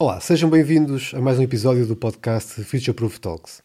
Olá, 0.00 0.20
sejam 0.20 0.48
bem-vindos 0.48 1.12
a 1.12 1.20
mais 1.20 1.40
um 1.40 1.42
episódio 1.42 1.84
do 1.84 1.96
podcast 1.96 2.62
Future 2.62 2.92
Proof 2.92 3.18
Talks. 3.18 3.60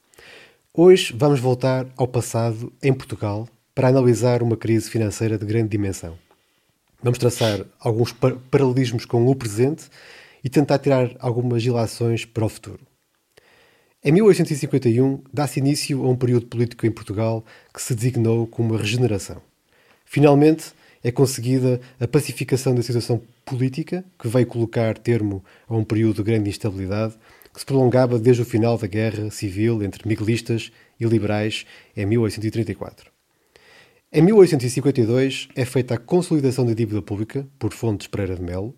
Hoje 0.73 1.13
vamos 1.15 1.40
voltar 1.40 1.85
ao 1.95 2.07
passado 2.07 2.73
em 2.81 2.91
Portugal 2.91 3.48
para 3.75 3.90
analisar 3.90 4.41
uma 4.41 4.57
crise 4.57 4.89
financeira 4.89 5.38
de 5.38 5.46
grande 5.46 5.69
dimensão. 5.69 6.17
Vamos 7.04 7.19
traçar 7.19 7.63
alguns 7.79 8.11
par 8.11 8.35
paralelismos 8.49 9.05
com 9.05 9.27
o 9.27 9.35
presente 9.35 9.83
e 10.43 10.49
tentar 10.49 10.79
tirar 10.79 11.11
algumas 11.19 11.63
ilações 11.63 12.26
para 12.26 12.46
o 12.46 12.50
futuro. 12.50 12.79
Em 14.04 14.12
1851, 14.12 15.22
dá-se 15.31 15.60
início 15.60 16.04
a 16.04 16.10
um 16.10 16.16
período 16.16 16.48
político 16.48 16.88
em 16.88 16.92
Portugal 16.92 17.46
que 17.72 17.80
se 17.80 17.94
designou 17.94 18.48
como 18.48 18.74
a 18.74 18.80
regeneração. 18.80 19.40
Finalmente, 20.04 20.74
é 21.04 21.12
conseguida 21.12 21.82
a 22.00 22.08
pacificação 22.08 22.74
da 22.74 22.82
situação 22.82 23.22
política, 23.46 24.06
que 24.18 24.28
veio 24.28 24.48
colocar 24.48 24.98
termo 24.98 25.44
a 25.68 25.76
um 25.76 25.84
período 25.84 26.18
de 26.18 26.24
grande 26.24 26.50
instabilidade 26.50 27.16
que 27.54 27.60
se 27.60 27.66
prolongava 27.66 28.18
desde 28.18 28.41
o 28.41 28.46
final 28.46 28.77
da 28.77 28.88
Guerra 28.88 29.30
Civil 29.30 29.84
entre 29.84 30.08
miguelistas 30.08 30.72
e 31.00 31.05
liberais 31.05 31.66
em 31.96 32.05
1834. 32.05 33.12
Em 34.12 34.22
1852 34.22 35.50
é 35.55 35.66
feita 35.66 35.96
a 35.96 35.98
consolidação 35.98 36.66
da 36.66 36.74
dívida 36.74 37.02
pública 37.02 37.48
por 37.60 37.74
Fontes 37.74 38.08
Pereira 38.08 38.35
de 38.35 38.41
Melo 38.41 38.76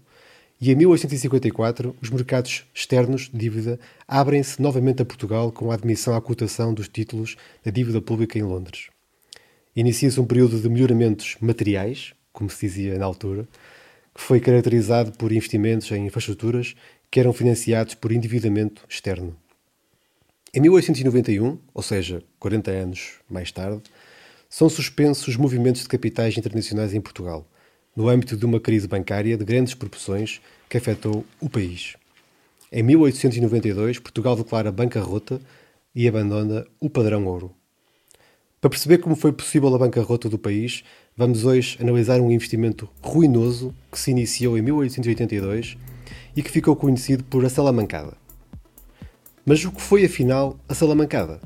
e 0.60 0.71
em 0.71 0.76
1854 0.76 1.96
os 2.02 2.10
mercados 2.10 2.66
externos 2.73 3.30
de 3.30 3.38
dívida 3.38 3.80
abrem-se 4.07 4.62
novamente 4.62 5.02
a 5.02 5.05
Portugal 5.05 5.52
com 5.52 5.71
a 5.71 5.73
admissão 5.73 6.16
à 6.16 6.21
cotação 6.21 6.73
dos 6.73 6.88
títulos 6.88 7.35
da 7.63 7.71
dívida 7.71 8.02
pública 8.02 8.40
em 8.40 8.44
Londres. 8.44 8.88
Inicia-se 9.76 10.20
um 10.21 10.26
período 10.26 10.57
de 10.57 10.70
melhoramentos 10.70 11.35
materiais, 11.41 12.13
como 12.35 12.49
se 12.49 12.67
dizia 12.67 12.99
na 12.99 13.05
altura, 13.05 13.48
que 14.13 14.21
foi 14.21 14.39
caracterizado 14.39 15.13
por 15.13 15.31
investimentos 15.31 15.89
em 15.91 16.05
infraestruturas 16.05 16.76
que 17.09 17.20
eram 17.20 17.34
financiados 17.34 17.95
por 17.95 18.12
endividamento 18.12 18.84
externo. 18.88 19.35
Em 20.53 20.59
1891, 20.59 21.57
ou 21.73 21.82
seja, 21.82 22.21
40 22.37 22.71
anos 22.71 23.13
mais 23.29 23.51
tarde, 23.51 23.82
são 24.49 24.70
suspensos 24.70 25.29
os 25.29 25.37
movimentos 25.37 25.82
de 25.82 25.87
capitais 25.87 26.37
internacionais 26.37 26.93
em 26.93 27.01
Portugal, 27.01 27.48
no 27.95 28.10
âmbito 28.10 28.35
de 28.38 28.45
uma 28.45 28.60
crise 28.60 28.88
bancária 28.88 29.38
de 29.38 29.45
grandes 29.45 29.73
proporções 29.73 30.41
que 30.70 30.77
afetou 30.77 31.26
o 31.40 31.49
país. 31.49 31.95
Em 32.71 32.84
1892, 32.84 33.99
Portugal 33.99 34.35
declara 34.35 34.71
bancarrota 34.71 35.40
e 35.93 36.07
abandona 36.07 36.65
o 36.79 36.90
padrão 36.90 37.26
ouro. 37.26 37.55
Para 38.60 38.70
perceber 38.70 38.98
como 38.98 39.15
foi 39.15 39.32
possível 39.32 39.73
a 39.73 39.77
bancarrota 39.77 40.27
do 40.27 40.40
país, 40.40 40.84
vamos 41.18 41.46
hoje 41.46 41.77
analisar 41.80 42.20
um 42.20 42.30
investimento 42.30 42.90
ruinoso 43.02 43.74
que 43.90 43.98
se 43.98 44.12
iniciou 44.12 44.58
em 44.58 44.62
1882 44.62 45.77
e 46.35 46.44
que 46.44 46.52
ficou 46.52 46.76
conhecido 46.76 47.24
por 47.24 47.46
a 47.46 47.49
Salamancada. 47.49 48.18
Mas 49.46 49.63
o 49.63 49.72
que 49.72 49.82
foi 49.82 50.04
afinal 50.04 50.60
a 50.68 50.74
Salamancada? 50.74 51.40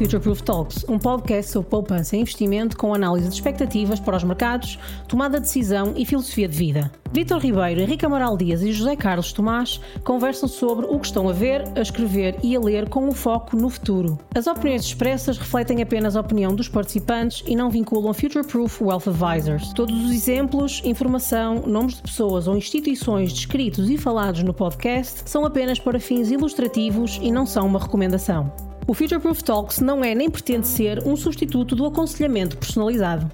Bem-vindos 0.00 0.14
ao 0.14 0.20
Future 0.20 0.22
Proof 0.22 0.42
Talks, 0.42 0.84
um 0.88 0.98
podcast 0.98 1.52
sobre 1.52 1.68
poupança 1.68 2.16
e 2.16 2.20
investimento 2.20 2.74
com 2.74 2.94
análise 2.94 3.28
de 3.28 3.34
expectativas 3.34 4.00
para 4.00 4.16
os 4.16 4.24
mercados, 4.24 4.78
tomada 5.06 5.38
de 5.38 5.44
decisão 5.44 5.92
e 5.94 6.06
filosofia 6.06 6.48
de 6.48 6.56
vida. 6.56 6.90
Vítor 7.12 7.38
Ribeiro, 7.38 7.82
Henrique 7.82 8.06
Amaral 8.06 8.34
Dias 8.36 8.62
e 8.62 8.72
José 8.72 8.96
Carlos 8.96 9.32
Tomás 9.32 9.78
conversam 10.02 10.48
sobre 10.48 10.86
o 10.86 10.98
que 10.98 11.06
estão 11.06 11.28
a 11.28 11.32
ver, 11.32 11.64
a 11.76 11.80
escrever 11.80 12.36
e 12.42 12.56
a 12.56 12.60
ler 12.60 12.88
com 12.88 13.06
um 13.06 13.12
foco 13.12 13.56
no 13.56 13.68
futuro. 13.68 14.18
As 14.34 14.46
opiniões 14.46 14.84
expressas 14.84 15.36
refletem 15.36 15.82
apenas 15.82 16.16
a 16.16 16.20
opinião 16.20 16.54
dos 16.54 16.68
participantes 16.68 17.42
e 17.46 17.54
não 17.54 17.68
vinculam 17.68 18.14
Future 18.14 18.46
Proof 18.46 18.80
Wealth 18.80 19.08
Advisors. 19.08 19.72
Todos 19.74 20.04
os 20.04 20.12
exemplos, 20.12 20.80
informação, 20.82 21.66
nomes 21.66 21.96
de 21.96 22.02
pessoas 22.02 22.48
ou 22.48 22.56
instituições 22.56 23.32
descritos 23.32 23.90
e 23.90 23.98
falados 23.98 24.42
no 24.42 24.54
podcast 24.54 25.28
são 25.28 25.44
apenas 25.44 25.78
para 25.78 26.00
fins 26.00 26.30
ilustrativos 26.30 27.18
e 27.20 27.30
não 27.30 27.44
são 27.44 27.66
uma 27.66 27.78
recomendação. 27.78 28.69
O 28.86 28.94
Future 28.94 29.20
Proof 29.20 29.42
Talks 29.42 29.78
não 29.78 30.02
é 30.02 30.14
nem 30.14 30.30
pretende 30.30 30.66
ser 30.66 31.06
um 31.06 31.16
substituto 31.16 31.76
do 31.76 31.86
aconselhamento 31.86 32.56
personalizado. 32.56 33.30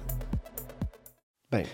Bem, 1.49 1.65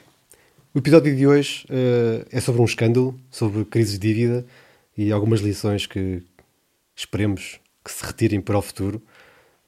o 0.74 0.80
episódio 0.80 1.16
de 1.16 1.28
hoje 1.28 1.66
uh, 1.70 2.26
é 2.32 2.40
sobre 2.40 2.62
um 2.62 2.66
escândalo, 2.66 3.20
sobre 3.30 3.66
crises 3.66 4.00
de 4.00 4.14
dívida 4.14 4.46
e 4.98 5.12
algumas 5.12 5.42
lições 5.42 5.86
que 5.86 6.22
esperemos 6.96 7.60
que 7.84 7.92
se 7.92 8.06
retirem 8.06 8.40
para 8.40 8.58
o 8.58 8.62
futuro. 8.62 9.02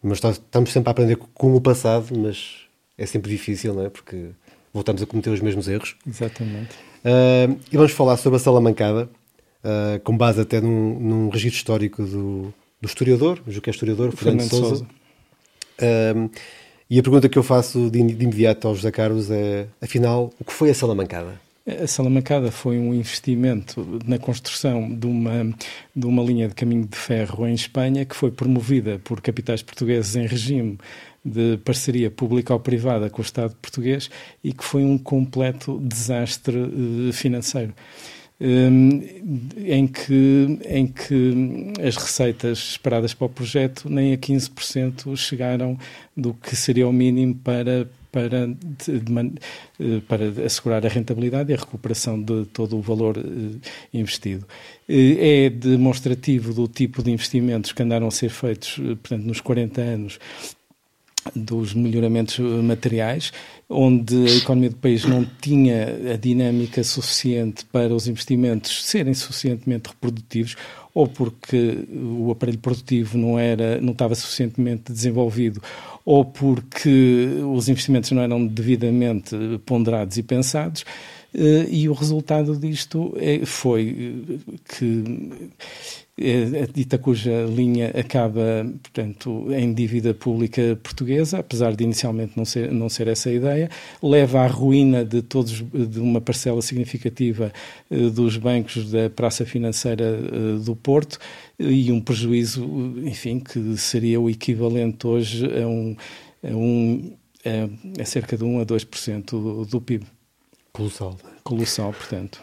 Mas 0.02 0.24
estamos 0.24 0.72
sempre 0.72 0.90
a 0.90 0.92
aprender 0.92 1.18
com 1.18 1.56
o 1.56 1.60
passado, 1.60 2.18
mas 2.18 2.62
é 2.98 3.06
sempre 3.06 3.30
difícil, 3.30 3.74
não 3.74 3.86
é? 3.86 3.90
Porque 3.90 4.30
voltamos 4.72 5.02
a 5.02 5.06
cometer 5.06 5.32
os 5.32 5.42
mesmos 5.42 5.68
erros. 5.68 5.96
Exatamente. 6.08 6.76
Uh, 7.04 7.60
e 7.72 7.76
vamos 7.76 7.92
falar 7.92 8.18
sobre 8.18 8.38
a 8.38 8.40
Salamancada, 8.40 9.10
uh, 9.64 10.00
com 10.04 10.16
base 10.16 10.40
até 10.40 10.62
num, 10.62 11.00
num 11.00 11.30
registro 11.30 11.58
histórico 11.58 12.04
do, 12.04 12.54
do 12.86 12.88
historiador, 12.88 13.42
o 13.46 13.62
que 13.62 13.70
é 13.70 13.72
historiador, 13.72 14.16
Fernando, 14.16 14.50
Fernando 14.50 14.68
Souza. 14.68 14.88
Um, 15.82 16.30
e 16.88 17.00
a 17.00 17.04
pergunta 17.04 17.28
que 17.28 17.38
eu 17.38 17.44
faço 17.44 17.90
de, 17.90 18.02
de 18.04 18.24
imediato 18.24 18.68
ao 18.68 18.76
José 18.76 18.92
Carlos 18.92 19.32
é, 19.32 19.66
afinal, 19.82 20.32
o 20.40 20.46
que 20.46 20.54
foi 20.54 20.70
a 20.70 20.74
Salamancada? 20.74 21.42
A 21.66 21.88
Salamancada 21.88 22.52
foi 22.52 22.78
um 22.78 22.94
investimento 22.94 24.00
na 24.06 24.20
construção 24.20 24.88
de 24.94 25.08
uma, 25.08 25.52
de 25.96 26.06
uma 26.06 26.22
linha 26.22 26.48
de 26.48 26.54
caminho 26.54 26.86
de 26.86 26.96
ferro 26.96 27.48
em 27.48 27.56
Espanha 27.56 28.06
que 28.06 28.16
foi 28.16 28.30
promovida 28.30 29.02
por 29.04 29.20
capitais 29.20 29.64
portugueses 29.64 30.16
em 30.16 30.28
regime 30.28 30.78
de 31.24 31.58
parceria 31.66 32.12
pública-privada 32.12 33.10
com 33.10 33.20
o 33.20 33.26
Estado 33.26 33.56
português 33.60 34.12
e 34.44 34.54
que 34.54 34.64
foi 34.64 34.86
um 34.86 34.96
completo 34.96 35.80
desastre 35.84 36.56
uh, 36.56 37.12
financeiro. 37.12 37.74
Hum, 38.38 39.02
em, 39.56 39.88
que, 39.88 40.60
em 40.66 40.88
que 40.88 41.74
as 41.82 41.96
receitas 41.96 42.58
esperadas 42.72 43.14
para 43.14 43.28
o 43.28 43.30
projeto 43.30 43.90
nem 43.90 44.12
a 44.12 44.18
15% 44.18 45.16
chegaram 45.16 45.78
do 46.16 46.34
que 46.34 46.54
seria 46.54 46.86
o 46.86 46.92
mínimo 46.92 47.34
para, 47.36 47.90
para, 48.12 48.50
eh, 48.50 50.02
para 50.06 50.46
assegurar 50.46 50.86
a 50.86 50.90
rentabilidade 50.90 51.50
e 51.52 51.56
a 51.56 51.58
recuperação 51.58 52.22
de 52.22 52.46
todo 52.48 52.78
o 52.78 52.82
valor 52.82 53.18
eh, 53.18 53.58
investido. 53.94 54.46
Eh, 54.90 55.46
é 55.46 55.50
demonstrativo 55.50 56.54
do 56.54 56.68
tipo 56.68 57.02
de 57.02 57.12
investimentos 57.12 57.72
que 57.72 57.84
andaram 57.84 58.08
a 58.08 58.12
ser 58.12 58.30
feitos 58.30 58.76
portanto, 58.76 59.24
nos 59.24 59.40
40 59.40 59.80
anos 59.80 60.20
dos 61.34 61.74
melhoramentos 61.74 62.38
materiais, 62.64 63.32
onde 63.70 64.16
a 64.16 64.36
economia 64.36 64.70
do 64.70 64.76
país 64.76 65.06
não 65.06 65.26
tinha 65.42 66.14
a 66.14 66.18
dinâmica 66.18 66.84
suficiente 66.84 67.66
para 67.66 67.94
os 67.94 68.08
investimentos 68.08 68.86
serem 68.86 69.14
suficientemente 69.14 69.90
reprodutivos, 69.90 70.56
ou 70.94 71.08
porque 71.08 71.86
o 71.92 72.32
aparelho 72.32 72.60
produtivo 72.60 73.18
não 73.18 73.40
era, 73.40 73.82
não 73.82 73.92
estava 73.92 74.16
suficientemente 74.16 74.92
desenvolvido, 74.92 75.62
ou 76.06 76.24
porque 76.24 77.28
os 77.54 77.68
investimentos 77.68 78.12
não 78.12 78.22
eram 78.22 78.46
devidamente 78.46 79.36
ponderados 79.66 80.18
e 80.18 80.24
pensados. 80.24 80.86
Eh, 81.34 81.68
e 81.70 81.90
o 81.90 81.94
resultado 81.94 82.56
disto 82.56 83.14
foi 83.46 84.40
que 84.70 85.04
a 86.18 86.72
dita 86.72 86.98
cuja 86.98 87.44
linha 87.44 87.90
acaba, 87.90 88.66
portanto, 88.82 89.48
em 89.52 89.74
dívida 89.74 90.14
pública 90.14 90.80
portuguesa, 90.82 91.40
apesar 91.40 91.76
de 91.76 91.84
inicialmente 91.84 92.34
não 92.38 92.46
ser, 92.46 92.72
não 92.72 92.88
ser 92.88 93.10
essa 93.10 93.30
a 93.30 93.34
ideia, 93.34 93.70
leva 94.02 94.42
à 94.42 94.48
ruína 94.48 95.04
de 95.04 95.22
todos, 95.22 95.62
de 95.62 96.00
uma 96.00 96.22
parcela 96.22 96.62
significativa 96.62 97.52
eh, 97.92 98.10
dos 98.10 98.38
bancos 98.38 98.90
da 98.90 99.10
praça 99.10 99.46
financeira 99.46 100.06
eh, 100.06 100.64
do 100.64 100.74
Porto 100.74 101.20
e 101.60 101.92
um 101.92 102.00
prejuízo, 102.00 102.64
enfim, 103.04 103.40
que 103.40 103.78
seria 103.78 104.20
o 104.20 104.30
equivalente 104.30 105.06
hoje 105.06 105.46
a 105.46 105.68
um, 105.68 105.98
a, 106.42 106.56
um, 106.56 107.14
a 108.00 108.06
cerca 108.06 108.38
de 108.38 108.44
1 108.44 108.62
a 108.62 108.66
2% 108.66 109.26
do, 109.32 109.66
do 109.66 109.82
PIB. 109.82 110.06
Colossal. 110.72 111.18
Colossal, 111.44 111.94
portanto. 111.94 112.42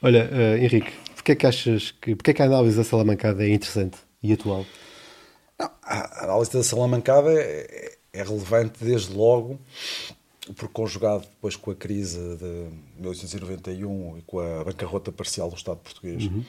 Olha, 0.00 0.30
uh, 0.30 0.62
Henrique, 0.62 0.92
Porquê 1.28 1.32
é 1.32 1.36
que 1.36 1.46
achas 1.46 1.90
que, 1.90 2.14
porque 2.14 2.30
é 2.30 2.34
que 2.34 2.40
a 2.40 2.46
análise 2.46 2.74
da 2.74 2.84
Salamancada 2.84 3.44
é 3.44 3.52
interessante 3.52 3.98
e 4.22 4.32
atual? 4.32 4.64
Não, 5.58 5.70
a 5.82 6.24
análise 6.24 6.50
da 6.50 6.62
Salamancada 6.62 7.30
é, 7.34 7.96
é 8.14 8.22
relevante 8.22 8.82
desde 8.82 9.12
logo, 9.12 9.60
porque 10.56 10.72
conjugado 10.72 11.24
depois 11.24 11.54
com 11.54 11.70
a 11.70 11.74
crise 11.74 12.18
de 12.36 12.68
1891 12.96 14.18
e 14.18 14.22
com 14.22 14.38
a 14.40 14.64
bancarrota 14.64 15.12
parcial 15.12 15.50
do 15.50 15.56
Estado 15.56 15.80
português 15.80 16.24
uhum. 16.24 16.42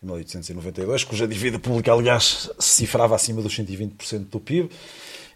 em 0.00 0.06
1892, 0.06 1.02
cuja 1.02 1.26
dívida 1.26 1.58
pública, 1.58 1.92
aliás, 1.92 2.50
se 2.56 2.68
cifrava 2.68 3.16
acima 3.16 3.42
dos 3.42 3.52
120% 3.58 4.28
do 4.28 4.38
PIB, 4.38 4.70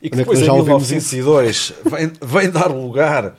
e 0.00 0.08
que 0.08 0.14
é 0.14 0.18
depois, 0.18 0.38
em 0.40 0.52
1902, 0.52 1.72
vem, 1.84 2.12
vem 2.22 2.48
dar 2.48 2.68
lugar 2.68 3.36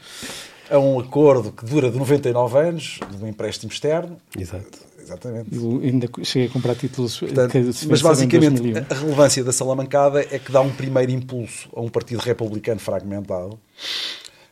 a 0.69 0.79
um 0.79 0.99
acordo 0.99 1.51
que 1.53 1.63
dura 1.65 1.89
de 1.89 1.97
99 1.97 2.57
anos, 2.57 2.99
de 3.09 3.23
um 3.23 3.27
empréstimo 3.27 3.71
externo. 3.71 4.17
Exato. 4.37 4.79
Exatamente. 5.05 5.55
Eu 5.55 5.79
ainda 5.83 6.07
cheguei 6.23 6.47
a 6.47 6.51
comprar 6.51 6.75
títulos 6.75 7.19
Portanto, 7.19 7.51
que 7.51 7.87
mas 7.87 8.01
basicamente 8.01 8.61
2001. 8.61 8.85
a 8.89 8.93
relevância 8.93 9.43
da 9.43 9.51
Salamancada 9.53 10.21
é 10.21 10.39
que 10.39 10.51
dá 10.51 10.61
um 10.61 10.71
primeiro 10.73 11.11
impulso 11.11 11.69
a 11.75 11.79
um 11.81 11.89
partido 11.89 12.19
republicano 12.19 12.79
fragmentado, 12.79 13.59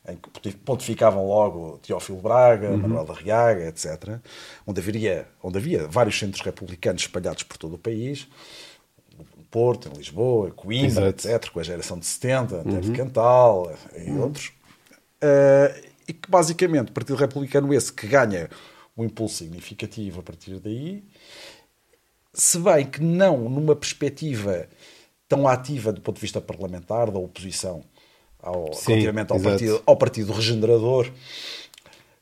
em 0.07 0.17
que 0.17 0.51
pontificavam 0.57 1.25
logo 1.27 1.79
Teófilo 1.81 2.19
Braga, 2.21 2.69
Uhum. 2.69 2.77
Manuel 2.77 3.05
da 3.05 3.13
Riaga, 3.13 3.67
etc., 3.67 4.19
onde, 4.67 4.79
haveria, 4.79 5.27
onde 5.41 5.57
havia 5.57 5.88
vários 5.88 6.17
centros 6.19 6.41
republicanos 6.44 7.01
espalhados 7.03 7.44
por 7.44 7.57
todo 7.57 7.75
o 7.75 7.77
país, 7.79 8.27
no 9.17 9.44
Porto, 9.50 9.89
em 9.91 9.97
Lisboa, 9.97 10.51
Coimbra, 10.51 11.07
Exato. 11.07 11.27
etc., 11.27 11.50
com 11.51 11.59
a 11.59 11.63
geração 11.63 11.97
de 11.97 12.05
70, 12.05 12.61
até 12.61 12.79
de 12.79 12.91
Cantal 12.91 13.73
e 13.97 14.11
outros. 14.11 14.51
Eh, 15.21 15.83
e 16.07 16.11
que 16.13 16.29
basicamente 16.29 16.89
o 16.89 16.91
Partido 16.91 17.15
Republicano 17.15 17.73
esse 17.73 17.94
que 17.94 18.05
ganha 18.07 18.50
um 18.95 19.03
impulso 19.03 19.37
significativo 19.37 20.19
a 20.19 20.23
partir 20.23 20.59
daí, 20.59 21.03
se 22.33 22.57
bem 22.59 22.85
que 22.85 23.01
não 23.01 23.49
numa 23.49 23.75
perspectiva 23.75 24.67
tão 25.27 25.47
ativa 25.47 25.91
do 25.91 26.01
ponto 26.01 26.15
de 26.15 26.21
vista 26.21 26.41
parlamentar, 26.41 27.11
da 27.11 27.19
oposição 27.19 27.83
ao, 28.39 28.73
Sim, 28.73 28.93
relativamente 28.93 29.31
ao 29.31 29.39
partido, 29.39 29.83
ao 29.85 29.97
partido 29.97 30.33
Regenerador, 30.33 31.11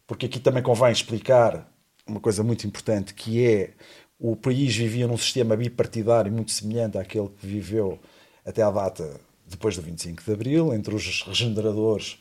porque 0.05 0.25
aqui 0.25 0.39
também 0.39 0.61
convém 0.61 0.91
explicar 0.91 1.69
uma 2.05 2.19
coisa 2.19 2.43
muito 2.43 2.67
importante, 2.67 3.13
que 3.13 3.45
é 3.45 3.73
o 4.19 4.35
país 4.35 4.75
vivia 4.75 5.07
num 5.07 5.17
sistema 5.17 5.55
bipartidário 5.55 6.31
muito 6.31 6.51
semelhante 6.51 6.97
àquele 6.97 7.29
que 7.29 7.45
viveu 7.45 7.99
até 8.45 8.61
à 8.61 8.69
data 8.69 9.19
depois 9.47 9.75
do 9.75 9.81
25 9.81 10.23
de 10.23 10.31
Abril, 10.31 10.73
entre 10.73 10.93
os 10.95 11.23
regeneradores 11.23 12.19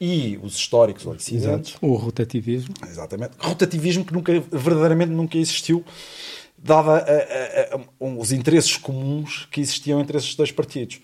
e 0.00 0.38
os 0.42 0.54
históricos 0.56 1.06
ou 1.06 1.14
dissidentes. 1.14 1.76
O 1.80 1.94
rotativismo. 1.94 2.74
Exatamente. 2.88 3.32
Rotativismo 3.38 4.04
que 4.04 4.12
nunca, 4.12 4.32
verdadeiramente 4.50 5.10
nunca 5.12 5.38
existiu, 5.38 5.84
dada 6.58 6.92
a- 6.92 6.96
a- 6.98 7.76
a- 7.76 8.04
os 8.18 8.32
interesses 8.32 8.76
comuns 8.76 9.46
que 9.50 9.60
existiam 9.60 10.00
entre 10.00 10.16
esses 10.18 10.34
dois 10.34 10.50
partidos. 10.50 11.00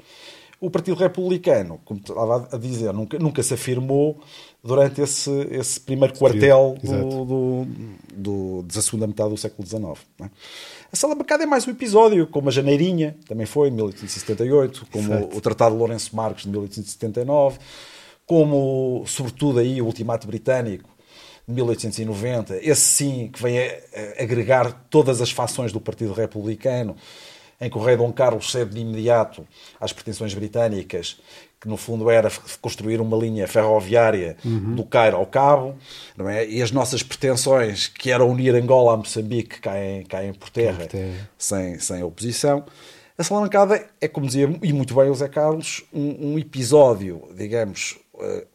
O 0.60 0.68
Partido 0.70 0.96
Republicano, 0.98 1.80
como 1.86 2.00
estava 2.00 2.46
a 2.52 2.58
dizer, 2.58 2.92
nunca, 2.92 3.18
nunca 3.18 3.42
se 3.42 3.54
afirmou 3.54 4.20
durante 4.62 5.00
esse, 5.00 5.30
esse 5.50 5.80
primeiro 5.80 6.12
quartel 6.18 6.76
do, 6.82 7.24
do, 7.24 7.66
do- 8.14 8.62
da 8.64 8.82
segunda 8.82 9.06
metade 9.06 9.30
do 9.30 9.38
século 9.38 9.66
XIX. 9.66 9.98
é? 10.20 10.24
A 10.92 10.96
Salamancada 10.96 11.44
é 11.44 11.46
mais 11.46 11.66
um 11.66 11.70
episódio, 11.70 12.26
como 12.26 12.48
a 12.50 12.52
Janeirinha, 12.52 13.16
também 13.26 13.46
foi, 13.46 13.68
em 13.68 13.70
1878, 13.70 14.86
como 14.92 15.14
Exato. 15.14 15.36
o 15.38 15.40
Tratado 15.40 15.72
de 15.74 15.78
Lourenço 15.78 16.14
Marques, 16.14 16.42
de 16.44 16.50
1879, 16.50 17.58
como, 18.30 19.02
sobretudo, 19.08 19.58
aí, 19.58 19.82
o 19.82 19.86
Ultimato 19.86 20.24
Britânico, 20.24 20.88
de 21.48 21.52
1890, 21.52 22.60
esse 22.62 22.80
sim 22.80 23.28
que 23.32 23.42
vem 23.42 23.58
a, 23.58 24.22
agregar 24.22 24.86
todas 24.88 25.20
as 25.20 25.32
fações 25.32 25.72
do 25.72 25.80
Partido 25.80 26.12
Republicano, 26.12 26.94
em 27.60 27.68
que 27.68 27.76
o 27.76 27.82
rei 27.82 27.96
Dom 27.96 28.12
Carlos 28.12 28.52
cede 28.52 28.74
de 28.74 28.82
imediato 28.82 29.44
às 29.80 29.92
pretensões 29.92 30.32
britânicas, 30.32 31.20
que 31.60 31.66
no 31.68 31.76
fundo 31.76 32.08
era 32.08 32.30
construir 32.60 33.00
uma 33.00 33.16
linha 33.16 33.48
ferroviária 33.48 34.36
do 34.76 34.84
Cairo 34.84 35.16
ao 35.16 35.26
Cabo, 35.26 35.74
não 36.16 36.28
é? 36.28 36.46
e 36.48 36.62
as 36.62 36.70
nossas 36.70 37.02
pretensões, 37.02 37.88
que 37.88 38.12
eram 38.12 38.30
unir 38.30 38.54
Angola 38.54 38.94
a 38.94 38.96
Moçambique, 38.96 39.60
caem, 39.60 40.04
caem 40.04 40.32
por 40.32 40.50
terra, 40.50 40.84
por 40.84 40.86
terra. 40.86 41.30
Sem, 41.36 41.80
sem 41.80 42.04
oposição. 42.04 42.64
A 43.18 43.24
Salamancada 43.24 43.84
é, 44.00 44.06
como 44.06 44.26
dizia, 44.26 44.48
e 44.62 44.72
muito 44.72 44.94
bem 44.94 45.10
o 45.10 45.14
Zé 45.16 45.28
Carlos, 45.28 45.82
um, 45.92 46.34
um 46.34 46.38
episódio, 46.38 47.28
digamos, 47.36 47.98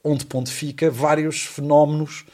onde 0.04 0.26
pontifica 0.26 0.90
vários 0.90 1.42
fenómenos 1.42 2.26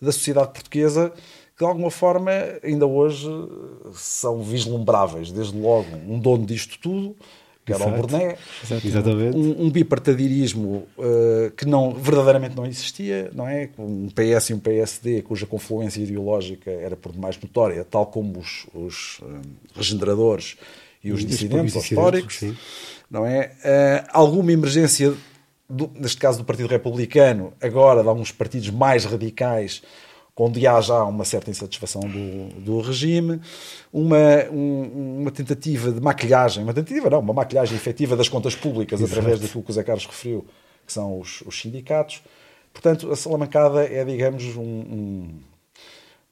da 0.00 0.12
sociedade 0.12 0.52
portuguesa 0.52 1.12
que, 1.56 1.64
de 1.64 1.68
alguma 1.68 1.90
forma, 1.90 2.30
ainda 2.62 2.86
hoje 2.86 3.28
eh, 3.28 3.90
são 3.92 4.42
vislumbráveis. 4.42 5.30
Desde 5.30 5.58
logo, 5.58 5.94
um 6.08 6.18
dono 6.18 6.46
disto 6.46 6.78
tudo, 6.78 7.14
que 7.66 7.72
era 7.72 7.86
o. 7.86 7.96
Burné, 7.96 8.36
Exatamente. 8.84 9.36
um, 9.36 9.66
um 9.66 9.70
eh, 9.70 11.52
que 11.56 11.66
não, 11.66 11.92
verdadeiramente 11.92 12.56
não 12.56 12.64
existia, 12.64 13.30
não 13.34 13.46
é? 13.46 13.68
Um 13.78 14.08
PS 14.08 14.50
e 14.50 14.54
um 14.54 14.58
PSD 14.58 15.22
cuja 15.22 15.44
confluência 15.44 16.00
ideológica 16.00 16.70
era 16.70 16.96
por 16.96 17.12
demais 17.12 17.38
notória, 17.40 17.84
tal 17.84 18.06
como 18.06 18.38
os, 18.38 18.66
os 18.74 19.20
eh, 19.22 19.26
regeneradores 19.74 20.56
e 21.02 21.12
os 21.12 21.20
Os 21.20 21.26
dissidentes, 21.26 21.74
dissidentes, 21.74 21.90
históricos, 21.90 22.38
sim. 22.38 22.56
não 23.10 23.24
é? 23.26 23.52
Eh, 23.62 24.04
alguma 24.12 24.52
emergência, 24.52 25.14
do- 25.70 25.90
neste 25.94 26.18
caso 26.18 26.38
do 26.38 26.44
Partido 26.44 26.68
Republicano, 26.68 27.52
agora 27.62 28.02
de 28.02 28.08
alguns 28.08 28.32
partidos 28.32 28.68
mais 28.70 29.04
radicais, 29.04 29.82
onde 30.36 30.66
há 30.66 30.80
já 30.80 31.04
uma 31.04 31.24
certa 31.26 31.50
insatisfação 31.50 32.00
do, 32.00 32.48
do 32.60 32.80
regime, 32.80 33.40
uma, 33.92 34.16
um- 34.50 35.18
uma 35.20 35.30
tentativa 35.30 35.92
de 35.92 36.00
maquilhagem, 36.00 36.64
uma 36.64 36.72
tentativa 36.72 37.10
não, 37.10 37.20
uma 37.20 37.34
maquilhagem 37.34 37.76
efetiva 37.76 38.16
das 38.16 38.28
contas 38.28 38.54
públicas 38.54 39.00
através 39.02 39.38
daquilo 39.38 39.62
que 39.62 39.70
o 39.70 39.74
Zé 39.74 39.82
Carlos 39.82 40.06
referiu, 40.06 40.46
que 40.86 40.92
são 40.92 41.20
os, 41.20 41.42
os 41.42 41.60
sindicatos. 41.60 42.22
Portanto, 42.72 43.10
a 43.12 43.16
Salamancada 43.16 43.84
é, 43.84 44.02
digamos, 44.04 44.56
um, 44.56 44.62
um, 44.62 45.28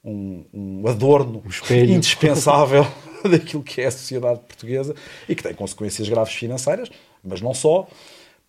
um- 0.05 0.45
um 0.55 0.89
adorno 0.89 1.43
espelho. 1.47 1.93
indispensável 1.93 2.87
daquilo 3.31 3.63
que 3.63 3.81
é 3.81 3.87
a 3.87 3.91
sociedade 3.91 4.41
portuguesa 4.41 4.95
e 5.29 5.35
que 5.35 5.43
tem 5.43 5.53
consequências 5.55 6.09
graves 6.09 6.33
financeiras, 6.35 6.89
mas 7.23 7.41
não 7.43 7.53
só, 7.53 7.87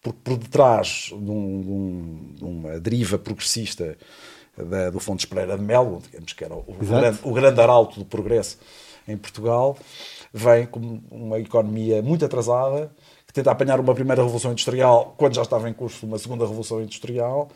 porque 0.01 0.19
por 0.24 0.38
detrás 0.38 1.07
de, 1.10 1.13
um- 1.16 1.62
de 1.62 2.44
um- 2.44 2.50
uma 2.50 2.80
deriva 2.80 3.18
progressista 3.18 3.98
da- 4.57 4.90
do 4.90 5.00
Fontes 5.00 5.25
Pereira 5.25 5.57
de 5.57 5.63
Melo, 5.63 6.01
digamos 6.01 6.34
que 6.34 6.44
era 6.44 6.54
o, 6.56 6.60
o 6.68 6.74
grande, 6.74 7.19
o 7.24 7.34
grande 7.34 7.62
arauto 7.62 8.00
do 8.00 8.06
progresso 8.06 8.57
em 9.07 9.18
Portugal, 9.18 9.78
vem 10.34 10.66
com 10.66 11.01
uma 11.10 11.40
economia 11.40 12.01
muito 12.01 12.24
atrasada, 12.24 12.92
que 13.25 13.34
tenta 13.34 13.51
apanhar 13.51 13.80
uma 13.80 13.94
primeira 13.94 14.22
revolução 14.22 14.51
industrial 14.51 15.13
quando 15.18 15.36
já 15.36 15.42
estava 15.42 15.69
em 15.69 15.74
curso 15.74 16.06
uma 16.06 16.18
segunda 16.18 16.46
revolução 16.46 16.81
industrial 16.81 17.50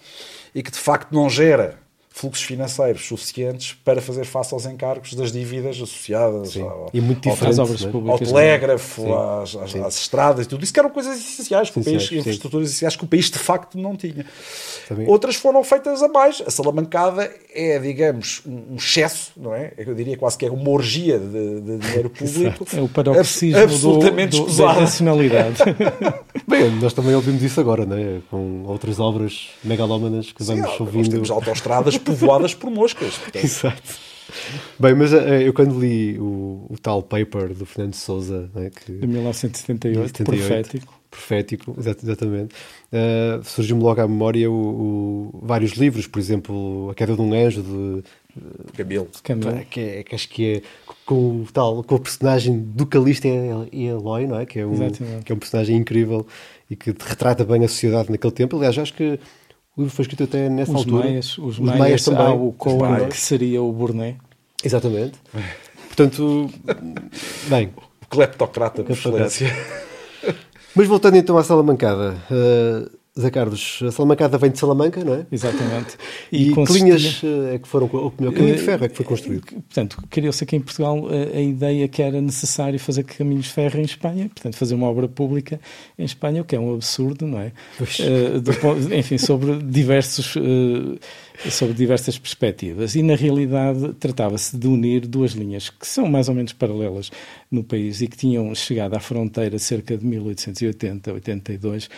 e 0.54 0.62
que 0.64 0.72
de 0.72 0.78
facto 0.80 1.12
não 1.12 1.30
gera 1.30 1.80
fluxos 2.16 2.46
financeiros 2.46 3.08
suficientes 3.08 3.76
para 3.84 4.00
fazer 4.00 4.24
face 4.24 4.54
aos 4.54 4.68
encargos 4.68 5.16
das 5.16 5.32
dívidas 5.32 5.78
associadas 5.78 6.56
ao, 6.58 6.90
E 6.94 7.02
muito 7.02 7.28
ao, 7.28 7.34
diferente. 7.34 7.54
às 7.54 7.60
obras 7.60 7.82
não 7.82 7.90
é? 7.90 7.92
públicas. 7.92 8.22
ao 8.22 8.28
telégrafo, 8.28 9.02
Sim. 9.02 9.58
às, 9.64 9.76
às- 9.86 9.96
estradas 9.98 10.46
e 10.46 10.50
tudo 10.50 10.64
isso, 10.64 10.72
que 10.72 10.80
eram 10.80 10.92
coisas 10.92 11.18
essenciais 11.18 11.72
que 11.72 11.80
o 11.80 11.84
país, 11.84 12.12
infraestruturas 12.12 12.68
essenciais 12.70 12.96
que 12.96 13.04
o 13.04 13.08
país 13.08 13.32
de 13.32 13.40
facto 13.40 13.78
não 13.80 13.96
tinha. 13.96 14.26
Também. 14.88 15.08
Outras 15.08 15.36
foram 15.38 15.64
feitas 15.64 16.04
a 16.04 16.08
mais. 16.08 16.42
A 16.46 16.52
salamancada 16.52 17.32
é, 17.54 17.80
digamos, 17.80 18.42
um 18.46 18.76
excesso, 18.76 19.32
não 19.36 19.54
é? 19.56 19.74
Eu 19.78 19.96
diria 19.96 20.16
quase 20.16 20.38
que 20.38 20.46
é 20.46 20.52
uma 20.52 20.70
orgia 20.70 21.18
de, 21.18 21.62
de 21.62 21.78
dinheiro 21.80 22.10
público. 22.14 22.66
É 22.78 22.82
o 22.82 22.88
paroxismo 22.90 23.58
Abs- 23.58 23.74
absolutamente 23.74 24.32
do, 24.38 24.38
do, 24.38 24.44
da 24.46 24.52
escusado. 24.52 24.80
racionalidade. 24.80 25.58
Bem, 26.48 26.70
nós 26.80 26.94
também 26.94 27.16
ouvimos 27.16 27.42
isso 27.42 27.60
agora, 27.60 27.86
não 27.86 27.98
é? 27.98 28.20
Com 28.30 28.64
outras 28.68 29.00
obras 29.00 29.50
megalómanas 29.64 30.32
que 30.32 30.44
Sim, 30.44 30.56
vamos 30.56 30.70
nós 30.72 30.80
ouvindo. 30.80 31.10
temos 31.10 31.32
autoestradas 31.32 31.98
povoadas 32.04 32.54
por 32.54 32.70
moscas. 32.70 33.16
Portanto, 33.18 33.44
Exato. 33.44 34.14
Bem, 34.80 34.96
mas 34.96 35.14
eh, 35.14 35.44
eu 35.48 35.54
quando 35.54 35.80
li 35.80 36.18
o, 36.20 36.66
o 36.70 36.76
tal 36.82 37.04
paper 37.04 37.54
do 37.54 37.66
Fernando 37.66 37.94
Souza, 37.94 38.50
né, 38.56 38.70
que, 38.70 38.92
De 38.94 39.06
1978, 39.08 40.08
78, 40.18 40.26
profético. 40.48 40.94
Profético, 41.12 41.76
exa- 41.78 41.96
exatamente. 42.02 42.56
Uh, 42.92 43.44
Surgiu-me 43.44 43.84
logo 43.84 44.02
à 44.02 44.08
memória 44.08 44.50
o, 44.50 44.54
o- 45.34 45.40
vários 45.44 45.74
livros, 45.74 46.08
por 46.08 46.18
exemplo, 46.20 46.90
A 46.90 46.96
Queda 46.96 47.16
de 47.16 47.22
um 47.22 47.32
Anjo, 47.34 47.62
de, 47.62 48.04
cabelo. 48.76 49.08
Camilo. 49.24 49.66
que, 49.70 49.80
é, 49.80 50.04
que 50.04 50.16
acho 50.16 50.28
que 50.30 50.56
é 50.56 50.62
com, 51.06 51.42
o 51.42 51.48
tal, 51.54 51.84
com 51.84 51.96
o 51.96 52.00
personagem 52.00 52.58
do 52.60 52.88
Calista 52.88 53.28
e 53.72 53.86
Eloy, 53.86 54.26
não 54.26 54.40
é? 54.40 54.46
Que 54.48 54.60
é, 54.60 54.66
um, 54.66 54.74
Exatamente. 54.74 55.26
que 55.26 55.32
é 55.32 55.36
um 55.36 55.40
personagem 55.40 55.76
incrível 55.78 56.26
e 56.70 56.76
que 56.76 56.90
retrata 57.00 57.44
bem 57.46 57.64
a 57.64 57.68
sociedade 57.68 58.10
naquele 58.10 58.34
tempo. 58.34 58.56
Aliás, 58.58 58.76
acho 58.80 58.94
que 58.96 59.20
o 59.76 59.82
livro 59.82 59.96
foi 59.96 60.04
escrito 60.04 60.24
até 60.24 60.50
nessa 60.50 60.72
Os 60.72 60.78
altura. 60.78 61.06
maias, 61.06 61.38
os, 61.38 61.60
maias, 61.60 62.04
também. 62.06 62.28
o 62.28 62.50
Os 62.50 62.56
Cohen, 62.58 63.10
que 63.10 63.18
seria 63.18 63.62
o 63.62 63.72
Burné. 63.72 64.16
Exatamente. 64.64 65.14
Portanto, 65.88 66.50
bem, 67.48 67.72
O 68.02 68.06
cleptocrata 68.08 68.84
por 68.84 68.92
excelência. 68.92 69.48
Mas 70.76 70.88
voltando 70.88 71.18
então 71.18 71.38
à 71.38 71.44
Salamancada, 71.44 72.16
uh, 72.32 72.90
Zé 73.20 73.30
Carlos, 73.30 73.80
a 73.86 73.92
Salamancada 73.92 74.40
vem 74.40 74.50
de 74.50 74.58
Salamanca, 74.58 75.04
não 75.04 75.14
é? 75.14 75.26
Exatamente. 75.32 75.98
E, 76.32 76.46
que 76.48 76.54
consistia- 76.56 76.84
linhas 76.96 77.22
uh, 77.22 77.54
é 77.54 77.60
que 77.60 77.68
foram, 77.68 77.88
ou 77.94 78.12
melhor, 78.18 78.32
o 78.32 78.36
caminho 78.36 78.56
de 78.56 78.62
ferro 78.64 78.86
é 78.86 78.90
que 78.90 78.96
foi 78.98 79.06
construído? 79.06 79.44
Eh, 79.52 79.60
Portanto, 79.68 80.04
criou-se 80.10 80.44
aqui 80.44 80.56
em 80.56 80.60
Portugal 80.62 80.98
a, 81.08 81.38
a 81.38 81.42
ideia 81.42 81.88
que 81.88 82.02
era 82.02 82.20
necessário 82.20 82.80
fazer 82.80 83.04
caminhos 83.04 83.46
de 83.46 83.52
ferro 83.52 83.80
em 83.80 83.84
Espanha, 83.84 84.30
portanto, 84.34 84.56
fazer 84.58 84.74
uma 84.74 84.88
obra 84.90 85.08
pública 85.08 85.62
em 86.00 86.04
Espanha, 86.06 86.42
o 86.42 86.46
que 86.46 86.56
é 86.56 86.60
um 86.60 86.74
absurdo, 86.74 87.28
não 87.28 87.40
é? 87.40 87.52
Pois. 87.78 88.00
Eh, 88.00 88.40
do 88.40 88.96
enfim, 88.96 89.20
sobre 89.20 89.58
diversos. 89.62 90.34
eh, 90.36 91.00
sobre 91.50 91.74
diversas 91.74 92.18
perspectivas 92.18 92.96
e 92.96 93.02
na 93.02 93.16
realidade 93.16 93.94
tratava-se 94.00 94.56
de 94.56 94.68
unir 94.68 95.06
duas 95.08 95.32
linhas 95.32 95.70
que 95.70 95.86
são 95.86 96.08
mais 96.08 96.30
ou 96.30 96.36
menos 96.36 96.54
paralelas 96.54 97.12
no 97.52 97.64
país 97.64 98.02
e 98.02 98.08
que 98.08 98.16
tinham 98.16 98.54
chegado 98.56 98.94
à 98.94 99.00
fronteira 99.00 99.58
cerca 99.60 99.98
de 99.98 100.06
1880, 100.06 101.12
82 101.12 101.90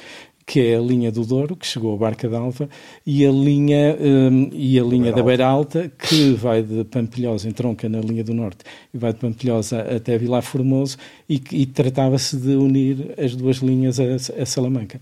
que 0.45 0.59
é 0.59 0.75
a 0.75 0.79
linha 0.79 1.11
do 1.11 1.25
Douro, 1.25 1.55
que 1.55 1.65
chegou 1.65 1.95
a 1.95 1.97
Barca 1.97 2.29
d'Alva, 2.29 2.69
e 3.05 3.25
a 3.25 3.31
linha, 3.31 3.97
um, 3.99 4.49
e 4.53 4.79
a 4.79 4.83
linha 4.83 5.11
da 5.11 5.23
Beira 5.23 5.47
Alta, 5.47 5.89
que 5.89 6.33
vai 6.33 6.61
de 6.61 6.83
Pampilhosa, 6.83 7.49
entronca 7.49 7.89
na 7.89 7.99
linha 7.99 8.23
do 8.23 8.33
Norte, 8.33 8.59
e 8.93 8.97
vai 8.97 9.11
de 9.11 9.19
Pampilhosa 9.19 9.81
até 9.81 10.17
Vilar 10.17 10.43
Formoso, 10.43 10.97
e, 11.27 11.41
e 11.51 11.65
tratava-se 11.65 12.37
de 12.37 12.55
unir 12.55 13.15
as 13.17 13.35
duas 13.35 13.57
linhas 13.57 13.99
a, 13.99 14.03
a 14.41 14.45
Salamanca 14.45 14.99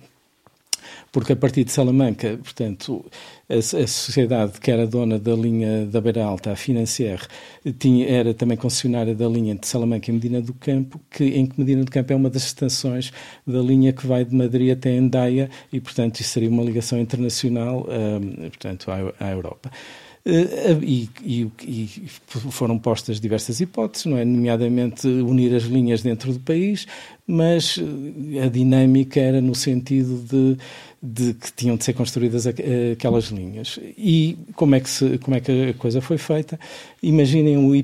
porque 1.14 1.34
a 1.34 1.36
partir 1.36 1.64
de 1.64 1.72
Salamanca, 1.72 2.40
portanto, 2.44 3.06
a, 3.48 3.54
a, 3.54 3.62
sociedade 3.62 4.60
que 4.60 4.72
era 4.72 4.88
dona 4.88 5.20
da 5.20 5.36
linha 5.36 5.86
da 5.86 6.02
Beira 6.02 6.26
Alta, 6.26 6.52
a 6.52 6.56
Financier, 6.56 7.22
tinha, 7.78 8.10
era 8.10 8.34
também 8.34 8.58
concessionária 8.58 9.14
da 9.14 9.28
linha 9.28 9.54
de 9.54 9.68
Salamanca 9.68 10.10
e 10.10 10.14
Medina 10.14 10.42
do 10.42 10.56
Campo, 10.56 11.00
que, 11.12 11.24
em 11.26 11.46
que 11.46 11.60
Medina 11.60 11.86
do 11.86 11.92
Campo 11.92 12.12
é 12.12 12.16
uma 12.16 12.32
das 12.32 12.44
estações 12.46 13.14
da 13.46 13.60
linha 13.60 13.94
que 13.94 14.08
vai 14.08 14.26
de 14.26 14.36
Madrid 14.36 14.72
até 14.72 14.92
Endaia 14.92 15.52
e, 15.72 15.80
portanto, 15.80 16.20
isso 16.20 16.32
seria 16.32 16.50
uma 16.50 16.64
ligação 16.64 17.00
internacional 17.00 17.88
um, 17.88 18.50
portanto, 18.50 18.90
à, 18.90 19.14
à 19.20 19.32
Europa. 19.32 19.70
Uh, 20.26 20.82
e, 20.82 21.10
e, 21.22 21.52
e, 21.62 21.90
foram 22.28 22.80
postas 22.80 23.20
diversas 23.20 23.60
hipóteses, 23.60 24.06
não 24.06 24.18
é? 24.18 24.24
nomeadamente 24.24 25.06
unir 25.06 25.54
as 25.54 25.64
linhas 25.64 26.02
dentro 26.02 26.32
do 26.32 26.40
país, 26.40 26.88
mas 27.28 27.78
a 28.42 28.48
dinâmica 28.48 29.20
era 29.20 29.42
no 29.42 29.54
sentido 29.54 30.24
de 30.24 30.58
de 31.06 31.34
que 31.34 31.52
tinham 31.52 31.76
de 31.76 31.84
ser 31.84 31.92
construídas 31.92 32.48
aquelas 32.48 33.26
linhas. 33.26 33.78
E 33.98 34.38
como 34.56 34.74
é 34.76 34.80
que, 34.80 34.90
se, 34.90 35.18
como 35.18 35.36
é 35.36 35.42
que 35.42 35.72
a 35.72 35.74
coisa 35.74 36.00
foi 36.00 36.18
feita? 36.18 36.58
Imaginem 37.02 37.58
o 37.58 37.76
Y 37.76 37.84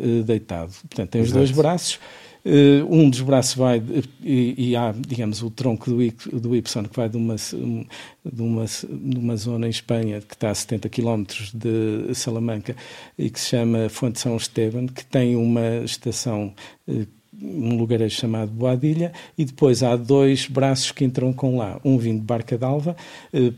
eh, 0.00 0.22
deitado. 0.24 0.72
Portanto, 0.88 1.10
tem 1.10 1.20
os 1.20 1.28
Exato. 1.28 1.38
dois 1.38 1.50
braços. 1.52 2.00
Eh, 2.48 2.84
um 2.88 3.10
dos 3.10 3.22
braços 3.22 3.56
vai 3.56 3.82
e, 4.22 4.70
e, 4.70 4.76
há, 4.76 4.94
digamos, 4.96 5.42
o 5.42 5.50
tronco 5.50 5.90
do, 5.90 6.40
do 6.40 6.54
Y 6.54 6.88
que 6.88 6.96
vai 6.96 7.08
de 7.08 7.16
uma, 7.16 7.34
de, 7.34 8.40
uma, 8.40 8.64
de 8.64 9.18
uma 9.18 9.36
zona 9.36 9.66
em 9.66 9.70
Espanha 9.70 10.20
que 10.20 10.34
está 10.34 10.50
a 10.50 10.54
70 10.54 10.88
km 10.88 11.24
de 11.52 12.14
Salamanca 12.14 12.76
e 13.18 13.30
que 13.30 13.40
se 13.40 13.48
chama 13.48 13.88
Fonte 13.88 14.20
São 14.20 14.36
Esteban, 14.36 14.86
que 14.86 15.04
tem 15.04 15.34
uma 15.34 15.78
estação 15.84 16.54
eh, 16.86 17.06
um 17.42 17.76
lugarejo 17.76 18.14
chamado 18.14 18.50
Boadilha, 18.50 19.12
e 19.36 19.44
depois 19.44 19.82
há 19.82 19.96
dois 19.96 20.46
braços 20.46 20.92
que 20.92 21.04
entram 21.04 21.32
com 21.32 21.58
lá, 21.58 21.80
um 21.84 21.98
vindo 21.98 22.20
de 22.20 22.26
Barca 22.26 22.56
d'Alva, 22.56 22.96
eh, 23.32 23.52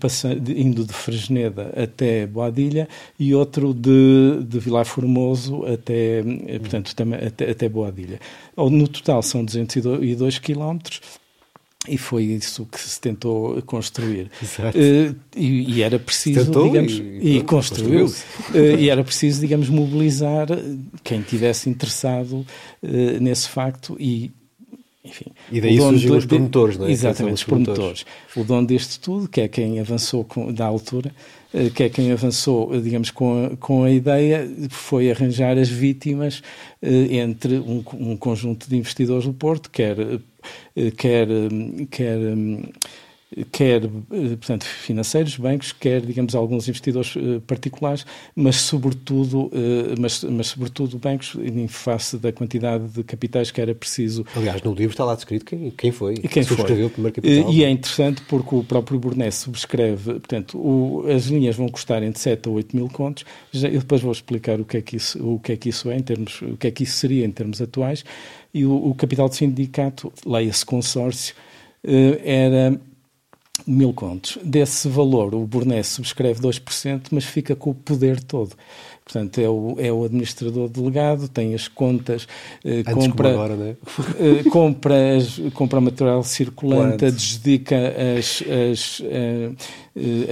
indo 0.56 0.84
de 0.84 0.92
Fresneda 0.92 1.72
até 1.76 2.26
Boadilha, 2.26 2.88
e 3.18 3.34
outro 3.34 3.72
de, 3.72 4.42
de 4.44 4.58
Vilar 4.58 4.84
Formoso 4.84 5.64
até, 5.64 6.20
eh, 6.20 6.58
portanto, 6.58 6.94
até, 7.26 7.50
até 7.50 7.68
Boadilha. 7.68 8.20
No 8.56 8.88
total 8.88 9.22
são 9.22 9.44
202 9.44 10.38
quilómetros, 10.38 11.00
e 11.88 11.98
foi 11.98 12.24
isso 12.24 12.66
que 12.66 12.78
se 12.80 13.00
tentou 13.00 13.60
construir. 13.62 14.30
Uh, 14.58 15.14
e, 15.36 15.76
e, 15.76 15.82
era 15.82 15.98
preciso, 15.98 16.44
tentou 16.44 16.66
digamos, 16.68 16.92
e, 16.92 17.38
e 17.38 17.42
construiu. 17.42 18.06
construiu. 18.06 18.74
Uh, 18.76 18.78
e 18.78 18.90
era 18.90 19.02
preciso, 19.02 19.40
digamos, 19.40 19.68
mobilizar 19.68 20.48
quem 21.02 21.22
tivesse 21.22 21.68
interessado 21.70 22.46
uh, 22.82 23.20
nesse 23.20 23.48
facto 23.48 23.96
e 23.98 24.30
enfim, 25.04 25.26
e 25.50 25.60
daí 25.60 25.78
surgiram 25.78 26.18
os 26.18 26.26
promotores, 26.26 26.76
não 26.76 26.86
é? 26.86 26.90
Exatamente, 26.90 27.36
os 27.36 27.44
promotores. 27.44 28.04
O 28.36 28.44
dono 28.44 28.66
deste 28.66 29.00
tudo, 29.00 29.26
que 29.26 29.40
é 29.40 29.48
quem 29.48 29.80
avançou 29.80 30.22
com, 30.22 30.52
da 30.52 30.66
altura, 30.66 31.14
que 31.74 31.84
é 31.84 31.88
quem 31.88 32.12
avançou, 32.12 32.78
digamos, 32.78 33.10
com 33.10 33.46
a, 33.46 33.56
com 33.56 33.84
a 33.84 33.90
ideia, 33.90 34.46
foi 34.68 35.10
arranjar 35.10 35.56
as 35.56 35.70
vítimas 35.70 36.42
entre 36.82 37.54
um, 37.54 37.82
um 37.94 38.16
conjunto 38.18 38.68
de 38.68 38.76
investidores 38.76 39.24
do 39.24 39.32
Porto, 39.32 39.70
quer 39.70 39.98
eh, 39.98 40.18
quer, 40.96 41.28
eh, 41.30 41.86
quer 41.90 42.18
eh, 42.18 42.70
quer, 43.52 43.82
portanto, 43.88 44.64
financeiros, 44.64 45.36
bancos, 45.36 45.72
quer, 45.72 46.00
digamos, 46.00 46.34
alguns 46.34 46.68
investidores 46.68 47.14
particulares, 47.46 48.06
mas 48.34 48.56
sobretudo, 48.56 49.50
mas, 49.98 50.24
mas 50.24 50.48
sobretudo 50.48 50.98
bancos 50.98 51.36
em 51.42 51.68
face 51.68 52.16
da 52.16 52.32
quantidade 52.32 52.88
de 52.88 53.02
capitais 53.02 53.50
que 53.50 53.60
era 53.60 53.74
preciso. 53.74 54.24
Aliás, 54.34 54.62
no 54.62 54.72
livro 54.72 54.92
está 54.92 55.04
lá 55.04 55.14
descrito 55.14 55.44
quem, 55.44 55.70
quem 55.70 55.92
foi, 55.92 56.14
quem 56.14 56.42
subscreveu 56.42 56.86
o 56.86 56.90
primeiro 56.90 57.14
capital. 57.16 57.52
E 57.52 57.64
é 57.64 57.70
interessante 57.70 58.22
porque 58.22 58.54
o 58.54 58.64
próprio 58.64 58.98
Burnet 58.98 59.34
subscreve, 59.34 60.14
portanto, 60.14 60.58
o, 60.58 61.04
as 61.08 61.26
linhas 61.26 61.56
vão 61.56 61.68
custar 61.68 62.02
entre 62.02 62.20
7 62.20 62.48
a 62.48 62.52
8 62.52 62.76
mil 62.76 62.88
contos, 62.88 63.24
eu 63.52 63.80
depois 63.80 64.00
vou 64.00 64.12
explicar 64.12 64.60
o 64.60 64.64
que 64.64 64.78
é 64.78 64.82
que 64.82 64.96
isso, 64.96 65.18
o 65.22 65.38
que 65.38 65.52
é, 65.52 65.56
que 65.56 65.68
isso 65.68 65.90
é 65.90 65.96
em 65.96 66.02
termos, 66.02 66.40
o 66.42 66.56
que 66.56 66.66
é 66.66 66.70
que 66.70 66.82
isso 66.82 66.96
seria 66.96 67.24
em 67.24 67.30
termos 67.30 67.60
atuais, 67.60 68.04
e 68.52 68.64
o, 68.64 68.90
o 68.90 68.94
capital 68.94 69.28
de 69.28 69.36
sindicato, 69.36 70.12
leia-se 70.24 70.64
consórcio, 70.64 71.34
eh, 71.84 72.20
era 72.24 72.80
mil 73.66 73.92
contos. 73.92 74.38
Desse 74.42 74.88
valor, 74.88 75.34
o 75.34 75.46
Burnet 75.46 75.86
subscreve 75.86 76.40
2%, 76.40 77.08
mas 77.10 77.24
fica 77.24 77.54
com 77.54 77.70
o 77.70 77.74
poder 77.74 78.22
todo. 78.22 78.54
Portanto, 79.08 79.38
é 79.38 79.48
o, 79.48 79.74
é 79.78 79.90
o 79.90 80.04
administrador 80.04 80.68
delegado, 80.68 81.28
tem 81.28 81.54
as 81.54 81.66
contas, 81.66 82.28
eh, 82.62 82.82
compra, 82.82 83.30
agora, 83.30 83.56
né? 83.56 83.76
eh, 84.20 84.50
compra, 84.50 85.16
as, 85.16 85.40
compra 85.54 85.80
material 85.80 86.22
circulante, 86.22 87.06
adjudica 87.06 87.94
as, 88.18 88.42
as, 88.70 89.02
eh, 89.02 89.50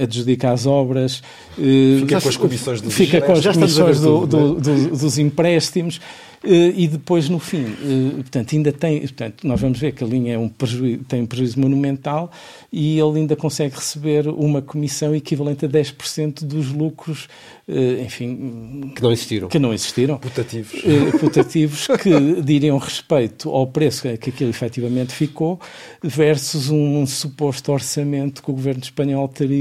adjudica 0.01 0.51
as 0.51 0.65
obras, 0.65 1.21
eh, 1.57 1.99
fica 2.01 2.21
com 2.21 2.29
as 2.29 2.37
comissões 2.37 2.81
dos, 2.81 2.93
fica 2.93 3.21
com 3.21 3.31
as 3.33 3.45
comissões 3.45 3.99
do, 3.99 4.25
do, 4.25 4.53
do, 4.55 4.89
dos 4.89 5.17
empréstimos. 5.17 5.99
Uh, 6.43 6.71
e 6.75 6.87
depois, 6.87 7.27
no 7.29 7.39
fim, 7.39 7.63
uh, 7.63 8.11
portanto, 8.17 8.55
ainda 8.55 8.71
tem, 8.71 9.01
portanto, 9.01 9.47
nós 9.47 9.59
vamos 9.59 9.79
ver 9.79 9.91
que 9.93 10.03
a 10.03 10.07
linha 10.07 10.35
é 10.35 10.37
um 10.37 10.47
prejuízo, 10.47 11.03
tem 11.05 11.23
um 11.23 11.25
prejuízo 11.25 11.59
monumental 11.59 12.31
e 12.71 12.99
ele 12.99 13.21
ainda 13.21 13.35
consegue 13.35 13.75
receber 13.75 14.27
uma 14.27 14.61
comissão 14.61 15.15
equivalente 15.15 15.65
a 15.65 15.67
10% 15.67 16.45
dos 16.45 16.71
lucros, 16.71 17.27
uh, 17.67 18.01
enfim... 18.05 18.91
Que 18.95 19.01
não 19.01 19.11
existiram. 19.11 19.47
Que 19.47 19.57
não 19.57 19.73
existiram. 19.73 20.17
Putativos. 20.19 20.79
putativos 21.19 21.87
que 22.01 22.41
diriam 22.43 22.77
respeito 22.77 23.49
ao 23.49 23.65
preço 23.65 24.03
que 24.03 24.29
aquilo 24.29 24.51
efetivamente 24.51 25.13
ficou 25.13 25.59
versus 26.03 26.69
um, 26.69 26.99
um 26.99 27.07
suposto 27.07 27.71
orçamento 27.71 28.43
que 28.43 28.51
o 28.51 28.53
governo 28.53 28.83
espanhol 28.83 29.27
teria 29.27 29.56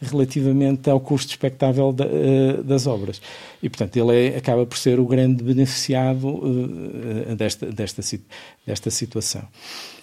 relativamente 0.00 0.88
ao 0.90 1.00
custo 1.00 1.30
expectável 1.30 1.92
da, 1.92 2.04
das 2.64 2.86
obras. 2.86 3.20
E, 3.62 3.68
portanto, 3.68 3.96
ele 3.96 4.28
é, 4.28 4.36
acaba 4.36 4.66
por 4.66 4.76
ser 4.76 5.00
o 5.00 5.06
grande 5.06 5.42
beneficiado 5.42 6.28
uh, 6.28 7.34
desta, 7.36 7.66
desta, 7.66 8.02
desta 8.66 8.90
situação. 8.90 9.42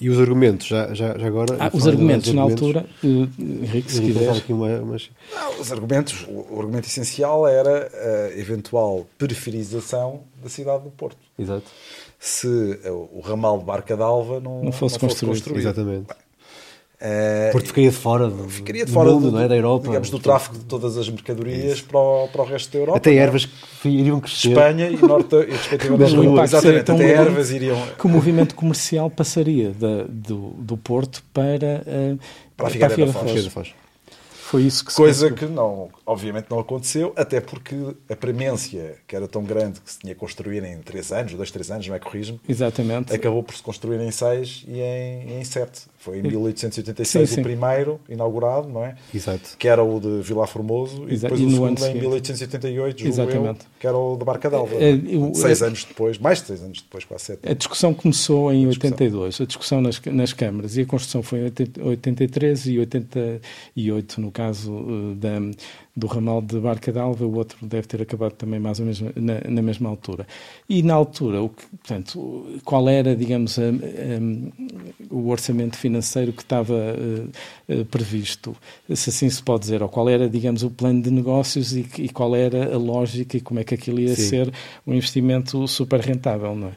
E 0.02 0.10
os 0.10 0.20
argumentos, 0.20 0.68
já, 0.68 0.94
já, 0.94 1.18
já 1.18 1.28
agora? 1.28 1.56
Ah, 1.60 1.70
os 1.74 1.88
argumentos, 1.88 2.34
na 2.34 2.42
altura, 2.42 2.86
uh, 3.04 3.30
Henrique, 3.40 3.92
se 3.92 4.02
quiseres. 4.02 4.38
Aqui 4.40 4.52
uma, 4.52 4.80
uma... 4.80 4.98
Não, 5.34 5.62
os 5.62 5.72
argumentos, 5.72 6.26
o, 6.28 6.56
o, 6.56 6.60
argumento 6.60 6.88
essencial 6.88 7.48
era 7.48 7.90
a 8.34 8.38
eventual 8.38 9.08
periferização 9.18 10.22
da 10.42 10.50
cidade 10.50 10.84
do 10.84 10.90
Porto. 10.90 11.18
Exato. 11.38 11.66
Se 12.20 12.48
o 13.12 13.20
ramal 13.22 13.60
de 13.60 13.66
Barca 13.66 13.96
d'Alva 13.96 14.40
não, 14.40 14.64
não 14.64 14.72
fosse, 14.72 14.96
não 14.96 15.10
fosse 15.10 15.26
construído. 15.26 15.30
construído. 15.30 15.60
Exatamente. 15.60 16.12
Uh, 16.12 16.33
Porto 17.52 17.68
ficaria 17.68 17.90
de 17.90 17.96
fora 17.98 18.30
do, 18.30 18.48
ficaria 18.48 18.86
de 18.86 18.92
fora 18.92 19.12
mundo, 19.12 19.30
do, 19.30 19.32
não 19.34 19.42
é? 19.42 19.48
da 19.48 19.56
Europa. 19.56 19.88
Digamos, 19.88 20.10
do 20.10 20.20
tráfego 20.20 20.58
de 20.58 20.64
todas 20.64 20.98
as 20.98 21.10
mercadorias 21.10 21.82
para 21.82 22.00
o, 22.00 22.30
para 22.30 22.42
o 22.42 22.46
resto 22.46 22.72
da 22.72 22.80
Europa. 22.80 22.98
Até 22.98 23.14
ervas 23.16 23.46
que 23.46 23.90
iriam 23.90 24.22
crescer. 24.22 24.50
Espanha 24.50 24.90
e 24.90 24.96
Norte, 24.96 25.36
e 25.36 25.52
respectivamente 25.52 26.16
Europa. 26.16 26.44
Exatamente, 26.44 26.92
até 26.92 27.12
ervas 27.12 27.52
iriam... 27.52 27.78
Que 28.00 28.06
o 28.06 28.10
movimento 28.10 28.56
comercial 28.56 29.10
passaria 29.10 29.72
da, 29.72 30.06
do, 30.08 30.54
do 30.58 30.78
Porto 30.78 31.22
para, 31.34 31.84
uh, 31.86 32.20
para 32.56 32.68
a 32.68 32.70
Figueira, 32.70 32.96
para 32.96 33.04
a 33.06 33.24
Figueira 33.26 33.44
da 33.44 33.50
Foz. 33.50 33.74
Foi 34.32 34.62
isso 34.62 34.86
que 34.86 34.92
se 34.92 34.98
Coisa 34.98 35.32
que 35.32 35.46
não, 35.46 35.90
obviamente 36.06 36.48
não 36.50 36.60
aconteceu, 36.60 37.14
até 37.16 37.40
porque 37.40 37.76
a 38.10 38.16
premência, 38.16 38.96
que 39.08 39.16
era 39.16 39.28
tão 39.28 39.44
grande 39.44 39.80
que 39.80 39.92
se 39.92 40.00
tinha 40.00 40.14
que 40.14 40.20
construir 40.20 40.64
em 40.64 40.78
3 40.80 41.12
anos, 41.12 41.34
2, 41.34 41.52
3 41.52 41.72
anos, 41.72 41.88
não 41.88 41.96
é 41.96 42.00
corrijo 42.00 42.40
Exatamente. 42.48 43.14
Acabou 43.14 43.44
por 43.44 43.56
se 43.56 43.64
construir 43.64 44.00
em 44.00 44.12
6 44.12 44.66
e 44.68 44.80
em, 44.80 45.40
em 45.40 45.44
7. 45.44 45.94
Foi 45.98 46.20
em 46.20 46.22
1886 46.22 47.30
sim, 47.30 47.36
sim. 47.36 47.42
o 47.42 47.44
primeiro 47.44 48.00
inaugurado, 48.10 48.68
não 48.68 48.84
é? 48.84 48.96
Exato. 49.14 49.56
Que 49.58 49.70
era 49.70 49.82
o 49.82 50.00
de 50.02 50.22
Vila 50.22 50.46
Formoso 50.46 51.06
e 51.08 51.18
depois 51.18 51.40
e 51.40 51.46
o 51.46 51.52
segundo 51.52 51.86
em 51.86 51.94
1888, 51.94 53.00
julgo 53.00 53.14
Exatamente. 53.14 53.62
eu, 53.62 53.68
que 53.80 53.88
era 53.88 53.98
o 53.98 54.18
de 54.18 54.26
Barca 54.26 54.50
d'Alva. 54.50 54.76
É, 54.76 54.92
é, 54.92 55.34
seis 55.34 55.62
é, 55.62 55.68
anos 55.68 55.86
depois, 55.86 56.18
mais 56.18 56.42
de 56.42 56.48
seis 56.48 56.62
anos 56.62 56.82
depois, 56.82 57.06
quase 57.06 57.24
sete. 57.24 57.50
A 57.50 57.54
discussão 57.54 57.94
começou 57.94 58.52
em 58.52 58.66
a 58.66 58.68
82, 58.68 59.40
a 59.40 59.46
discussão 59.46 59.80
nas, 59.80 60.02
nas 60.02 60.34
câmaras, 60.34 60.76
e 60.76 60.82
a 60.82 60.86
construção 60.86 61.24
foi 61.24 61.40
em 61.40 61.44
83 61.86 62.66
e 62.68 62.80
88 62.80 64.20
no 64.20 64.32
caso 64.32 64.74
eh, 64.78 65.16
da 65.16 65.40
do 65.96 66.08
ramal 66.08 66.42
de 66.42 66.60
Barca 66.60 66.92
d'Alva, 66.92 67.24
o 67.24 67.36
outro 67.36 67.58
deve 67.62 67.88
ter 67.88 68.02
acabado 68.02 68.34
também 68.34 68.60
mais 68.60 68.80
ou 68.80 68.86
menos 68.86 69.02
na, 69.16 69.42
na 69.48 69.62
mesma 69.62 69.90
altura. 69.90 70.26
E 70.68 70.82
na 70.82 70.96
altura, 70.96 71.42
o 71.42 71.50
que, 71.50 71.64
portanto, 71.68 72.60
qual 72.64 72.90
era, 72.90 73.16
digamos, 73.16 73.60
a, 73.60 73.62
a, 73.62 75.14
o 75.14 75.30
orçamento 75.30 75.78
financeiro 75.78 76.34
que 76.34 76.42
estava 76.42 76.74
uh, 76.74 77.86
previsto, 77.86 78.56
se 78.96 79.12
assim 79.12 79.30
se 79.30 79.44
pode 79.44 79.62
dizer, 79.62 79.84
ou 79.84 79.90
qual 79.90 80.10
era, 80.10 80.28
digamos, 80.28 80.64
o 80.64 80.72
plano 80.72 81.02
de 81.02 81.12
negócios 81.12 81.74
e, 81.74 81.86
e 82.00 82.10
qual 82.10 82.36
era 82.36 82.74
a 82.74 82.78
lógica 82.78 83.38
e 83.38 83.42
como 83.42 83.60
é 83.60 83.64
que 83.64 83.76
aquilo 83.76 84.00
ia 84.00 84.16
Sim. 84.16 84.30
ser 84.30 84.54
um 84.88 84.96
investimento 84.96 85.68
super 85.68 86.00
rentável, 86.00 86.56
não 86.56 86.70
é? 86.70 86.74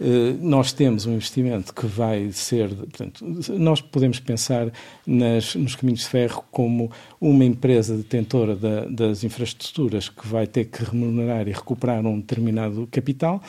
Eh, 0.00 0.36
nós 0.40 0.72
temos 0.72 1.06
um 1.06 1.14
investimento 1.14 1.74
que 1.74 1.86
vai 1.86 2.30
ser, 2.30 2.68
portanto, 2.68 3.24
nós 3.58 3.80
podemos 3.80 4.20
pensar 4.20 4.72
nas, 5.06 5.54
nos 5.54 5.74
caminhos 5.74 6.00
de 6.00 6.08
ferro 6.08 6.44
como 6.50 6.90
uma 7.20 7.44
empresa 7.44 7.96
detentora 7.96 8.54
da, 8.54 8.84
das 8.86 9.24
infraestruturas 9.24 10.08
que 10.08 10.26
vai 10.26 10.46
ter 10.46 10.66
que 10.66 10.84
remunerar 10.84 11.48
e 11.48 11.52
recuperar 11.52 12.06
um 12.06 12.20
determinado 12.20 12.88
capital 12.90 13.42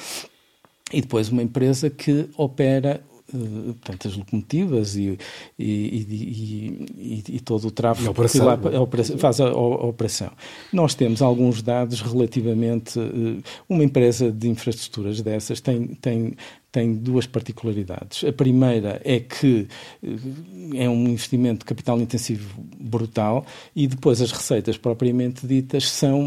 e 0.91 1.01
depois 1.01 1.29
uma 1.29 1.43
empresa 1.43 1.89
que 1.89 2.27
opera 2.35 3.01
portanto, 3.31 4.07
as 4.07 4.15
locomotivas 4.15 4.95
e, 4.95 5.17
e, 5.57 6.83
e, 6.97 7.23
e, 7.35 7.39
todo 7.39 7.67
o 7.67 7.71
tráfego 7.71 8.07
a 8.07 8.11
operação, 8.11 8.45
lá, 8.45 8.53
a 8.53 8.81
operação, 8.81 9.17
faz 9.17 9.39
a, 9.39 9.47
a, 9.47 9.85
operação. 9.85 10.31
Nós 10.73 10.95
temos 10.95 11.21
alguns 11.21 11.61
dados 11.61 12.01
relativamente. 12.01 12.99
Eh, 12.99 13.41
uma 13.67 13.83
empresa 13.83 14.31
de 14.31 14.49
infraestruturas 14.49 15.21
dessas 15.21 15.61
tem, 15.61 15.87
tem, 15.87 16.33
tem 16.71 16.95
duas 16.95 17.27
particularidades. 17.27 18.23
A 18.23 18.31
primeira 18.31 18.99
é 19.03 19.19
que 19.19 19.67
eh, 20.03 20.83
é 20.83 20.89
um 20.89 21.07
investimento 21.07 21.59
de 21.59 21.65
capital 21.65 21.99
intensivo 21.99 22.61
brutal 22.79 23.45
e 23.75 23.87
depois 23.87 24.21
as 24.21 24.31
receitas 24.31 24.77
propriamente 24.77 25.45
ditas 25.45 25.89
são 25.89 26.21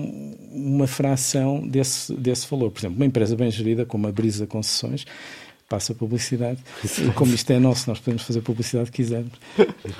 uma 0.52 0.86
fração 0.86 1.66
desse, 1.66 2.14
desse 2.14 2.46
valor. 2.48 2.70
Por 2.70 2.80
exemplo, 2.80 2.96
uma 2.96 3.06
empresa 3.06 3.34
bem 3.34 3.50
gerida, 3.50 3.84
como 3.84 4.06
a 4.06 4.12
Brisa 4.12 4.46
Concessões, 4.46 5.04
passa 5.72 5.94
publicidade. 5.94 6.58
Exato. 6.84 7.12
Como 7.12 7.34
isto 7.34 7.50
é 7.50 7.58
nosso, 7.58 7.88
nós 7.88 7.98
podemos 7.98 8.24
fazer 8.24 8.42
publicidade 8.42 8.90
que 8.90 8.96
quisermos. 8.96 9.32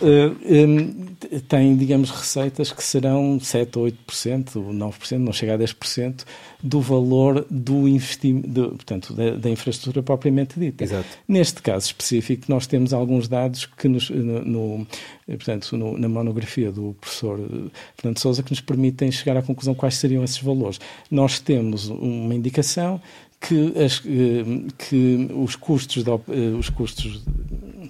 Eh, 0.03 1.41
tem, 1.49 1.77
digamos, 1.77 2.11
receitas 2.11 2.71
que 2.73 2.83
serão 2.83 3.41
7 3.41 3.79
ou 3.79 3.87
8%, 3.87 4.57
ou 4.57 4.73
9%, 4.73 5.19
não 5.19 5.33
chega 5.33 5.55
a 5.55 5.59
10% 5.59 6.25
do 6.63 6.81
valor 6.81 7.47
do 7.51 7.89
investimento, 7.89 8.69
portanto, 8.71 9.15
da, 9.15 9.31
da, 9.31 9.49
infraestrutura 9.49 10.03
propriamente 10.03 10.61
dita. 10.61 10.85
Exato. 10.85 11.09
Neste 11.27 11.63
caso 11.63 11.87
específico, 11.87 12.45
nós 12.49 12.67
temos 12.67 12.93
alguns 12.93 13.27
dados 13.29 13.65
que 13.65 13.89
nos, 13.89 14.11
no, 14.11 14.45
no 14.45 14.87
portanto, 15.27 15.77
no, 15.77 15.97
na 15.97 16.09
monografia 16.09 16.71
do 16.71 16.95
professor 17.01 17.41
eh, 17.41 17.71
Fernando 17.97 18.19
Souza 18.19 18.43
que 18.43 18.51
nos 18.51 18.61
permitem 18.61 19.11
chegar 19.11 19.37
à 19.39 19.43
conclusão 19.43 19.75
quais 19.75 19.95
seriam 19.95 20.23
esses 20.23 20.41
valores. 20.43 20.79
Nós 21.11 21.39
temos 21.39 21.89
uma 21.89 22.35
indicação 22.35 23.01
que, 23.43 23.73
as, 23.77 24.01
eh, 24.07 24.45
que 24.79 25.29
os, 25.35 25.57
custos 25.57 26.05
de, 26.05 26.11
eh, 26.11 26.57
os 26.57 26.71
custos 26.71 27.25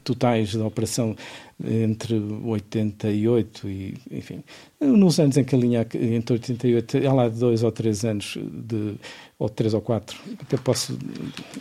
totais 0.02 0.54
da 0.54 0.66
operação 0.66 1.14
entre 1.64 2.18
88 2.44 3.68
e, 3.68 3.94
enfim, 4.11 4.42
nos 4.80 5.21
anos 5.21 5.37
em 5.37 5.44
que 5.44 5.54
a 5.54 5.59
linha, 5.59 5.87
entre 5.94 6.32
88, 6.32 7.06
há 7.06 7.12
lá 7.12 7.28
dois 7.28 7.62
ou 7.62 7.71
três 7.71 8.04
anos, 8.04 8.37
de, 8.37 8.94
ou 9.38 9.49
três 9.49 9.75
ou 9.75 9.80
quatro, 9.80 10.18
até 10.40 10.56
posso, 10.56 10.99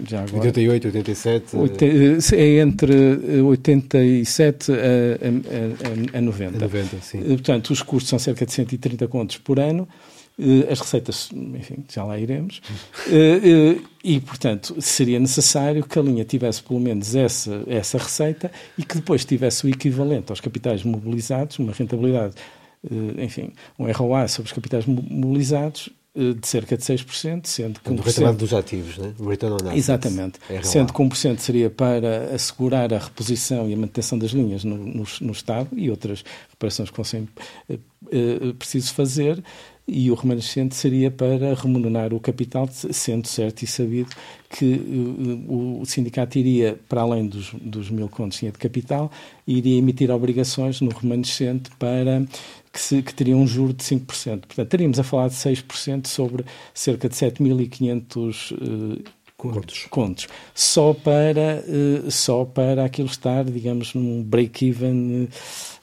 já 0.07 0.23
agora... 0.23 0.45
88, 0.45 0.87
87... 0.87 1.55
É 2.35 2.59
entre 2.59 2.95
87 3.41 4.71
a, 4.71 4.75
a, 4.75 6.15
a, 6.15 6.17
a 6.17 6.21
90. 6.21 6.57
A 6.57 6.61
90, 6.61 6.97
sim. 7.01 7.19
Portanto, 7.21 7.69
os 7.71 7.81
custos 7.83 8.09
são 8.09 8.17
cerca 8.17 8.45
de 8.45 8.53
130 8.53 9.07
contos 9.07 9.37
por 9.37 9.59
ano, 9.59 9.87
eh, 9.87 10.10
as 10.69 10.79
receitas, 10.79 11.29
enfim, 11.33 11.83
já 11.91 12.03
lá 12.03 12.17
iremos. 12.17 12.61
Eh, 13.07 13.41
eh, 13.43 13.81
e, 14.03 14.19
portanto, 14.19 14.75
seria 14.81 15.19
necessário 15.19 15.83
que 15.83 15.99
a 15.99 16.01
linha 16.01 16.25
tivesse 16.25 16.63
pelo 16.63 16.79
menos 16.79 17.15
essa, 17.15 17.63
essa 17.67 17.97
receita 17.97 18.51
e 18.77 18.83
que 18.83 18.95
depois 18.95 19.23
tivesse 19.23 19.65
o 19.65 19.69
equivalente 19.69 20.31
aos 20.31 20.41
capitais 20.41 20.83
mobilizados, 20.83 21.59
uma 21.59 21.71
rentabilidade, 21.71 22.33
enfim, 23.19 23.53
um 23.77 23.91
ROA 23.91 24.27
sobre 24.27 24.47
os 24.47 24.53
capitais 24.53 24.85
mobilizados 24.87 25.89
de 26.13 26.45
cerca 26.45 26.75
de 26.75 26.83
6%, 26.83 27.45
sendo 27.45 27.79
que... 27.79 27.89
Um 27.89 27.95
o 27.95 28.01
retorno 28.01 28.33
dos 28.33 28.53
ativos, 28.53 28.97
né? 28.97 29.13
return 29.25 29.55
on. 29.63 29.71
Exatamente. 29.71 30.39
ROA. 30.49 30.63
Sendo 30.63 30.91
que 30.91 30.99
1% 30.99 31.39
seria 31.39 31.69
para 31.69 32.33
assegurar 32.33 32.93
a 32.93 32.97
reposição 32.97 33.69
e 33.69 33.73
a 33.73 33.77
manutenção 33.77 34.17
das 34.17 34.31
linhas 34.31 34.63
no, 34.63 34.77
no, 34.77 35.05
no 35.21 35.31
Estado 35.31 35.69
e 35.73 35.89
outras 35.89 36.25
reparações 36.49 36.89
que 36.89 36.95
fossem 36.95 37.29
uh, 37.69 38.53
preciso 38.55 38.93
fazer, 38.93 39.41
e 39.91 40.09
o 40.09 40.15
remanescente 40.15 40.73
seria 40.73 41.11
para 41.11 41.53
remunerar 41.53 42.13
o 42.13 42.19
capital, 42.19 42.67
sendo 42.71 43.27
certo 43.27 43.63
e 43.63 43.67
sabido 43.67 44.09
que 44.49 44.73
eh, 44.73 45.51
o 45.51 45.83
sindicato 45.85 46.39
iria, 46.39 46.79
para 46.87 47.01
além 47.01 47.27
dos, 47.27 47.51
dos 47.61 47.89
mil 47.89 48.07
contos 48.07 48.39
de 48.39 48.51
capital, 48.53 49.11
iria 49.45 49.77
emitir 49.77 50.09
obrigações 50.09 50.79
no 50.79 50.91
remanescente 50.91 51.69
para 51.77 52.25
que, 52.71 52.79
se, 52.79 53.01
que 53.01 53.13
teriam 53.13 53.41
um 53.41 53.47
juro 53.47 53.73
de 53.73 53.83
5%. 53.83 54.05
Portanto, 54.05 54.69
teríamos 54.69 54.97
a 54.97 55.03
falar 55.03 55.27
de 55.27 55.35
6% 55.35 56.07
sobre 56.07 56.45
cerca 56.73 57.09
de 57.09 57.15
7.500 57.15 59.03
contos. 59.49 59.87
contos. 59.89 60.27
Só 60.53 60.93
para, 60.93 61.63
uh, 61.67 62.11
só 62.11 62.45
para 62.45 62.85
aquilo 62.85 63.07
estar, 63.07 63.43
digamos, 63.43 63.93
num 63.93 64.21
break-even 64.21 65.27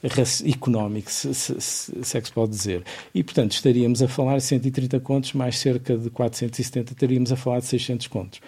uh, 0.03 0.49
económico, 0.49 1.11
se, 1.11 1.33
se, 1.33 1.59
se, 1.59 2.17
é 2.17 2.21
que 2.21 2.27
se 2.27 2.33
pode 2.33 2.51
dizer. 2.51 2.83
E, 3.13 3.23
portanto, 3.23 3.51
estaríamos 3.51 4.01
a 4.01 4.07
falar 4.07 4.37
de 4.37 4.43
130 4.43 4.99
contos, 5.01 5.33
mais 5.33 5.57
cerca 5.57 5.97
de 5.97 6.09
470, 6.09 6.93
estaríamos 6.93 7.31
a 7.31 7.35
falar 7.35 7.59
de 7.59 7.65
600 7.65 8.07
contos. 8.07 8.39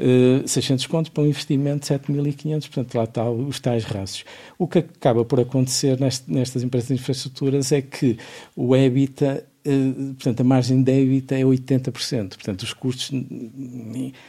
Uh, 0.00 0.48
600 0.48 0.86
contos 0.86 1.10
para 1.10 1.22
um 1.22 1.26
investimento 1.26 1.86
de 1.86 1.94
7.500, 1.94 2.60
portanto 2.62 2.94
lá 2.96 3.04
está 3.04 3.30
os 3.30 3.60
tais 3.60 3.84
raços. 3.84 4.24
O 4.58 4.66
que 4.66 4.78
acaba 4.78 5.24
por 5.24 5.38
acontecer 5.38 5.98
nestas 6.26 6.62
empresas 6.62 6.88
de 6.88 6.94
infraestruturas 6.94 7.70
é 7.70 7.82
que 7.82 8.18
o 8.56 8.74
EBITDA 8.74 9.26
eh, 9.26 9.51
portanto, 9.64 10.40
a 10.40 10.44
margem 10.44 10.78
de 10.78 10.84
débito 10.84 11.34
é 11.34 11.40
80%. 11.40 12.30
Portanto, 12.30 12.62
os 12.62 12.72
custos, 12.72 13.10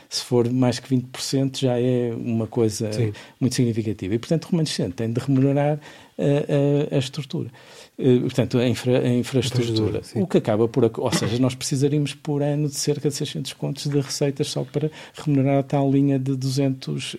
se 0.10 0.24
for 0.24 0.50
mais 0.52 0.80
que 0.80 0.96
20%, 0.96 1.60
já 1.60 1.80
é 1.80 2.13
uma 2.15 2.48
coisa 2.48 2.91
Sim. 2.93 3.13
muito 3.39 3.56
significativa. 3.56 4.13
E, 4.13 4.19
portanto, 4.19 4.46
o 4.46 4.52
remanescente 4.52 4.93
tem 4.93 5.12
de 5.12 5.19
remunerar 5.19 5.80
a, 6.17 6.93
a, 6.93 6.96
a 6.96 7.00
estrutura. 7.00 7.50
Eh, 7.97 8.19
portanto, 8.21 8.58
a, 8.58 8.67
infra, 8.67 8.99
a 8.99 9.13
infraestrutura. 9.13 10.01
O 10.15 10.25
que 10.25 10.38
acaba 10.39 10.67
por. 10.67 10.91
Ou 10.97 11.12
seja, 11.12 11.38
nós 11.39 11.53
precisaríamos 11.53 12.15
por 12.15 12.41
ano 12.41 12.67
de 12.67 12.75
cerca 12.75 13.08
de 13.08 13.15
600 13.15 13.53
contos 13.53 13.86
de 13.86 13.99
receitas 13.99 14.47
só 14.47 14.63
para 14.63 14.89
remunerar 15.13 15.60
a 15.60 15.63
tal 15.63 15.91
linha 15.91 16.17
de 16.17 16.36
200, 16.36 17.13
uh, 17.13 17.17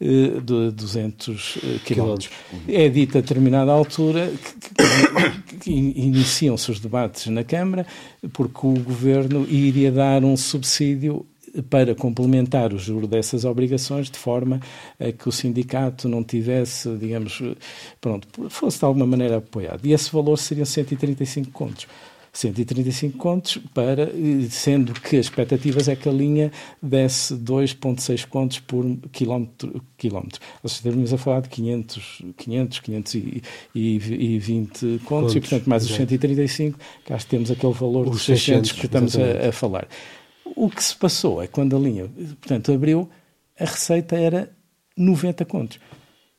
uh, 0.00 0.40
de 0.40 0.70
200 0.70 1.58
quilómetros. 1.84 2.30
É 2.66 2.88
dita 2.88 3.18
a 3.18 3.20
determinada 3.20 3.70
altura 3.70 4.32
que, 4.70 5.58
que 5.58 5.70
iniciam-se 5.70 6.70
os 6.70 6.80
debates 6.80 7.26
na 7.26 7.44
Câmara, 7.44 7.86
porque 8.32 8.66
o 8.66 8.74
governo 8.80 9.46
iria 9.46 9.92
dar 9.92 10.24
um 10.24 10.36
subsídio 10.38 11.26
para 11.68 11.94
complementar 11.94 12.72
o 12.72 12.78
juro 12.78 13.06
dessas 13.06 13.44
obrigações, 13.44 14.10
de 14.10 14.18
forma 14.18 14.60
a 14.98 15.12
que 15.12 15.28
o 15.28 15.32
sindicato 15.32 16.08
não 16.08 16.22
tivesse, 16.24 16.88
digamos, 16.96 17.42
pronto, 18.00 18.26
fosse 18.48 18.78
de 18.78 18.84
alguma 18.84 19.06
maneira 19.06 19.38
apoiado. 19.38 19.84
E 19.84 19.92
esse 19.92 20.10
valor 20.12 20.36
seriam 20.38 20.64
135 20.64 21.50
contos. 21.50 21.86
135 22.32 23.18
contos 23.18 23.58
para, 23.74 24.10
sendo 24.48 24.94
que 24.94 25.18
as 25.18 25.26
expectativas 25.26 25.86
é 25.86 25.94
que 25.94 26.08
a 26.08 26.12
linha 26.12 26.50
desse 26.82 27.34
2.6 27.34 28.26
contos 28.26 28.58
por 28.58 28.86
quilómetro. 29.12 29.82
quilómetro. 29.98 30.40
Ou 30.62 30.68
seja, 30.70 30.80
estaríamos 30.80 31.12
a 31.12 31.18
falar 31.18 31.42
de 31.42 31.50
500, 31.50 32.22
500 32.38 32.80
520 32.80 34.70
contos, 34.70 35.02
contos 35.04 35.36
e, 35.36 35.40
portanto, 35.40 35.66
mais 35.66 35.84
os 35.84 35.94
135, 35.94 36.78
cá 37.04 37.18
temos 37.18 37.50
aquele 37.50 37.74
valor 37.74 38.08
os 38.08 38.20
de 38.20 38.24
600, 38.24 38.70
600 38.70 38.72
que 38.72 38.86
estamos 38.86 39.16
a, 39.16 39.48
a 39.48 39.52
falar. 39.52 39.86
O 40.56 40.70
que 40.70 40.82
se 40.82 40.94
passou 40.96 41.42
é 41.42 41.46
quando 41.46 41.76
a 41.76 41.78
linha, 41.78 42.08
portanto, 42.40 42.72
abriu, 42.72 43.08
a 43.58 43.64
receita 43.64 44.16
era 44.16 44.50
90 44.96 45.44
contos. 45.44 45.78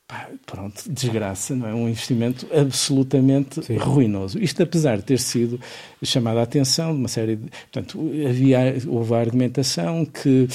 Pá, 0.07 0.29
pronto, 0.45 0.83
desgraça, 0.89 1.55
não 1.55 1.67
é? 1.67 1.73
Um 1.73 1.87
investimento 1.87 2.45
absolutamente 2.53 3.63
Sim. 3.63 3.77
ruinoso. 3.77 4.37
Isto 4.37 4.63
apesar 4.63 4.97
de 4.97 5.03
ter 5.03 5.19
sido 5.19 5.59
chamada 6.03 6.41
a 6.41 6.43
atenção 6.43 6.91
de 6.91 6.99
uma 6.99 7.07
série 7.07 7.37
de. 7.37 7.49
Portanto, 7.71 7.99
havia, 8.27 8.75
houve 8.87 9.13
a 9.13 9.19
argumentação 9.19 10.05
que 10.05 10.47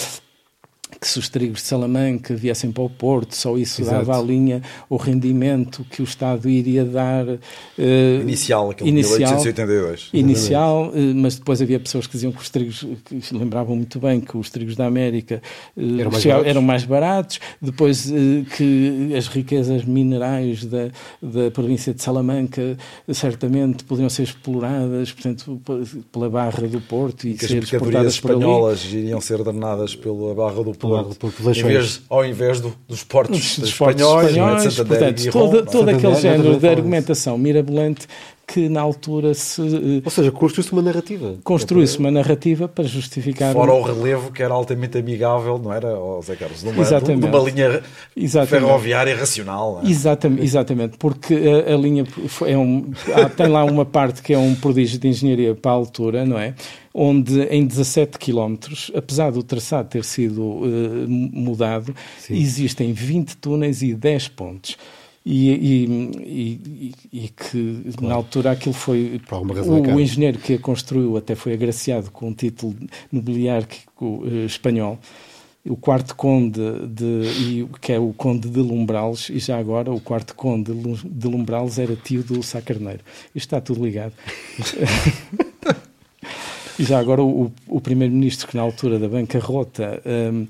que 1.01 1.07
se 1.07 1.18
os 1.18 1.29
trigos 1.29 1.62
de 1.62 1.68
Salamanca 1.68 2.35
viessem 2.35 2.72
para 2.72 2.83
o 2.83 2.90
Porto, 2.90 3.35
só 3.35 3.57
isso 3.57 3.83
Exato. 3.83 3.98
dava 3.98 4.18
à 4.18 4.22
linha 4.22 4.62
o 4.88 4.96
rendimento 4.96 5.85
que 5.90 6.03
o 6.03 6.05
Estado 6.05 6.48
iria 6.48 6.85
dar. 6.85 7.27
Uh, 7.27 8.22
inicial, 8.22 8.70
aquele 8.70 8.90
inicial, 8.90 9.18
1882. 9.18 10.09
Inicial, 10.12 10.88
uh, 10.88 11.14
mas 11.14 11.37
depois 11.37 11.62
havia 11.62 11.79
pessoas 11.79 12.07
que 12.07 12.12
diziam 12.12 12.33
que 12.33 12.40
os 12.40 12.51
trigos, 12.51 12.87
que 13.05 13.35
lembravam 13.35 13.77
muito 13.77 14.01
bem 14.01 14.20
que 14.20 14.37
os 14.37 14.51
trigos 14.51 14.74
da 14.74 14.87
América 14.87 15.42
uh, 15.77 16.01
eram, 16.01 16.11
mais 16.11 16.27
eram, 16.27 16.62
mais 16.62 16.85
baratos, 16.85 17.38
depois 17.61 18.11
que 18.57 19.14
as 19.16 19.29
riquezas 19.29 19.85
minerais 19.85 20.64
da, 20.64 20.90
da 21.22 21.51
província 21.51 21.94
de 21.94 22.03
Salamanca 22.03 22.77
certamente 23.12 23.85
poderiam 23.85 24.09
ser 24.11 24.22
exploradas, 24.24 25.12
portanto, 25.12 25.61
pela 26.11 26.29
Barra 26.29 26.66
do 26.66 26.81
Porto 26.81 27.27
e, 27.27 27.35
que 27.35 27.46
ser 27.46 27.59
as 27.62 27.70
mercadorias 27.70 28.14
espanholas 28.14 28.85
iriam 28.85 29.20
ser 29.20 29.42
drenadas 29.42 29.94
pela 29.94 30.35
Barra 30.35 30.62
do 30.62 30.74
Porto, 30.78 31.14
por, 31.16 31.56
em 31.56 31.62
vez, 31.62 32.02
ao 32.08 32.24
invés 32.24 32.60
do, 32.60 32.74
dos 32.88 33.02
portos 33.04 33.58
dos 33.58 33.68
espanhóis, 33.68 34.28
espanhóis 34.28 34.78
é? 34.78 34.84
portanto, 34.84 35.24
Ron, 35.24 35.30
todo, 35.30 35.70
todo 35.70 35.88
aquele 35.88 36.14
género 36.14 36.56
de 36.58 36.68
argumentação 36.68 37.36
mirabolante 37.36 38.06
que 38.48 38.66
na 38.66 38.80
altura 38.80 39.34
se. 39.34 39.61
Eh, 39.61 40.02
Ou 40.02 40.11
seja, 40.11 40.32
construiu-se 40.32 40.72
uma 40.72 40.80
narrativa. 40.80 41.37
Construiu-se 41.44 41.98
uma 41.98 42.11
narrativa 42.11 42.66
para 42.66 42.84
justificar. 42.84 43.52
Fora 43.52 43.74
o 43.74 43.82
relevo 43.82 44.32
que 44.32 44.42
era 44.42 44.54
altamente 44.54 44.96
amigável, 44.96 45.58
não 45.58 45.70
era, 45.70 46.00
oh, 46.00 46.22
Zé 46.22 46.34
Carlos? 46.34 46.62
De 46.62 46.70
uma, 46.70 46.80
exatamente. 46.80 47.28
Linha 47.28 47.82
exatamente. 48.16 48.66
ferroviária 48.66 49.14
racional. 49.14 49.82
É? 49.84 49.90
Exatamente, 49.90 50.42
exatamente, 50.44 50.96
porque 50.96 51.34
a, 51.34 51.74
a 51.74 51.76
linha 51.76 52.04
é 52.46 52.56
um, 52.56 52.90
tem 53.37 53.48
lá 53.48 53.64
uma 53.64 53.84
parte 53.84 54.22
que 54.22 54.32
é 54.32 54.38
um 54.38 54.54
prodígio 54.54 54.98
de 54.98 55.08
engenharia 55.08 55.54
para 55.54 55.70
a 55.70 55.74
altura, 55.74 56.24
não 56.24 56.38
é? 56.38 56.54
onde 56.94 57.42
em 57.42 57.64
17 57.64 58.18
quilómetros, 58.18 58.90
apesar 58.94 59.30
do 59.30 59.42
traçado 59.42 59.88
ter 59.88 60.04
sido 60.04 60.42
uh, 60.42 61.06
mudado, 61.08 61.94
Sim. 62.18 62.34
existem 62.34 62.92
20 62.92 63.37
túneis 63.37 63.82
e 63.82 63.94
10 63.94 64.28
pontes. 64.28 64.76
E, 65.30 65.50
e, 65.50 66.94
e, 67.12 67.28
que 67.28 67.82
claro. 67.98 68.08
na 68.08 68.14
altura 68.14 68.52
aquilo 68.52 68.72
foi 68.72 69.20
o, 69.30 69.94
o, 69.94 70.00
engenheiro 70.00 70.38
que 70.38 70.54
a 70.54 70.58
construiu 70.58 71.18
até 71.18 71.34
foi 71.34 71.52
agraciado 71.52 72.10
com 72.10 72.28
um 72.28 72.32
título 72.32 72.74
nobiliárquico 73.12 74.24
uh, 74.24 74.46
espanhol. 74.46 74.98
O 75.66 75.76
quarto 75.76 76.16
conde 76.16 76.62
de, 76.86 77.68
que 77.78 77.92
é 77.92 77.98
o 77.98 78.14
conde 78.14 78.48
de 78.48 78.58
Lumbrales 78.58 79.28
e 79.28 79.38
já 79.38 79.58
agora 79.58 79.92
o 79.92 80.00
quarto 80.00 80.34
conde 80.34 80.72
de 80.72 81.28
Lumbrales 81.28 81.78
era 81.78 81.94
tio 81.94 82.22
do 82.22 82.42
Sacarneiro 82.42 83.00
isto 83.34 83.48
está 83.48 83.60
tudo 83.60 83.84
ligado. 83.84 84.14
E 86.78 86.84
já 86.84 87.00
agora 87.00 87.20
o, 87.20 87.52
o 87.66 87.80
primeiro-ministro 87.80 88.46
que 88.46 88.56
na 88.56 88.62
altura 88.62 89.00
da 89.00 89.08
bancarrota 89.08 90.00
um, 90.06 90.44
eh, 90.44 90.46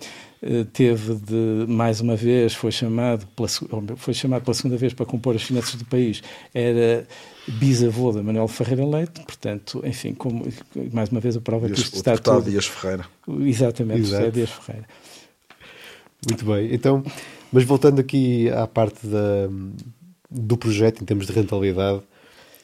teve 0.73 1.15
de 1.15 1.67
mais 1.67 2.01
uma 2.01 2.15
vez 2.15 2.55
foi 2.55 2.71
chamado 2.71 3.27
pela, 3.29 3.49
foi 3.97 4.15
chamado 4.15 4.43
pela 4.43 4.55
segunda 4.55 4.77
vez 4.77 4.93
para 4.93 5.05
compor 5.05 5.35
as 5.35 5.43
finanças 5.43 5.75
do 5.75 5.85
país. 5.85 6.23
Era 6.55 7.07
bisavô 7.47 8.13
da 8.13 8.23
Manuel 8.23 8.47
Ferreira 8.47 8.87
Leite 8.87 9.21
portanto 9.23 9.83
enfim 9.85 10.15
como 10.15 10.47
mais 10.93 11.09
uma 11.09 11.21
vez 11.21 11.37
a 11.37 11.41
prova 11.41 11.67
Dias, 11.67 11.79
que 11.79 11.85
isto 11.87 11.97
está 11.97 12.17
tudo 12.17 12.51
Dias 12.51 12.67
Ferreira. 12.67 13.07
Exatamente 13.41 14.01
Exato. 14.01 14.27
é 14.27 14.31
Dias 14.31 14.51
Ferreira. 14.51 14.87
Muito 16.29 16.45
bem. 16.45 16.73
Então 16.73 17.03
mas 17.51 17.65
voltando 17.65 18.01
aqui 18.01 18.51
à 18.51 18.67
parte 18.67 19.07
da, 19.07 19.49
do 20.31 20.57
projeto 20.57 21.03
em 21.03 21.05
termos 21.05 21.27
de 21.27 21.33
rentabilidade 21.33 22.03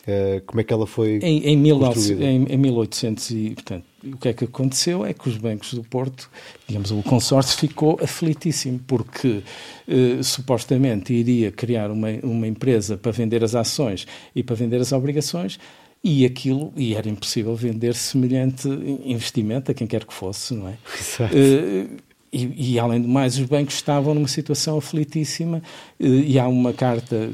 Uh, 0.07 0.43
como 0.45 0.61
é 0.61 0.65
que 0.65 0.73
ela 0.73 0.87
foi 0.87 1.19
em, 1.23 1.47
em, 1.47 1.63
19, 1.63 2.23
em, 2.23 2.45
em 2.45 2.57
1800 2.59 3.31
e, 3.31 3.51
portanto, 3.55 3.85
o 4.05 4.17
que 4.19 4.29
é 4.29 4.33
que 4.35 4.45
aconteceu 4.45 5.05
é 5.05 5.15
que 5.15 5.29
os 5.31 5.39
bancos 5.39 5.73
do 5.73 5.83
Porto, 5.83 6.31
digamos, 6.69 6.91
o 6.91 7.03
consórcio 7.03 7.59
ficou 7.59 7.99
aflitíssimo, 8.03 8.79
porque 8.87 9.43
uh, 9.89 10.23
supostamente 10.23 11.15
iria 11.15 11.51
criar 11.51 11.91
uma, 11.91 12.09
uma 12.23 12.47
empresa 12.47 12.99
para 12.99 13.13
vender 13.13 13.43
as 13.43 13.55
ações 13.55 14.07
e 14.37 14.43
para 14.43 14.55
vender 14.55 14.79
as 14.79 14.93
obrigações, 14.93 15.59
e 16.03 16.27
aquilo, 16.27 16.71
e 16.77 16.95
era 16.95 17.09
impossível 17.09 17.57
vender 17.57 17.95
semelhante 17.95 18.69
investimento 19.07 19.71
a 19.71 19.75
quem 19.75 19.87
quer 19.87 20.05
que 20.05 20.13
fosse, 20.13 20.53
não 20.53 20.69
é? 20.69 20.75
Exato. 21.01 21.35
Uh, 21.35 21.97
e, 22.31 22.73
e, 22.73 22.79
além 22.81 23.01
do 23.01 23.07
mais, 23.07 23.39
os 23.39 23.47
bancos 23.47 23.77
estavam 23.77 24.13
numa 24.13 24.27
situação 24.27 24.77
aflitíssima 24.77 25.63
e 26.01 26.37
há 26.37 26.49
uma 26.49 26.73
carta 26.73 27.31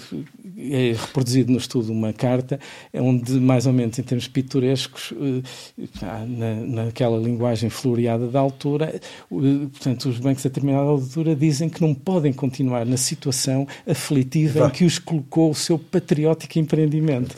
é 0.70 0.92
reproduzido 0.92 1.52
no 1.52 1.58
estudo 1.58 1.92
uma 1.92 2.12
carta 2.12 2.58
onde, 2.94 3.32
mais 3.34 3.66
ou 3.66 3.72
menos 3.72 3.98
em 3.98 4.02
termos 4.02 4.28
pitorescos, 4.28 5.12
eh, 5.12 5.96
na, 6.26 6.54
naquela 6.84 7.18
linguagem 7.18 7.70
floreada 7.70 8.28
da 8.28 8.40
altura, 8.40 9.00
portanto, 9.28 10.08
os 10.08 10.18
bancos 10.18 10.44
a 10.44 10.48
determinada 10.48 10.88
altura 10.88 11.34
dizem 11.34 11.68
que 11.68 11.80
não 11.80 11.94
podem 11.94 12.32
continuar 12.32 12.84
na 12.84 12.96
situação 12.96 13.66
aflitiva 13.86 14.66
em 14.66 14.70
que 14.70 14.84
os 14.84 14.98
colocou 14.98 15.50
o 15.50 15.54
seu 15.54 15.78
patriótico 15.78 16.58
empreendimento. 16.58 17.34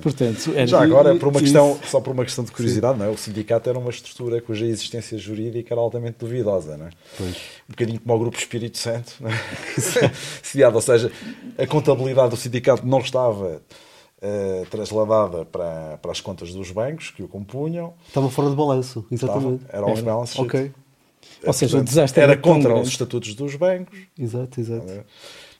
Portanto, 0.00 0.52
era... 0.54 0.66
Já 0.66 0.82
agora, 0.82 1.14
por 1.16 1.28
uma 1.28 1.40
questão, 1.40 1.78
só 1.84 2.00
por 2.00 2.12
uma 2.12 2.24
questão 2.24 2.44
de 2.44 2.52
curiosidade, 2.52 2.98
não 2.98 3.06
é? 3.06 3.08
o 3.08 3.16
sindicato 3.16 3.68
era 3.68 3.78
uma 3.78 3.90
estrutura 3.90 4.40
cuja 4.40 4.66
existência 4.66 5.18
jurídica 5.18 5.74
era 5.74 5.80
altamente 5.80 6.16
duvidosa. 6.18 6.76
Não 6.76 6.86
é? 6.86 6.90
Pois. 7.16 7.36
Um 7.68 7.72
bocadinho 7.72 8.00
como 8.00 8.14
o 8.14 8.18
Grupo 8.18 8.38
Espírito 8.38 8.78
Santo. 8.78 9.14
Não 9.20 9.30
é? 9.30 10.68
ou 10.72 10.80
seja, 10.80 11.12
a 11.58 11.66
contabilidade 11.66 12.30
do 12.30 12.36
sindicato 12.36 12.61
sindicato 12.62 12.86
não 12.86 13.00
estava 13.00 13.60
uh, 14.22 14.66
trasladada 14.70 15.44
para, 15.44 15.98
para 15.98 16.12
as 16.12 16.20
contas 16.20 16.54
dos 16.54 16.70
bancos 16.70 17.10
que 17.10 17.22
o 17.22 17.28
compunham. 17.28 17.92
Estava 18.06 18.30
fora 18.30 18.48
de 18.48 18.56
balanço, 18.56 19.04
exatamente. 19.10 19.64
Estava, 19.64 19.78
eram 19.78 19.92
os 19.92 20.00
balanços. 20.00 20.38
Ok. 20.38 20.72
Ou 21.44 21.52
seja, 21.52 21.78
o 21.78 21.82
desastre 21.82 22.22
era, 22.22 22.32
era 22.32 22.40
contra 22.40 22.74
os 22.74 22.88
estatutos 22.88 23.34
dos 23.34 23.56
bancos. 23.56 23.98
Exato, 24.16 24.60
exato. 24.60 25.04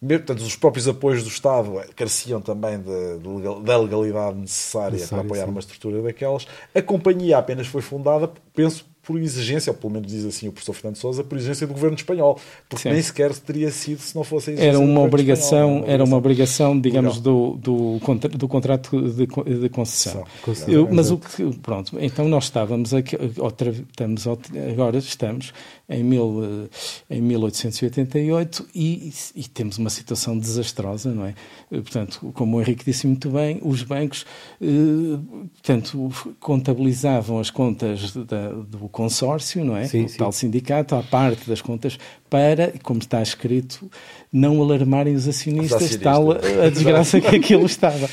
Portanto, 0.01 0.41
os 0.41 0.57
próprios 0.57 0.89
apoios 0.89 1.23
do 1.23 1.29
Estado 1.29 1.73
careciam 1.95 2.41
também 2.41 2.79
de, 2.79 3.19
de, 3.19 3.65
da 3.65 3.79
legalidade 3.79 4.37
necessária, 4.37 4.93
necessária 4.93 5.25
para 5.25 5.29
apoiar 5.29 5.45
sim. 5.45 5.51
uma 5.51 5.61
estrutura 5.61 6.03
daquelas. 6.03 6.47
A 6.75 6.83
companhia 6.83 7.39
apenas 7.39 7.69
foi 7.69 7.83
fundada, 7.83 8.31
penso, 8.53 8.85
por 9.03 9.19
exigência, 9.19 9.73
ou 9.73 9.77
pelo 9.77 9.93
menos 9.93 10.11
diz 10.11 10.25
assim 10.25 10.47
o 10.47 10.53
professor 10.53 10.75
Fernando 10.75 10.97
Sousa, 10.97 11.25
por 11.25 11.37
exigência 11.37 11.67
do 11.67 11.73
governo 11.73 11.97
espanhol, 11.97 12.39
porque 12.69 12.85
Sim. 12.85 12.91
nem 12.91 13.03
sequer 13.03 13.35
teria 13.35 13.71
sido 13.71 14.01
se 14.01 14.15
não 14.15 14.23
fosse 14.23 14.51
a 14.51 14.53
exigência 14.53 14.77
era 14.77 14.79
uma 14.79 15.01
obrigação, 15.01 15.77
espanhol, 15.77 15.93
era 15.93 16.05
uma 16.05 16.17
obrigação, 16.17 16.81
digamos, 16.81 17.21
do, 17.21 17.57
do, 17.57 17.99
do 18.39 18.49
contrato 18.49 19.03
de, 19.13 19.27
de 19.27 19.69
concessão. 19.69 20.25
Eu, 20.69 20.89
mas 20.91 21.11
o 21.11 21.19
que, 21.19 21.45
pronto, 21.59 21.99
então 22.01 22.29
nós 22.29 22.45
estávamos 22.45 22.95
aqui, 22.95 23.17
outra, 23.39 23.71
estamos, 23.71 24.25
agora 24.71 24.99
estamos 24.99 25.53
em, 25.89 26.05
mil, 26.05 26.69
em 27.11 27.21
1888 27.21 28.69
e, 28.75 29.13
e 29.35 29.49
temos 29.49 29.79
uma 29.79 29.91
situação 29.91 30.39
desastrosa, 30.39 31.11
não 31.13 31.27
é? 31.27 31.35
Portanto, 31.69 32.31
como 32.35 32.57
o 32.57 32.61
Henrique 32.61 32.85
disse 32.85 33.07
muito 33.07 33.31
bem, 33.31 33.59
os 33.63 33.83
bancos, 33.83 34.25
eh, 34.61 35.19
portanto, 35.55 36.11
contabilizavam 36.39 37.39
as 37.39 37.51
contas 37.51 38.13
da, 38.13 38.49
do 38.51 38.92
consórcio, 38.93 39.65
não 39.65 39.77
é? 39.77 39.87
Sim, 39.87 40.05
o 40.05 40.09
sim. 40.09 40.19
tal 40.19 40.31
sindicato, 40.31 40.95
à 40.95 41.03
parte 41.03 41.49
das 41.49 41.61
contas, 41.61 41.99
para, 42.31 42.73
como 42.83 43.01
está 43.01 43.21
escrito, 43.21 43.91
não 44.33 44.63
alarmarem 44.63 45.15
os 45.15 45.27
acionistas, 45.27 45.91
os 45.91 45.97
tal 45.97 46.31
a, 46.33 46.69
desgraça 46.69 47.21
que 47.21 47.35
aquilo 47.35 47.67
estava. 47.67 48.09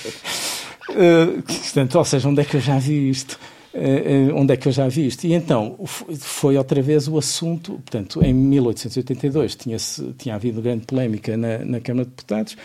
Uh, 0.90 1.42
portanto, 1.44 1.96
ou 1.98 2.06
seja, 2.06 2.28
onde 2.28 2.42
é 2.42 2.46
que 2.46 2.56
eu 2.56 2.62
já 2.62 2.80
vi 2.80 3.10
isto? 3.10 3.40
Uh, 3.72 4.36
onde 4.36 4.54
é 4.54 4.58
que 4.58 4.68
eu 4.68 4.72
já 4.72 4.88
vi 4.88 5.06
isto? 5.06 5.26
E 5.26 5.34
então 5.34 5.78
foi 6.18 6.58
outra 6.58 6.82
vez 6.82 7.08
o 7.08 7.18
assunto, 7.18 7.74
portanto, 7.74 8.24
em 8.24 8.34
1882 8.34 9.56
tinha, 9.56 9.78
tinha 10.18 10.34
havido 10.34 10.62
grande 10.62 10.86
polémica 10.88 11.38
na, 11.38 11.60
na 11.60 11.80
Câmara 11.80 12.06
de 12.06 12.10
Deputados, 12.10 12.58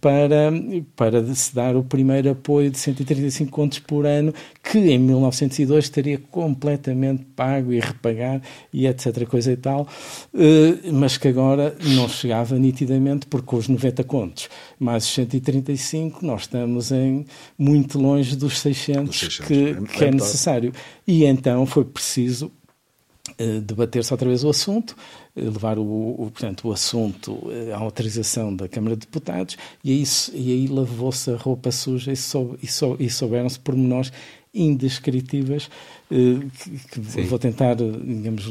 para, 0.00 0.52
para 0.96 1.34
se 1.34 1.54
dar 1.54 1.76
o 1.76 1.82
primeiro 1.82 2.30
apoio 2.30 2.70
de 2.70 2.78
135 2.78 3.50
contos 3.50 3.78
por 3.78 4.06
ano, 4.06 4.32
que 4.62 4.78
em 4.78 4.98
1902 4.98 5.84
estaria 5.84 6.18
completamente 6.30 7.24
pago 7.36 7.72
e 7.72 7.80
repagar 7.80 8.40
e 8.72 8.86
etc. 8.86 9.26
coisa 9.26 9.52
e 9.52 9.56
tal, 9.56 9.86
eh, 10.34 10.90
mas 10.92 11.16
que 11.16 11.28
agora 11.28 11.76
não 11.96 12.08
chegava 12.08 12.58
nitidamente, 12.58 13.26
porque 13.26 13.46
com 13.46 13.56
os 13.56 13.68
90 13.68 14.04
contos 14.04 14.48
mais 14.78 15.04
os 15.04 15.14
135 15.14 16.24
nós 16.24 16.42
estamos 16.42 16.90
em 16.90 17.24
muito 17.58 17.98
longe 17.98 18.36
dos 18.36 18.58
600, 18.60 19.04
dos 19.04 19.18
600 19.18 19.46
que, 19.46 19.54
é, 19.54 19.98
que 19.98 20.04
é, 20.04 20.10
necessário. 20.10 20.72
E 21.06 21.24
então 21.24 21.64
foi 21.66 21.84
preciso 21.84 22.50
debater-se 23.60 24.12
outra 24.12 24.28
vez 24.28 24.42
o 24.42 24.50
assunto, 24.50 24.96
eh, 25.36 25.42
levar 25.42 25.78
o, 25.78 25.82
o, 25.82 26.30
portanto, 26.30 26.68
o 26.68 26.72
assunto 26.72 27.38
eh, 27.50 27.72
à 27.72 27.78
autorização 27.78 28.54
da 28.54 28.68
Câmara 28.68 28.96
de 28.96 29.02
Deputados 29.02 29.56
e 29.82 29.92
aí, 29.92 30.04
e 30.34 30.52
aí 30.52 30.66
lavou-se 30.66 31.30
a 31.30 31.36
roupa 31.36 31.70
suja 31.70 32.12
e, 32.12 32.16
sou, 32.16 32.56
e, 32.62 32.66
sou, 32.66 32.96
e 32.98 33.08
souberam-se 33.08 33.58
pormenores 33.60 34.12
indescritíveis 34.54 35.70
que, 36.10 37.00
que 37.00 37.22
vou 37.22 37.38
tentar, 37.38 37.74
digamos, 37.74 38.44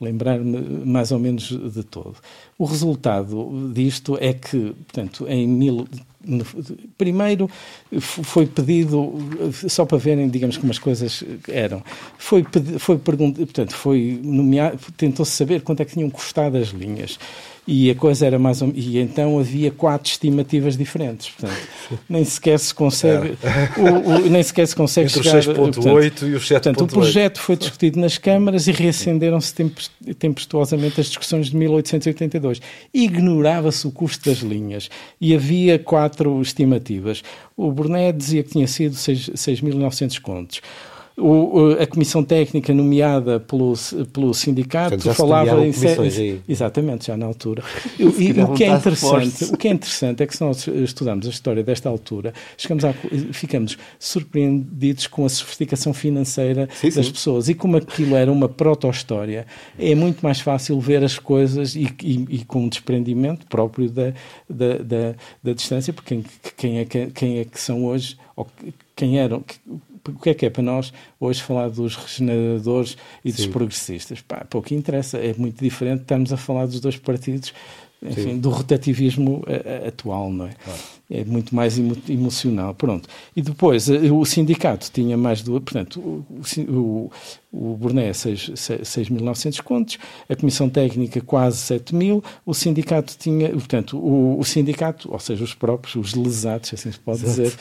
lembrar-me 0.00 0.58
mais 0.86 1.12
ou 1.12 1.18
menos 1.18 1.48
de 1.48 1.82
todo. 1.82 2.16
O 2.56 2.64
resultado 2.64 3.70
disto 3.74 4.16
é 4.18 4.32
que, 4.32 4.70
portanto, 4.70 5.26
em 5.28 5.46
mil, 5.46 5.86
primeiro 6.96 7.48
foi 8.00 8.46
pedido 8.46 9.12
só 9.68 9.84
para 9.84 9.98
verem, 9.98 10.28
digamos 10.28 10.56
como 10.56 10.70
as 10.70 10.78
coisas 10.78 11.22
eram. 11.48 11.82
Foi 12.18 12.44
foi 12.78 12.98
perguntado, 12.98 13.46
portanto, 13.46 13.74
foi 13.74 14.20
nomeado, 14.22 14.78
tentou-se 14.96 15.32
saber 15.32 15.62
quanto 15.62 15.80
é 15.80 15.84
que 15.84 15.94
tinham 15.94 16.10
custado 16.10 16.56
as 16.56 16.68
linhas 16.68 17.18
e 17.66 17.90
a 17.90 17.94
coisa 17.94 18.26
era 18.26 18.38
mais 18.38 18.60
e 18.74 18.98
então 18.98 19.38
havia 19.38 19.70
quatro 19.70 20.10
estimativas 20.10 20.76
diferentes 20.76 21.30
portanto 21.30 21.58
nem 22.08 22.24
sequer 22.24 22.58
se 22.58 22.74
consegue 22.74 23.36
o, 23.76 24.10
o, 24.10 24.30
nem 24.30 24.42
sequer 24.42 24.66
se 24.66 24.76
consegue 24.76 25.08
Entre 25.08 25.22
chegar, 25.22 25.38
os 25.38 25.46
6.8 25.46 26.28
e 26.28 26.34
os 26.34 26.44
7.8 26.44 26.52
portanto 26.52 26.80
o 26.82 26.86
projeto 26.86 27.40
foi 27.40 27.56
discutido 27.56 28.00
nas 28.00 28.18
câmaras 28.18 28.66
e 28.66 28.72
reacenderam-se 28.72 29.54
tempestuosamente 30.18 31.00
as 31.00 31.06
discussões 31.06 31.46
de 31.46 31.56
1882 31.56 32.60
ignorava-se 32.92 33.86
o 33.86 33.90
custo 33.90 34.28
das 34.28 34.38
linhas 34.38 34.88
e 35.20 35.34
havia 35.34 35.78
quatro 35.78 36.40
estimativas. 36.40 37.22
O 37.56 37.70
Burnet 37.70 38.16
dizia 38.16 38.42
que 38.42 38.50
tinha 38.50 38.66
sido 38.66 38.94
6.900 38.94 40.20
contos 40.20 40.60
o, 41.16 41.76
a 41.80 41.86
comissão 41.86 42.24
técnica 42.24 42.74
nomeada 42.74 43.38
pelo, 43.38 43.74
pelo 44.12 44.34
sindicato 44.34 44.96
Portanto, 44.96 45.14
falava 45.14 45.64
em 45.64 45.72
aí. 45.72 46.40
exatamente 46.48 47.06
já 47.06 47.16
na 47.16 47.26
altura 47.26 47.62
e, 47.98 48.04
o 48.04 48.52
que 48.52 48.64
é 48.64 48.68
interessante 48.68 49.44
o 49.44 49.56
que 49.56 49.68
é 49.68 49.70
interessante 49.70 50.22
é 50.22 50.26
que 50.26 50.36
se 50.36 50.42
nós 50.42 50.66
estudamos 50.66 51.26
a 51.26 51.30
história 51.30 51.62
desta 51.62 51.88
altura 51.88 52.34
chegamos 52.56 52.84
a, 52.84 52.92
ficamos 53.32 53.78
surpreendidos 53.98 55.06
com 55.06 55.24
a 55.24 55.28
sofisticação 55.28 55.94
financeira 55.94 56.68
sim, 56.74 56.90
das 56.90 57.06
sim. 57.06 57.12
pessoas 57.12 57.48
e 57.48 57.54
como 57.54 57.76
aquilo 57.76 58.16
era 58.16 58.32
uma 58.32 58.48
proto-história 58.48 59.46
é 59.78 59.94
muito 59.94 60.20
mais 60.20 60.40
fácil 60.40 60.80
ver 60.80 61.04
as 61.04 61.16
coisas 61.16 61.76
e, 61.76 61.88
e, 62.02 62.26
e 62.28 62.44
com 62.44 62.64
um 62.64 62.68
desprendimento 62.68 63.46
próprio 63.46 63.88
da, 63.88 64.12
da, 64.50 64.78
da, 64.78 65.14
da 65.42 65.52
distância 65.52 65.92
porque 65.92 66.16
quem, 66.16 66.24
quem, 66.56 66.78
é, 66.80 66.84
quem 66.84 67.38
é 67.38 67.44
que 67.44 67.60
são 67.60 67.84
hoje 67.84 68.16
ou 68.34 68.48
quem 68.96 69.18
eram 69.20 69.44
o 70.08 70.18
que 70.18 70.30
é 70.30 70.34
que 70.34 70.46
é 70.46 70.50
para 70.50 70.62
nós 70.62 70.92
hoje 71.18 71.42
falar 71.42 71.68
dos 71.68 71.96
regeneradores 71.96 72.96
e 73.24 73.30
Sim. 73.32 73.36
dos 73.36 73.46
progressistas? 73.46 74.20
Pá, 74.20 74.46
pouco 74.48 74.72
interessa, 74.74 75.18
é 75.18 75.34
muito 75.34 75.62
diferente 75.62 76.02
estarmos 76.02 76.32
a 76.32 76.36
falar 76.36 76.66
dos 76.66 76.80
dois 76.80 76.96
partidos, 76.96 77.54
enfim, 78.04 78.38
do 78.38 78.50
rotativismo 78.50 79.42
eh, 79.46 79.62
eh, 79.64 79.88
atual, 79.88 80.30
não 80.30 80.46
é? 80.46 80.54
Claro 80.62 80.80
é 81.10 81.24
muito 81.24 81.54
mais 81.54 81.78
emo 81.78 81.96
emocional. 82.08 82.74
Pronto. 82.74 83.08
E 83.36 83.42
depois, 83.42 83.88
eh, 83.88 84.10
o 84.10 84.24
sindicato 84.24 84.90
tinha 84.90 85.16
mais 85.16 85.42
do. 85.42 85.60
Portanto, 85.60 86.00
o, 86.00 86.24
o, 86.68 87.10
o 87.52 87.76
Burné 87.76 88.10
6.900 88.10 89.62
contos, 89.62 89.98
a 90.28 90.34
Comissão 90.34 90.68
Técnica 90.68 91.20
quase 91.20 91.58
7 91.58 91.94
mil, 91.94 92.24
o 92.46 92.54
sindicato 92.54 93.16
tinha. 93.18 93.50
Portanto, 93.50 93.98
o, 93.98 94.38
o, 94.38 94.44
sindicato, 94.44 95.12
ou 95.12 95.18
seja, 95.18 95.44
os 95.44 95.54
próprios, 95.54 95.94
os 95.94 96.14
lesados, 96.14 96.72
assim 96.72 96.90
se 96.90 96.98
pode 96.98 97.22
Exato. 97.22 97.42
dizer, 97.42 97.58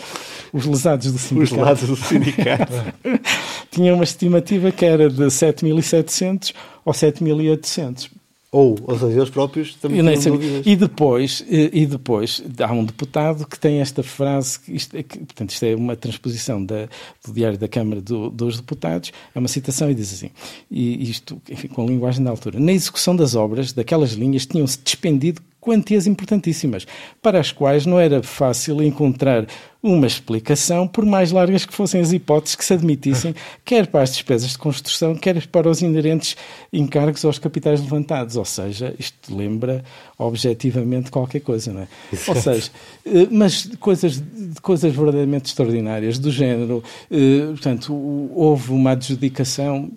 os 0.53 0.65
lesados 0.65 1.11
do 1.11 1.19
sindicato. 1.19 1.43
Os 1.43 1.59
lesados 1.59 1.89
do 1.89 1.95
sindicato. 1.95 2.73
tinha 3.71 3.93
uma 3.93 4.03
estimativa 4.03 4.71
que 4.71 4.85
era 4.85 5.09
de 5.09 5.23
7.700 5.23 6.53
ou 6.85 6.93
7.800. 6.93 8.09
Ou, 8.53 8.77
ou 8.83 8.99
seja, 8.99 9.17
eles 9.17 9.31
próprios 9.31 9.73
também 9.73 9.97
tinham 9.99 10.37
dúvidas. 10.37 10.61
E 10.63 10.75
depois, 10.75 11.43
e 11.49 11.87
depois 11.87 12.43
há 12.59 12.71
um 12.71 12.85
deputado 12.85 13.47
que 13.47 13.59
tem 13.59 13.81
esta 13.81 14.03
frase, 14.03 14.59
que 14.59 14.73
isto, 14.75 14.95
é 14.95 15.01
que, 15.01 15.17
portanto, 15.17 15.49
isto 15.49 15.65
é 15.65 15.75
uma 15.75 15.95
transposição 15.95 16.63
da, 16.63 16.87
do 17.25 17.33
Diário 17.33 17.57
da 17.57 17.67
Câmara 17.67 17.99
do, 17.99 18.29
dos 18.29 18.57
Deputados, 18.57 19.11
é 19.33 19.39
uma 19.39 19.47
citação 19.47 19.89
e 19.89 19.95
diz 19.95 20.13
assim, 20.13 20.29
e 20.69 21.09
isto, 21.09 21.41
enfim, 21.49 21.67
com 21.67 21.81
a 21.81 21.87
linguagem 21.87 22.23
da 22.23 22.29
altura, 22.29 22.59
na 22.59 22.71
execução 22.71 23.15
das 23.15 23.33
obras, 23.33 23.73
daquelas 23.73 24.11
linhas, 24.11 24.45
tinham-se 24.45 24.77
despendido 24.83 25.41
quantias 25.59 26.05
importantíssimas, 26.05 26.85
para 27.23 27.39
as 27.39 27.51
quais 27.51 27.87
não 27.87 27.99
era 27.99 28.21
fácil 28.21 28.83
encontrar 28.83 29.47
uma 29.83 30.07
explicação, 30.07 30.87
por 30.87 31.05
mais 31.05 31.33
largas 31.33 31.65
que 31.65 31.73
fossem 31.73 31.99
as 31.99 32.13
hipóteses 32.13 32.55
que 32.55 32.63
se 32.63 32.73
admitissem, 32.73 33.35
quer 33.65 33.85
para 33.87 34.01
as 34.01 34.13
despesas 34.13 34.51
de 34.51 34.57
construção, 34.57 35.13
quer 35.13 35.45
para 35.47 35.69
os 35.69 35.81
inerentes 35.81 36.37
encargos 36.71 37.25
aos 37.25 37.37
capitais 37.37 37.81
levantados. 37.81 38.37
Ou 38.37 38.45
seja, 38.45 38.95
isto 38.97 39.35
lembra 39.35 39.83
objetivamente 40.17 41.11
qualquer 41.11 41.41
coisa, 41.41 41.73
não 41.73 41.81
é? 41.81 41.87
Exato. 42.13 42.31
Ou 42.31 42.41
seja, 42.41 42.71
eh, 43.05 43.27
mas 43.29 43.69
coisas, 43.77 44.23
coisas 44.61 44.95
verdadeiramente 44.95 45.47
extraordinárias, 45.47 46.17
do 46.17 46.31
género, 46.31 46.81
eh, 47.11 47.47
portanto, 47.47 47.93
houve 48.33 48.71
uma 48.71 48.91
adjudicação, 48.91 49.91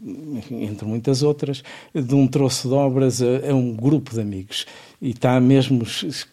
entre 0.51 0.85
muitas 0.85 1.23
outras, 1.23 1.63
de 1.95 2.15
um 2.15 2.27
troço 2.27 2.69
de 2.69 2.75
obras 2.75 3.23
a, 3.23 3.51
a 3.51 3.55
um 3.55 3.73
grupo 3.73 4.13
de 4.13 4.21
amigos 4.21 4.67
e 5.01 5.11
está 5.11 5.39
mesmo 5.41 5.83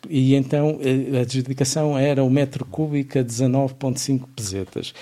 e 0.10 0.36
então 0.36 0.80
eh, 0.82 1.18
a 1.18 1.22
adjudicação 1.22 1.98
era 1.98 2.24
o 2.24 2.30
metro 2.30 2.64
cúbico 2.66 3.20
a 3.20 3.22
19.5 3.48 4.28
pesetas. 4.36 4.94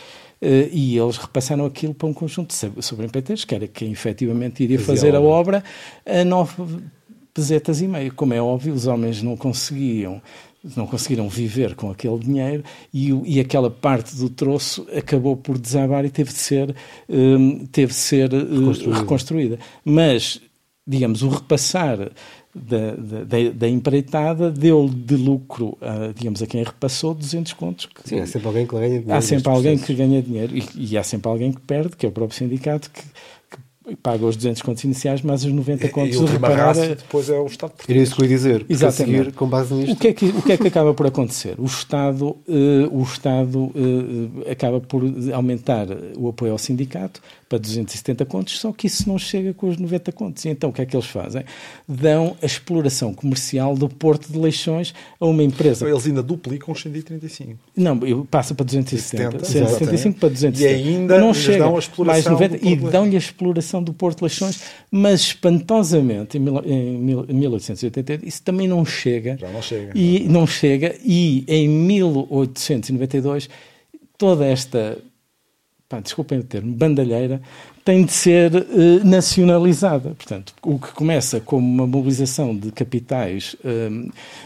Uh, 0.42 0.68
e 0.72 0.98
eles 0.98 1.18
repassaram 1.18 1.66
aquilo 1.66 1.94
para 1.94 2.08
um 2.08 2.14
conjunto 2.14 2.50
de 2.50 2.84
sobrempreiteiros, 2.84 3.46
que 3.46 3.54
era 3.54 3.68
quem 3.68 3.92
efetivamente 3.92 4.64
iria 4.64 4.80
fazer 4.80 5.16
a 5.16 5.22
obra 5.22 5.64
a 6.06 6.26
9 6.26 6.82
pesetas 7.34 7.82
e 7.82 7.88
meio. 7.88 8.14
Como 8.14 8.34
é 8.34 8.42
óbvio, 8.42 8.74
os 8.74 8.88
homens 8.88 9.22
não 9.22 9.38
conseguiam 9.38 10.22
não 10.76 10.86
conseguiram 10.86 11.28
viver 11.28 11.76
com 11.76 11.90
aquele 11.90 12.20
dinheiro 12.20 12.64
e, 12.94 13.10
e 13.26 13.40
aquela 13.40 13.70
parte 13.70 14.16
do 14.16 14.30
troço 14.30 14.88
acabou 14.96 15.36
por 15.36 15.58
desabar 15.58 16.06
e 16.06 16.10
teve 16.10 16.32
de 16.32 16.38
ser, 16.38 16.76
um, 17.10 17.66
teve 17.66 17.92
de 17.92 17.98
ser 17.98 18.32
uh, 18.32 18.92
reconstruída. 18.92 19.58
Mas, 19.84 20.40
digamos, 20.86 21.24
o 21.24 21.30
repassar 21.30 22.12
da, 22.54 22.96
da, 23.24 23.52
da 23.54 23.70
empreitada 23.70 24.52
deu 24.52 24.90
de 24.90 25.16
lucro, 25.16 25.78
a, 25.82 26.12
digamos, 26.14 26.42
a 26.42 26.48
quem 26.48 26.64
repassou 26.64 27.14
200 27.14 27.54
contos. 27.54 27.86
Que, 27.86 28.10
Sim, 28.10 28.20
há 28.20 28.28
sempre 28.28 28.48
alguém 28.48 28.68
que 28.68 28.74
ganha 28.74 28.90
dinheiro. 28.90 29.14
Há 29.14 29.22
sempre 29.22 29.50
alguém 29.52 29.78
que 29.78 29.94
ganha 29.94 30.22
dinheiro 30.22 30.58
e, 30.58 30.64
e, 30.76 30.98
há 30.98 31.04
sempre 31.04 31.30
alguém 31.30 31.52
que 31.52 31.62
perde, 31.62 31.96
que 31.96 32.06
é 32.06 32.10
o 32.10 32.12
próprio 32.12 32.38
sindicato, 32.38 32.92
que, 32.92 33.02
paga 34.02 34.26
os 34.26 34.36
200 34.36 34.62
contos 34.62 34.84
iniciais, 34.84 35.22
mas 35.22 35.44
os 35.44 35.52
90 35.52 35.89
contos 35.89 36.15
e, 36.15 36.22
e 36.22 36.26
de 36.26 36.32
reparar... 36.32 36.74
depois 36.76 37.30
é 37.30 37.39
o 37.39 37.46
Estado 37.48 37.72
português. 37.72 37.98
Era 37.98 38.04
isso 38.04 38.15
que 38.15 38.22
eu 38.22 38.26
ia 38.26 38.30
dizer. 38.30 38.65
Exatamente. 38.70 39.17
Seguir, 39.17 39.34
com 39.34 39.48
base 39.48 39.74
nisto... 39.74 39.94
O 39.94 39.96
que, 39.96 40.08
é 40.08 40.13
que, 40.13 40.26
o 40.26 40.41
que 40.41 40.52
é 40.52 40.58
que 40.58 40.67
acaba 40.67 40.94
por 40.94 41.08
acontecer? 41.08 41.56
O 41.58 41.65
Estado, 41.65 42.30
uh, 42.30 42.39
o 42.91 43.02
Estado 43.02 43.60
uh, 43.60 44.50
acaba 44.50 44.80
por 44.80 45.04
aumentar 45.34 45.88
o 46.17 46.30
apoio 46.30 46.52
ao 46.52 46.58
sindicato, 46.58 47.22
para 47.52 47.60
270 47.60 48.26
contos, 48.26 48.60
só 48.62 48.72
que 48.72 48.88
isso 48.88 49.10
não 49.10 49.20
chega 49.20 49.54
com 49.54 49.67
os 49.67 49.78
90 49.78 50.12
contos. 50.13 50.46
E 50.46 50.50
então 50.50 50.70
o 50.70 50.74
que 50.74 50.82
é 50.82 50.86
que 50.86 50.96
eles 50.96 51.08
fazem? 51.08 51.44
Dão 51.86 52.38
a 52.41 52.46
exploração 52.46 53.13
comercial 53.13 53.76
do 53.76 53.89
Porto 53.89 54.32
de 54.32 54.39
Leixões 54.39 54.94
a 55.20 55.26
uma 55.26 55.44
empresa. 55.44 55.84
Então, 55.84 55.94
eles 55.94 56.08
ainda 56.08 56.24
duplicam 56.24 56.74
os 56.74 56.82
135. 56.82 57.60
Não, 57.76 58.00
passa 58.26 58.56
para 58.56 58.65
270. 58.65 59.44
175 59.44 60.17
para 60.17 60.30
270. 60.30 60.62
E 60.62 60.88
ainda 60.88 61.20
não 61.20 61.34
chega 61.34 61.65
dão 61.65 61.76
a 61.76 61.80
exploração 61.80 62.38
mais 62.38 62.41
90 62.52 62.65
e 62.65 62.76
dão-lhe 62.78 63.15
a 63.15 63.20
exploração 63.20 63.71
do 63.80 63.94
Porto 63.94 64.24
Leixões, 64.24 64.60
mas 64.90 65.22
espantosamente 65.22 66.40
em, 66.40 66.42
em 66.42 67.34
1880 67.34 68.26
isso 68.26 68.42
também 68.42 68.68
não 68.68 68.84
chega. 68.84 69.38
Já 69.40 69.52
não 69.52 69.62
chega. 69.62 69.92
E 69.96 70.28
não 70.28 70.48
chega 70.48 70.96
e 71.06 71.46
em 71.48 71.70
1892 71.70 73.48
toda 74.18 74.48
esta 74.48 74.98
pá, 75.92 76.00
desculpem 76.00 76.40
o 76.40 76.44
termo, 76.44 76.74
bandalheira, 76.74 77.42
tem 77.84 78.06
de 78.06 78.14
ser 78.14 78.56
uh, 78.56 79.06
nacionalizada. 79.06 80.12
Portanto, 80.12 80.54
o 80.64 80.80
que 80.80 80.94
começa 80.94 81.42
como 81.42 81.68
uma 81.68 81.86
mobilização 81.86 82.56
de 82.56 82.72
capitais, 82.72 83.58
eh, 83.66 83.90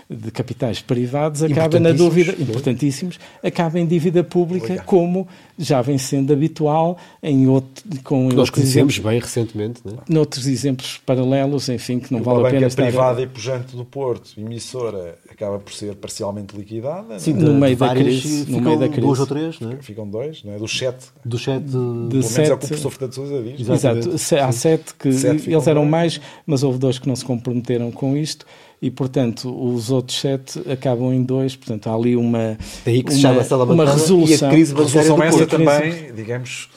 de 0.09 0.29
capitais 0.29 0.81
privados, 0.81 1.41
acaba 1.41 1.79
na 1.79 1.91
dúvida, 1.91 2.35
importantíssimos, 2.39 3.19
acaba 3.43 3.79
em 3.79 3.87
dívida 3.87 4.23
pública, 4.23 4.83
como 4.85 5.27
já 5.57 5.81
vem 5.81 5.97
sendo 5.97 6.31
habitual 6.31 6.97
em 7.23 7.47
outro, 7.47 7.83
com 8.03 8.29
Nós 8.29 8.51
conhecemos 8.51 8.99
bem 8.99 9.19
recentemente, 9.19 9.81
não 9.83 9.93
é? 9.93 9.97
Noutros 10.07 10.45
exemplos 10.45 11.01
paralelos, 11.03 11.69
enfim, 11.69 11.99
que 11.99 12.13
não 12.13 12.21
vale 12.21 12.45
a 12.45 12.51
pena 12.51 12.67
a 12.67 12.69
privada 12.69 13.21
e 13.21 13.27
pujante 13.27 13.75
do 13.75 13.83
Porto, 13.83 14.39
emissora, 14.39 15.17
acaba 15.29 15.57
por 15.57 15.73
ser 15.73 15.95
parcialmente 15.95 16.55
liquidada. 16.55 17.17
Sim, 17.17 17.33
no, 17.33 17.53
meio 17.55 17.75
da 17.75 17.89
crise, 17.95 18.51
no 18.51 18.61
meio 18.61 18.77
da 18.77 18.87
crise. 18.87 19.01
duas 19.01 19.19
ou 19.19 19.25
três, 19.27 19.59
não 19.59 19.71
é? 19.71 19.77
Ficam 19.77 20.07
dois, 20.07 20.43
não 20.43 20.53
é? 20.53 20.57
Dos 20.57 20.77
sete. 20.77 21.07
Dos 21.23 21.43
sete... 21.43 21.63
De... 21.63 21.71
Pelo 21.71 22.05
menos 22.05 22.25
sete... 22.27 22.51
é 22.51 22.53
o 22.53 22.57
que 22.57 22.65
o 22.65 22.67
professor 22.67 22.91
Fernando 22.91 23.13
Sousa 23.13 23.43
diz. 23.43 23.69
Exato, 23.69 24.09
há 24.43 24.51
sete 24.51 24.93
que... 24.93 25.11
Sete 25.13 25.49
eles 25.49 25.67
eram 25.67 25.85
mais, 25.85 26.21
mas 26.45 26.61
houve 26.61 26.77
dois 26.77 26.99
que 26.99 27.07
não 27.07 27.15
se 27.15 27.25
comprometeram 27.25 27.91
com 27.91 28.15
isto 28.15 28.45
e, 28.81 28.91
portanto, 28.91 29.49
os 29.49 29.89
outros 29.89 30.19
sete 30.19 30.59
acabam 30.69 31.13
em 31.13 31.23
dois. 31.23 31.55
Portanto, 31.55 31.87
há 31.87 31.93
ali 31.93 32.15
uma, 32.15 32.57
Daí 32.85 33.03
que 33.03 33.13
se 33.13 33.21
chama 33.21 33.41
uma 33.65 33.85
resolução. 33.85 34.49
E 34.49 34.51
a 34.51 34.53
crise 34.53 34.73
resolução 34.73 35.23
essa 35.23 35.47
também, 35.47 36.13
digamos, 36.13 36.69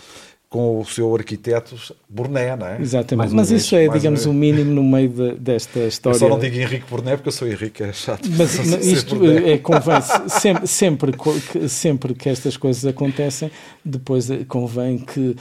com 0.48 0.80
o 0.80 0.84
seu 0.86 1.14
arquiteto 1.14 1.76
Burné, 2.08 2.56
não 2.56 2.66
é? 2.66 2.80
Exatamente. 2.80 3.34
Mas 3.34 3.50
isso 3.50 3.76
é, 3.76 3.86
digamos, 3.86 4.24
o 4.24 4.32
mínimo 4.32 4.72
no 4.72 4.82
meio 4.82 5.10
de, 5.10 5.34
desta 5.34 5.80
história. 5.80 6.16
Eu 6.16 6.20
só 6.20 6.28
não 6.28 6.38
digo 6.38 6.56
Henrique 6.56 6.86
Burné 6.88 7.16
porque 7.16 7.28
eu 7.28 7.32
sou 7.32 7.46
Henrique, 7.46 7.82
é 7.82 7.92
chato. 7.92 8.26
Mas, 8.30 8.56
mas 8.56 8.86
isto 8.86 9.16
é, 9.26 9.58
convém 9.58 10.00
sempre, 10.28 10.66
sempre, 10.66 11.68
sempre 11.68 12.14
que 12.14 12.30
estas 12.30 12.56
coisas 12.56 12.86
acontecem, 12.86 13.50
depois 13.84 14.30
eh, 14.30 14.44
convém 14.48 14.98
que, 14.98 15.36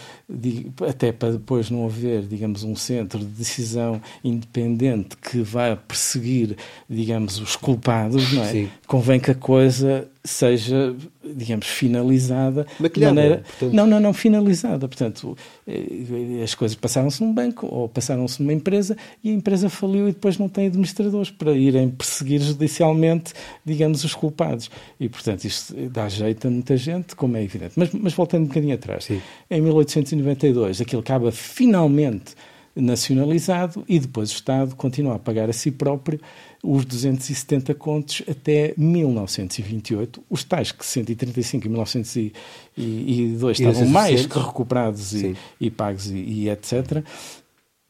até 0.86 1.14
para 1.14 1.34
depois 1.34 1.70
não 1.70 1.86
haver, 1.86 2.24
digamos, 2.24 2.64
um 2.64 2.76
centro 2.76 3.20
de 3.20 3.26
decisão 3.26 4.02
independente 4.22 5.16
que 5.16 5.42
vá 5.42 5.74
perseguir, 5.76 6.58
digamos, 6.90 7.40
os 7.40 7.56
culpados, 7.56 8.34
não 8.34 8.44
é? 8.44 8.52
Sim. 8.52 8.70
Convém 8.86 9.22
que 9.22 9.32
a 9.32 9.36
coisa 9.36 10.06
seja, 10.28 10.96
digamos, 11.24 11.68
finalizada. 11.68 12.68
Maquilhada, 12.80 13.14
maneira... 13.14 13.38
Portanto... 13.38 13.74
Não, 13.74 13.88
não, 13.88 14.00
não, 14.00 14.14
finalizada. 14.14 14.88
Portanto, 14.88 15.38
eh, 15.68 16.44
as 16.44 16.54
coisas 16.54 16.76
passaram-se 16.76 17.24
num 17.24 17.34
banco 17.34 17.68
ou 17.68 17.88
passaram-se 17.88 18.42
numa 18.42 18.54
empresa 18.54 18.98
e 19.24 19.30
a 19.30 19.34
empresa 19.34 19.70
faliu 19.70 20.10
e 20.10 20.12
depois 20.12 20.38
não 20.38 20.50
tem 20.50 20.68
administradores 20.68 21.32
para 21.32 21.54
irem 21.54 21.90
perseguir 21.90 22.42
judicialmente, 22.42 23.34
digamos, 23.66 24.04
os 24.04 24.14
culpados. 24.14 24.70
E, 25.00 25.08
portanto, 25.08 25.46
isto 25.46 25.74
dá 25.90 26.10
jeito 26.10 26.48
a 26.48 26.52
muita 26.52 26.76
gente, 26.78 27.16
como 27.16 27.38
é 27.38 27.44
evidente. 27.44 27.74
Mas, 27.76 27.92
mas 27.92 28.14
voltando 28.14 28.44
um 28.44 28.48
bocadinho 28.48 28.76
atrás, 28.76 29.06
Sim. 29.06 29.22
em 29.50 29.62
1892, 29.62 30.82
aquilo 30.82 31.02
acaba 31.02 31.32
finalmente 31.32 32.36
nacionalizado 32.82 33.84
e 33.88 34.00
depois 34.00 34.32
o 34.32 34.36
Estado 34.36 34.76
continua 34.76 35.16
a 35.16 35.20
pagar 35.20 35.50
a 35.50 35.54
si 35.54 35.72
próprio 35.72 36.20
os 36.64 36.86
270 36.86 37.74
contos 37.76 38.22
até 38.30 38.74
1928. 38.78 40.24
Os 40.30 40.44
tais 40.44 40.72
que 40.72 40.86
135 40.86 41.66
e 41.66 41.70
1902 41.70 43.60
estavam 43.60 43.86
mais 43.88 44.26
que 44.26 44.40
recuperados 44.40 45.14
e, 45.14 45.36
e, 45.60 45.70
pagos 45.70 46.08
e, 46.08 46.18
e 46.18 46.50
etc. 46.50 47.04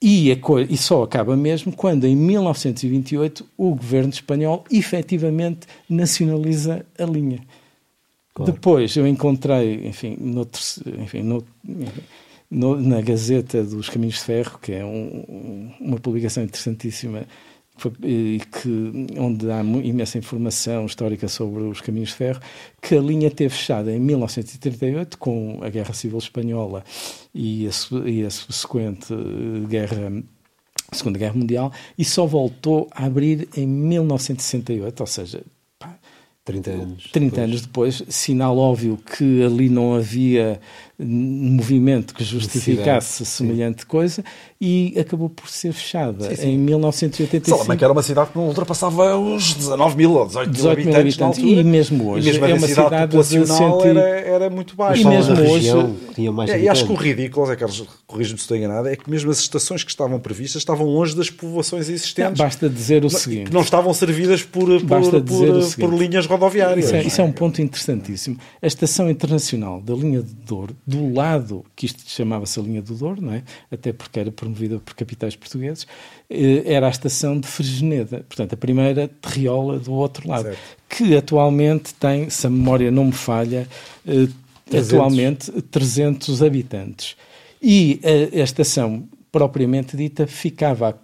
E, 0.01 0.35
coisa, 0.35 0.71
e, 0.71 0.77
só 0.77 1.03
acaba 1.03 1.35
mesmo 1.35 1.71
quando, 1.71 2.05
em 2.05 2.15
1928, 2.15 3.45
o 3.57 3.71
governo 3.71 4.11
espanhol 4.11 4.63
efetivamente 4.69 5.67
nacionaliza 5.89 6.85
a 6.99 7.03
linha. 7.03 7.39
Claro. 8.33 8.51
Depois 8.51 8.95
eu 8.95 9.07
encontrei, 9.07 9.87
enfim, 9.87 10.15
noutro, 10.19 10.61
enfim, 10.99 11.23
no, 11.23 11.43
no, 12.49 12.79
na 12.79 13.01
Gazeta 13.01 13.63
dos 13.63 13.89
Caminhos 13.89 14.15
de 14.15 14.21
Ferro, 14.21 14.59
que 14.59 14.71
é 14.71 14.85
um, 14.85 15.71
uma 15.79 15.99
publicação 15.99 16.43
interessantíssima 16.43 17.25
que, 17.77 19.19
onde 19.19 19.51
há 19.51 19.61
imensa 19.61 20.17
informação 20.17 20.85
histórica 20.85 21.27
sobre 21.27 21.63
os 21.63 21.79
caminhos 21.79 22.09
de 22.09 22.15
ferro, 22.15 22.41
que 22.81 22.95
a 22.95 22.99
linha 22.99 23.29
teve 23.29 23.53
fechada 23.53 23.91
em 23.91 23.99
1938 23.99 25.17
com 25.17 25.59
a 25.61 25.69
Guerra 25.69 25.93
Civil 25.93 26.17
Espanhola 26.17 26.83
e 27.33 27.67
a, 27.67 28.07
e 28.07 28.25
a 28.25 28.29
subsequente 28.29 29.13
eh, 29.13 29.67
guerra 29.67 30.11
Segunda 30.91 31.19
Guerra 31.19 31.35
Mundial 31.35 31.71
e 31.97 32.05
só 32.05 32.25
voltou 32.25 32.87
a 32.91 33.05
abrir 33.05 33.47
em 33.55 33.67
1968, 33.67 34.99
ou 35.01 35.07
seja, 35.07 35.43
30 36.47 36.71
anos 36.71 37.09
30 37.11 37.29
depois. 37.29 37.43
anos 37.43 37.61
depois, 37.61 38.03
sinal 38.07 38.57
óbvio 38.57 38.97
que 38.97 39.43
ali 39.43 39.69
não 39.69 39.93
havia 39.93 40.59
movimento 40.99 42.15
que 42.15 42.23
justificasse 42.23 43.23
semelhante 43.23 43.81
Sim. 43.81 43.87
coisa 43.87 44.23
e 44.59 44.95
acabou 44.99 45.29
por 45.29 45.47
ser 45.47 45.71
fechada 45.71 46.29
sim, 46.29 46.35
sim. 46.35 46.49
em 46.53 46.57
1985. 46.57 47.55
Salamanca 47.55 47.85
era 47.85 47.93
uma 47.93 48.01
cidade 48.01 48.31
que 48.31 48.37
não 48.37 48.47
ultrapassava 48.47 49.15
os 49.15 49.53
19 49.53 49.95
mil 49.95 50.13
ou 50.13 50.25
18, 50.25 50.49
18 50.49 50.77
mil 50.77 50.95
habitantes, 50.95 51.19
habitantes 51.19 51.59
e 51.59 51.63
mesmo 51.63 52.09
hoje 52.09 52.27
e 52.27 52.31
mesmo 52.31 52.45
é 52.45 52.53
uma 52.53 52.67
cidade, 52.67 52.87
cidade 52.87 53.15
populacional 53.15 53.85
era, 53.85 53.99
era, 53.99 54.49
muito 54.49 54.75
baixa. 54.75 55.01
E 55.01 55.05
mesmo 55.05 55.39
hoje 55.39 55.69
tinha 56.15 56.31
mais 56.31 56.49
é, 56.49 56.61
e 56.61 56.67
acho 56.67 56.87
que 56.87 56.91
o 56.91 56.95
ridículo, 56.95 57.51
é 57.51 57.55
que 57.55 57.63
corrijo-me 58.07 58.39
se 58.39 58.45
estou 58.45 58.57
enganado, 58.57 58.87
é 58.87 58.95
que 58.95 59.07
mesmo 59.07 59.29
as 59.29 59.37
estações 59.37 59.83
que 59.83 59.91
estavam 59.91 60.19
previstas 60.19 60.63
estavam 60.63 60.87
longe 60.87 61.15
das 61.15 61.29
povoações 61.29 61.89
existentes. 61.89 62.39
Não, 62.39 62.45
basta 62.45 62.67
dizer 62.67 63.05
o 63.05 63.09
seguinte. 63.11 63.45
Que 63.45 63.53
não 63.53 63.61
estavam 63.61 63.93
servidas 63.93 64.41
por, 64.41 64.65
por, 64.81 65.21
por, 65.21 65.75
por 65.79 65.93
linhas 65.93 66.25
rodoviárias. 66.25 66.36
Isso 66.79 66.95
é, 66.95 67.03
isso 67.03 67.21
é 67.21 67.23
um 67.23 67.31
ponto 67.31 67.61
interessantíssimo. 67.61 68.37
A 68.61 68.67
estação 68.67 69.09
internacional 69.09 69.81
da 69.81 69.93
linha 69.93 70.21
de 70.21 70.33
Douro, 70.33 70.75
do 70.85 71.13
lado 71.13 71.65
que 71.75 71.85
isto 71.85 72.03
chamava-se 72.07 72.59
a 72.59 72.63
linha 72.63 72.81
do 72.81 72.93
Douro, 72.93 73.21
não 73.21 73.33
é? 73.33 73.43
Até 73.71 73.91
porque 73.91 74.19
era 74.19 74.31
promovida 74.31 74.79
por 74.79 74.95
capitais 74.95 75.35
portugueses, 75.35 75.87
eh, 76.29 76.63
era 76.65 76.87
a 76.87 76.89
estação 76.89 77.39
de 77.39 77.47
Fregeneda, 77.47 78.25
portanto, 78.27 78.53
a 78.53 78.57
primeira 78.57 79.07
terriola 79.07 79.79
do 79.79 79.93
outro 79.93 80.27
lado, 80.27 80.43
certo. 80.43 80.59
que 80.89 81.15
atualmente 81.15 81.93
tem, 81.95 82.29
se 82.29 82.47
a 82.47 82.49
memória 82.49 82.91
não 82.91 83.05
me 83.05 83.11
falha, 83.11 83.67
300. 84.05 84.35
Eh, 84.71 84.79
atualmente 84.79 85.51
300 85.63 86.43
habitantes. 86.43 87.15
E 87.61 87.99
a, 88.03 88.39
a 88.39 88.43
estação 88.43 89.07
propriamente 89.31 89.97
dita 89.97 90.27
ficava 90.27 90.99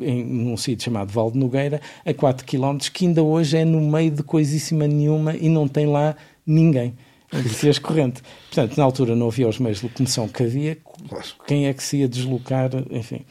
em, 0.00 0.24
num 0.24 0.56
sítio 0.56 0.84
chamado 0.84 1.10
Val 1.10 1.30
de 1.30 1.38
Nogueira, 1.38 1.80
a 2.04 2.12
4 2.12 2.46
km, 2.46 2.78
que 2.92 3.06
ainda 3.06 3.22
hoje 3.22 3.56
é 3.56 3.64
no 3.64 3.80
meio 3.80 4.10
de 4.10 4.22
coisíssima 4.22 4.86
nenhuma 4.86 5.34
e 5.36 5.48
não 5.48 5.66
tem 5.66 5.86
lá 5.86 6.16
ninguém. 6.46 6.94
Em 7.32 7.80
corrente. 7.80 8.22
Portanto, 8.48 8.76
na 8.76 8.82
altura 8.82 9.14
não 9.14 9.28
havia 9.28 9.48
os 9.48 9.58
meios 9.60 9.78
de 9.78 9.84
locomoção 9.84 10.26
que 10.26 10.42
havia, 10.42 10.76
quem 11.46 11.66
é 11.66 11.72
que 11.72 11.82
se 11.82 11.98
ia 11.98 12.08
deslocar, 12.08 12.70
enfim, 12.90 13.24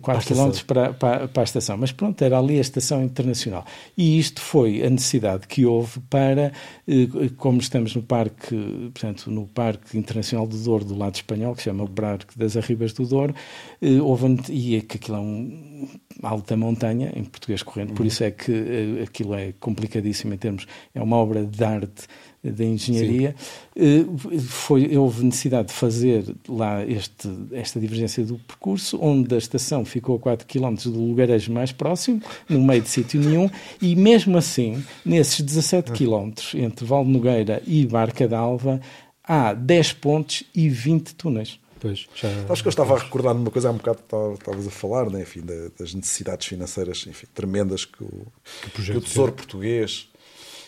4 0.00 0.26
km 0.26 0.50
para, 0.66 0.92
para, 0.92 1.28
para, 1.28 1.42
a 1.42 1.44
estação. 1.44 1.76
Mas 1.76 1.92
pronto, 1.92 2.22
era 2.22 2.38
ali 2.38 2.58
a 2.58 2.60
estação 2.60 3.02
internacional. 3.02 3.64
E 3.96 4.18
isto 4.18 4.40
foi 4.40 4.82
a 4.82 4.90
necessidade 4.90 5.46
que 5.46 5.66
houve 5.66 6.00
para, 6.08 6.52
eh, 6.88 7.08
como 7.36 7.60
estamos 7.60 7.94
no 7.94 8.02
parque, 8.02 8.56
portanto, 8.92 9.30
no 9.30 9.46
Parque 9.46 9.98
Internacional 9.98 10.46
do 10.46 10.56
Douro, 10.56 10.84
do 10.84 10.96
lado 10.96 11.14
espanhol, 11.14 11.54
que 11.54 11.62
se 11.62 11.64
chama 11.64 11.84
o 11.84 11.88
Parque 11.88 12.38
das 12.38 12.56
Arribas 12.56 12.92
do 12.92 13.06
Douro, 13.06 13.34
eh, 13.80 14.00
houve, 14.00 14.38
e 14.48 14.76
é 14.76 14.80
que 14.80 14.96
aquilo 14.96 15.16
é 15.16 15.20
um, 15.20 15.88
alta 16.22 16.56
montanha, 16.56 17.12
em 17.14 17.24
português 17.24 17.62
corrente, 17.62 17.90
uhum. 17.90 17.96
por 17.96 18.06
isso 18.06 18.24
é 18.24 18.30
que 18.30 18.52
eh, 18.52 19.02
aquilo 19.02 19.34
é 19.34 19.52
complicadíssimo 19.52 20.32
em 20.32 20.38
termos, 20.38 20.66
é 20.94 21.02
uma 21.02 21.16
obra 21.16 21.44
de 21.44 21.64
arte 21.64 22.06
da 22.50 22.64
engenharia, 22.64 23.36
Sim. 23.76 24.08
Eh, 24.34 24.38
foi, 24.40 24.96
houve 24.96 25.24
necessidade 25.24 25.68
de 25.68 25.74
fazer 25.74 26.24
lá 26.48 26.84
este, 26.84 27.28
esta 27.52 27.78
divergência 27.78 28.24
do 28.24 28.36
percurso, 28.36 28.98
onde 29.00 29.32
a 29.34 29.38
estação 29.38 29.84
ficou 29.84 30.16
a 30.16 30.18
4 30.18 30.46
km 30.46 30.74
do 30.84 31.00
lugarejo 31.00 31.52
mais 31.52 31.70
próximo, 31.70 32.20
no 32.48 32.60
meio 32.60 32.82
de 32.82 32.88
sítio 32.88 33.20
nenhum, 33.20 33.48
e 33.80 33.94
mesmo 33.94 34.36
assim, 34.36 34.82
nesses 35.04 35.40
17 35.40 35.92
km 35.92 36.32
entre 36.54 36.84
Val 36.84 37.04
Nogueira 37.04 37.62
e 37.64 37.86
Barca 37.86 38.26
d'Alva, 38.26 38.80
há 39.22 39.54
10 39.54 39.92
pontos 39.94 40.42
e 40.52 40.68
20 40.68 41.14
túneis. 41.14 41.60
Pois, 41.78 42.06
já... 42.14 42.28
Acho 42.48 42.62
que 42.62 42.68
eu 42.68 42.70
estava 42.70 42.94
a 42.94 42.98
recordar 42.98 43.34
numa 43.34 43.50
coisa 43.50 43.68
há 43.68 43.72
um 43.72 43.76
bocado 43.76 44.00
estavas 44.34 44.66
a 44.68 44.70
falar, 44.70 45.10
né? 45.10 45.22
enfim, 45.22 45.42
das 45.78 45.94
necessidades 45.94 46.46
financeiras 46.46 47.04
enfim, 47.08 47.26
tremendas 47.34 47.84
que 47.84 48.02
o, 48.04 48.26
que, 48.62 48.82
que 48.82 48.96
o 48.96 49.00
Tesouro 49.00 49.32
Português 49.32 50.08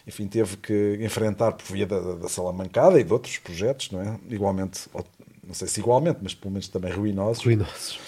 enfim, 0.07 0.27
teve 0.27 0.57
que 0.59 0.99
enfrentar 1.01 1.53
por 1.53 1.65
via 1.73 1.87
da, 1.87 2.15
da 2.15 2.29
Salamancada 2.29 3.01
e 3.01 3.05
de 3.05 3.13
outros 3.13 3.39
projetos, 3.39 3.91
não 3.91 4.01
é? 4.01 4.19
Igualmente, 4.29 4.89
não 5.47 5.55
sei 5.55 5.69
se 5.69 5.81
igualmente, 5.81 6.19
mas 6.23 6.35
pelo 6.35 6.53
menos 6.53 6.69
também 6.69 6.93
ruinosos. 6.93 7.45
Ruinosos. 7.45 7.99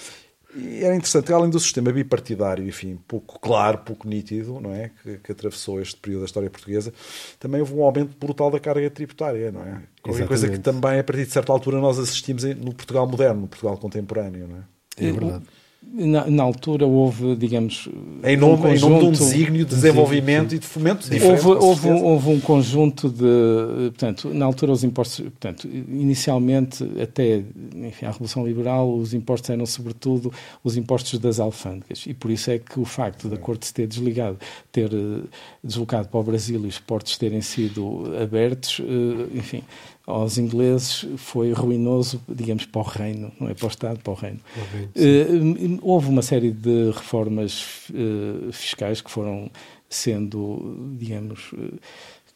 E 0.55 0.83
era 0.83 0.95
interessante, 0.97 1.31
além 1.33 1.51
do 1.51 1.61
sistema 1.61 1.93
bipartidário, 1.93 2.67
enfim, 2.67 2.99
pouco 3.07 3.39
claro, 3.39 3.79
pouco 3.79 4.09
nítido, 4.09 4.59
não 4.59 4.73
é? 4.73 4.91
Que, 5.03 5.19
que, 5.19 5.33
atravessou 5.33 5.81
este 5.83 5.97
período 5.99 6.21
da 6.21 6.27
história 6.27 6.49
portuguesa, 6.49 6.95
também 7.39 7.61
houve 7.61 7.75
um 7.75 7.83
aumento 7.83 8.17
brutal 8.19 8.51
da 8.51 8.59
carga 8.59 8.89
tributária, 8.89 9.53
não 9.53 9.61
é? 9.61 9.83
Qualquer 10.01 10.27
coisa 10.27 10.49
que 10.49 10.59
também, 10.59 10.99
a 10.99 11.05
partir 11.05 11.27
de 11.27 11.31
certa 11.31 11.53
altura, 11.53 11.79
nós 11.79 11.99
assistimos 11.99 12.43
no 12.45 12.73
Portugal 12.73 13.07
moderno, 13.07 13.43
no 13.43 13.49
Portugal 13.49 13.77
contemporâneo, 13.77 14.49
não 14.49 14.57
é? 14.57 15.09
É 15.09 15.13
verdade. 15.13 15.45
Na, 15.93 16.27
na, 16.27 16.43
altura 16.43 16.85
houve, 16.85 17.37
digamos. 17.37 17.89
Em 18.23 18.37
nome, 18.37 18.55
um 18.55 18.63
conjunto, 18.63 18.87
em 18.87 18.91
nome 18.91 19.01
de 19.01 19.07
um 19.07 19.11
desígnio 19.13 19.65
de 19.65 19.75
desenvolvimento 19.75 20.51
sim. 20.51 20.57
e 20.57 20.59
de 20.59 20.67
fomento 20.67 21.09
houve, 21.25 21.65
houve, 21.65 21.89
houve, 21.89 22.29
um 22.29 22.41
conjunto 22.41 23.09
de. 23.09 23.91
Portanto, 23.91 24.29
na 24.35 24.45
altura, 24.45 24.73
os 24.73 24.85
impostos. 24.85 25.21
Portanto, 25.21 25.67
inicialmente, 25.67 26.85
até 27.01 27.43
enfim, 27.75 28.05
a 28.05 28.11
Revolução 28.11 28.47
Liberal, 28.47 28.95
os 28.95 29.15
impostos 29.15 29.49
eram, 29.49 29.65
sobretudo, 29.65 30.33
os 30.63 30.77
impostos 30.77 31.19
das 31.19 31.41
alfândegas. 31.41 32.05
E 32.07 32.13
por 32.13 32.31
isso 32.31 32.51
é 32.51 32.59
que 32.59 32.79
o 32.79 32.85
facto 32.85 33.29
da 33.29 33.37
Corte 33.37 33.67
se 33.67 33.73
ter 33.73 33.87
desligado, 33.87 34.39
ter 34.71 34.93
eh, 34.93 35.23
deslocado 35.63 36.09
para 36.09 36.21
o 36.21 36.23
Brasil 36.23 36.63
e 36.65 36.69
os 36.69 36.79
portos 36.79 37.17
terem 37.17 37.41
sido 37.41 38.13
abertos, 38.21 38.81
eh, 38.81 39.39
enfim 39.39 39.63
aos 40.07 40.39
ingleses 40.39 41.05
foi 41.17 41.53
ruinoso, 41.53 42.23
digamos, 42.29 42.65
para 42.65 42.81
o 42.81 42.85
reino, 42.85 43.33
não 43.41 43.49
é 43.49 43.55
para 43.55 43.67
o 43.67 43.69
Estado, 43.69 43.99
para 43.99 44.13
o 44.13 44.15
reino. 44.15 44.39
uh, 44.57 45.79
houve 45.83 46.09
uma 46.09 46.23
série 46.23 46.53
de 46.53 46.93
reformas 46.93 47.91
uh, 47.91 48.53
fiscais 48.53 49.01
que 49.01 49.11
foram 49.11 49.51
sendo, 49.91 50.95
digamos, 50.97 51.53
uh, 51.53 51.79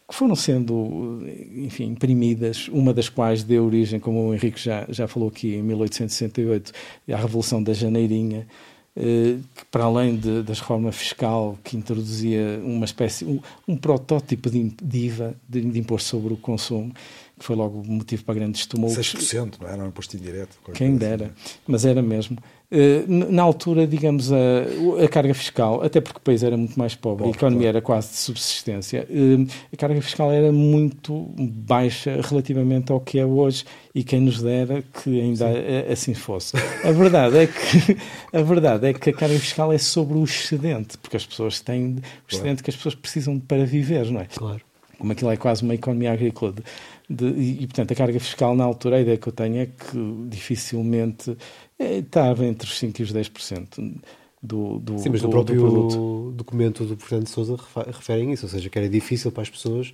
que 0.08 0.14
foram 0.16 0.34
sendo, 0.34 1.22
enfim, 1.54 1.84
imprimidas, 1.84 2.66
uma 2.66 2.92
das 2.92 3.08
quais 3.08 3.44
deu 3.44 3.64
origem, 3.64 4.00
como 4.00 4.28
o 4.28 4.34
Henrique 4.34 4.60
já, 4.60 4.84
já 4.88 5.06
falou 5.06 5.28
aqui, 5.28 5.54
em 5.54 5.62
1868, 5.62 6.72
à 7.12 7.16
Revolução 7.16 7.62
da 7.62 7.72
Janeirinha, 7.72 8.44
que 8.92 9.64
para 9.70 9.84
além 9.84 10.16
de, 10.16 10.42
da 10.42 10.52
reforma 10.52 10.90
fiscal 10.90 11.56
que 11.62 11.76
introduzia 11.76 12.60
uma 12.64 12.84
espécie, 12.84 13.24
um, 13.24 13.38
um 13.68 13.76
protótipo 13.76 14.50
de, 14.50 14.74
de 14.82 14.98
IVA, 14.98 15.36
de, 15.48 15.60
de 15.60 15.78
imposto 15.78 16.08
sobre 16.08 16.34
o 16.34 16.36
consumo, 16.36 16.92
foi 17.40 17.56
logo 17.56 17.82
motivo 17.84 18.24
para 18.24 18.34
grandes 18.34 18.66
tumultos. 18.66 19.14
6%, 19.14 19.54
não 19.60 19.68
era 19.68 19.82
um 19.82 19.88
imposto 19.88 20.16
indireto. 20.16 20.56
Quem 20.74 20.96
dera, 20.96 21.26
assim. 21.26 21.54
mas 21.66 21.84
era 21.84 22.02
mesmo. 22.02 22.38
Eh, 22.72 23.04
na 23.08 23.42
altura, 23.42 23.84
digamos, 23.84 24.30
a, 24.32 25.04
a, 25.04 25.08
carga 25.08 25.34
fiscal, 25.34 25.82
até 25.82 26.00
porque 26.00 26.18
o 26.18 26.20
país 26.20 26.44
era 26.44 26.56
muito 26.56 26.78
mais 26.78 26.94
pobre, 26.94 27.24
Bom, 27.24 27.30
a 27.30 27.32
economia 27.32 27.62
claro. 27.62 27.78
era 27.78 27.82
quase 27.82 28.10
de 28.10 28.16
subsistência, 28.18 29.08
eh, 29.10 29.52
a 29.72 29.76
carga 29.76 30.00
fiscal 30.00 30.30
era 30.30 30.52
muito 30.52 31.26
baixa 31.36 32.20
relativamente 32.22 32.92
ao 32.92 33.00
que 33.00 33.18
é 33.18 33.26
hoje 33.26 33.64
e 33.92 34.04
quem 34.04 34.20
nos 34.20 34.40
dera 34.40 34.84
que 35.02 35.20
ainda 35.20 35.46
assim 35.90 36.14
fosse. 36.14 36.56
A 36.84 36.92
verdade 36.92 37.38
é 37.38 37.46
que 37.48 37.96
a 38.32 38.40
verdade 38.40 38.86
é 38.86 38.94
que 38.94 39.10
a 39.10 39.12
carga 39.12 39.40
fiscal 39.40 39.72
é 39.72 39.78
sobre 39.78 40.16
o 40.16 40.22
excedente, 40.22 40.96
porque 40.96 41.16
as 41.16 41.26
pessoas 41.26 41.58
têm 41.58 41.96
o 41.96 42.00
excedente 42.30 42.62
claro. 42.62 42.62
que 42.62 42.70
as 42.70 42.76
pessoas 42.76 42.94
precisam 42.94 43.40
para 43.40 43.66
viver, 43.66 44.08
não 44.12 44.20
é? 44.20 44.26
Claro. 44.26 44.60
Como 44.96 45.10
aquilo 45.10 45.32
é 45.32 45.36
quase 45.36 45.64
uma 45.64 45.74
economia 45.74 46.12
agrícola. 46.12 46.52
De, 46.52 46.62
de, 47.10 47.26
e, 47.26 47.66
portanto, 47.66 47.90
a 47.90 47.94
carga 47.96 48.20
fiscal, 48.20 48.54
na 48.54 48.62
altura, 48.62 48.96
a 48.96 49.00
ideia 49.00 49.16
que 49.16 49.26
eu 49.26 49.32
tenho 49.32 49.56
é 49.56 49.66
que 49.66 50.26
dificilmente 50.28 51.36
é, 51.76 51.98
estava 51.98 52.46
entre 52.46 52.68
os 52.68 52.80
5% 52.80 53.00
e 53.00 53.02
os 53.02 53.12
10% 53.12 54.00
do, 54.40 54.78
do, 54.78 54.98
Sim, 54.98 55.10
mas 55.10 55.20
do, 55.20 55.26
no 55.26 55.32
próprio 55.32 56.32
documento 56.36 56.84
do 56.84 56.96
Fernando 56.96 57.26
Sousa 57.26 57.56
referem 57.88 58.32
isso, 58.32 58.46
ou 58.46 58.50
seja, 58.50 58.70
que 58.70 58.78
era 58.78 58.88
difícil 58.88 59.32
para 59.32 59.42
as 59.42 59.50
pessoas 59.50 59.92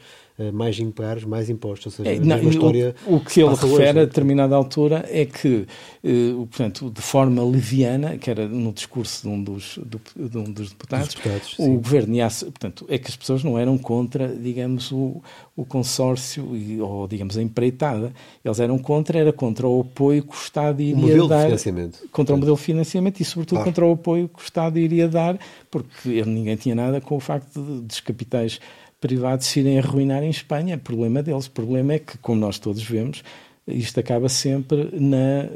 mais 0.53 0.79
pagar 0.95 1.25
mais 1.27 1.49
impostos. 1.49 1.99
Ou 1.99 2.05
seja, 2.05 2.17
é, 2.17 2.25
não, 2.25 2.39
história 2.49 2.95
o, 3.07 3.17
o, 3.17 3.21
que 3.21 3.41
ele 3.41 3.51
refere 3.51 3.73
hoje, 3.73 3.89
a 3.89 4.05
determinada 4.05 4.55
altura 4.55 5.05
é 5.09 5.25
que, 5.25 5.67
uh, 6.05 6.47
portanto, 6.47 6.91
de 6.91 7.01
forma 7.01 7.43
leviana, 7.43 8.19
que 8.19 8.31
era 8.31 8.47
no 8.47 8.73
discurso 8.73 9.23
de 9.23 9.29
um 9.29 9.43
dos, 9.43 9.79
do, 9.79 10.01
de 10.15 10.39
um 10.39 10.45
dos 10.45 10.71
deputados, 10.71 11.09
dos 11.09 11.15
deputados 11.17 11.53
o 11.59 11.63
sim. 11.63 11.77
governo 11.77 12.15
ia, 12.15 12.29
portanto, 12.29 12.87
é 12.89 12.99
que 12.99 13.09
as 13.09 13.17
pessoas 13.17 13.43
não 13.43 13.59
eram 13.59 13.79
contra, 13.79 14.29
digamos, 14.29 14.93
o, 14.93 15.23
o 15.57 15.65
consórcio 15.65 16.47
ou, 16.83 17.09
digamos, 17.09 17.39
a 17.39 17.43
empreitada. 17.43 18.13
Eles 18.45 18.61
eram 18.61 18.79
contra, 18.79 19.19
era 19.19 19.33
contra 19.33 19.67
o 19.67 19.81
apoio 19.81 20.23
que 20.23 20.35
o 20.35 20.39
Estado 20.39 20.83
iria 20.83 20.95
o 20.95 20.99
modelo 20.99 21.29
dar. 21.29 21.39
De 21.39 21.45
financiamento. 21.47 22.09
Contra 22.13 22.35
o 22.35 22.39
modelo 22.39 22.57
de 22.57 22.63
financiamento 22.63 23.21
e, 23.21 23.25
sobretudo, 23.25 23.59
claro. 23.59 23.71
contra 23.71 23.87
o 23.87 23.93
apoio 23.93 24.29
que 24.29 24.43
o 24.43 24.45
Estado 24.45 24.79
iria 24.79 25.09
dar, 25.09 25.39
porque 25.71 26.23
ninguém 26.25 26.57
tinha 26.57 26.75
nada 26.75 27.01
com 27.01 27.17
o 27.17 27.21
facto 27.21 27.63
de, 27.63 27.81
dos 27.81 28.01
capitais 28.01 28.61
privados 29.01 29.47
se 29.47 29.61
irem 29.61 29.79
arruinar 29.79 30.23
em 30.23 30.31
Espanha. 30.31 30.75
É 30.75 30.77
problema 30.77 31.23
deles. 31.23 31.47
O 31.47 31.51
problema 31.51 31.95
é 31.95 31.99
que, 31.99 32.19
como 32.19 32.41
nós 32.41 32.59
todos 32.59 32.83
vemos, 32.83 33.23
isto 33.67 33.99
acaba 33.99 34.29
sempre 34.29 34.89
na, 34.93 35.49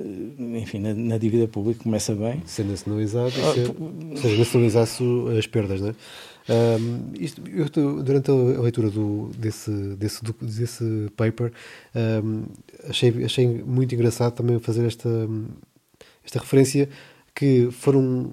enfim, 0.58 0.80
na, 0.80 0.92
na 0.92 1.18
dívida 1.18 1.46
pública, 1.46 1.82
começa 1.82 2.14
bem. 2.14 2.42
Ser 2.44 2.64
nacionalizado, 2.64 3.28
ah, 3.28 3.54
ser, 3.54 3.70
ou 3.70 4.16
seja, 4.16 4.36
nacionalizar-se 4.36 5.04
as 5.38 5.46
perdas, 5.46 5.80
não 5.80 5.90
é? 5.90 5.94
Um, 6.48 7.12
isto, 7.20 7.42
eu, 7.48 7.68
durante 8.02 8.30
a 8.30 8.60
leitura 8.60 8.90
do, 8.90 9.30
desse, 9.38 9.70
desse, 9.96 10.20
desse 10.40 11.08
paper, 11.16 11.52
um, 11.94 12.44
achei, 12.88 13.24
achei 13.24 13.46
muito 13.46 13.94
engraçado 13.94 14.34
também 14.34 14.58
fazer 14.58 14.84
esta, 14.84 15.08
esta 16.24 16.40
referência 16.40 16.88
que 17.32 17.68
foram 17.70 18.32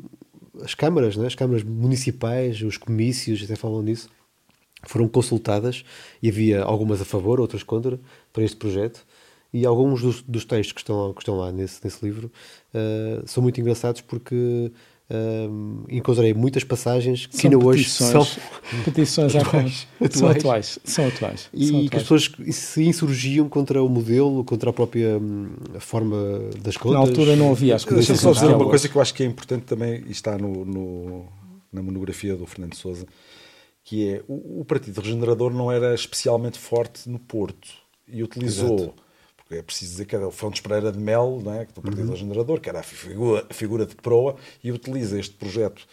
as 0.63 0.73
câmaras, 0.73 1.15
né? 1.15 1.27
as 1.27 1.35
câmaras 1.35 1.63
municipais, 1.63 2.59
os 2.63 2.77
comícios, 2.77 3.43
até 3.43 3.55
falam 3.55 3.83
nisso, 3.83 4.09
foram 4.85 5.07
consultadas 5.07 5.83
e 6.21 6.29
havia 6.29 6.61
algumas 6.63 7.01
a 7.01 7.05
favor, 7.05 7.39
outras 7.39 7.63
contra, 7.63 7.99
para 8.31 8.43
este 8.43 8.57
projeto. 8.57 9.05
E 9.53 9.65
alguns 9.65 10.01
dos, 10.01 10.21
dos 10.21 10.45
textos 10.45 10.73
que 10.73 10.81
estão, 10.81 11.13
que 11.13 11.21
estão 11.21 11.37
lá 11.37 11.51
nesse, 11.51 11.83
nesse 11.83 12.05
livro 12.05 12.31
uh, 12.73 13.25
são 13.25 13.41
muito 13.41 13.59
engraçados 13.59 14.01
porque 14.01 14.71
Uh, 15.09 15.85
encontrei 15.87 16.33
muitas 16.33 16.65
passagens 16.65 17.27
que 17.27 17.47
ainda 17.47 17.57
hoje 17.57 17.89
são 17.89 18.27
petições 18.83 19.33
atuais, 19.37 19.87
atuais. 20.01 20.11
São 20.11 20.29
atuais. 20.29 20.79
São 20.83 21.07
atuais. 21.07 21.49
E 21.53 21.67
são 21.67 21.75
atuais. 21.77 21.89
que 21.89 21.95
as 21.95 22.01
pessoas 22.03 22.31
se 22.51 22.83
insurgiam 22.83 23.47
contra 23.47 23.81
o 23.81 23.87
modelo, 23.87 24.43
contra 24.43 24.69
a 24.69 24.73
própria 24.73 25.17
hum, 25.17 25.47
forma 25.79 26.17
das 26.61 26.75
contas. 26.75 26.99
Na 26.99 27.07
altura 27.07 27.37
não 27.37 27.51
havia 27.51 27.75
as 27.75 27.85
coisas. 27.85 28.05
Deixa-me 28.05 28.19
só 28.19 28.37
dizer 28.37 28.53
uma 28.53 28.67
coisa 28.67 28.89
que 28.89 28.97
eu 28.97 29.01
acho 29.01 29.13
que 29.13 29.23
é 29.23 29.25
importante 29.25 29.63
também, 29.63 30.03
e 30.05 30.11
está 30.11 30.37
no, 30.37 30.65
no 30.65 31.25
na 31.71 31.81
monografia 31.81 32.35
do 32.35 32.45
Fernando 32.45 32.75
Souza, 32.75 33.05
que 33.87 34.15
é 34.15 34.23
o, 34.27 34.59
o 34.59 34.65
Partido 34.65 34.99
Regenerador 34.99 35.53
não 35.53 35.71
era 35.71 35.95
especialmente 35.95 36.59
forte 36.59 37.09
no 37.09 37.17
Porto 37.17 37.69
e 38.05 38.21
utilizou. 38.21 38.75
Exato 38.75 39.07
é 39.49 39.61
preciso 39.61 39.91
dizer 39.91 40.05
que 40.05 40.13
era 40.13 40.27
o 40.27 40.31
Fontes 40.31 40.59
Pereira 40.59 40.91
de 40.91 40.99
Mel, 40.99 41.41
não 41.41 41.53
é? 41.53 41.65
do 41.73 41.81
Partido 41.81 42.09
uhum. 42.09 42.15
Generador, 42.17 42.59
que 42.59 42.67
era 42.67 42.81
a 42.81 42.83
figura, 42.83 43.47
a 43.49 43.53
figura, 43.53 43.85
de 43.85 43.95
proa, 43.95 44.35
e 44.61 44.73
utiliza 44.73 45.17
este 45.17 45.35
projeto 45.35 45.87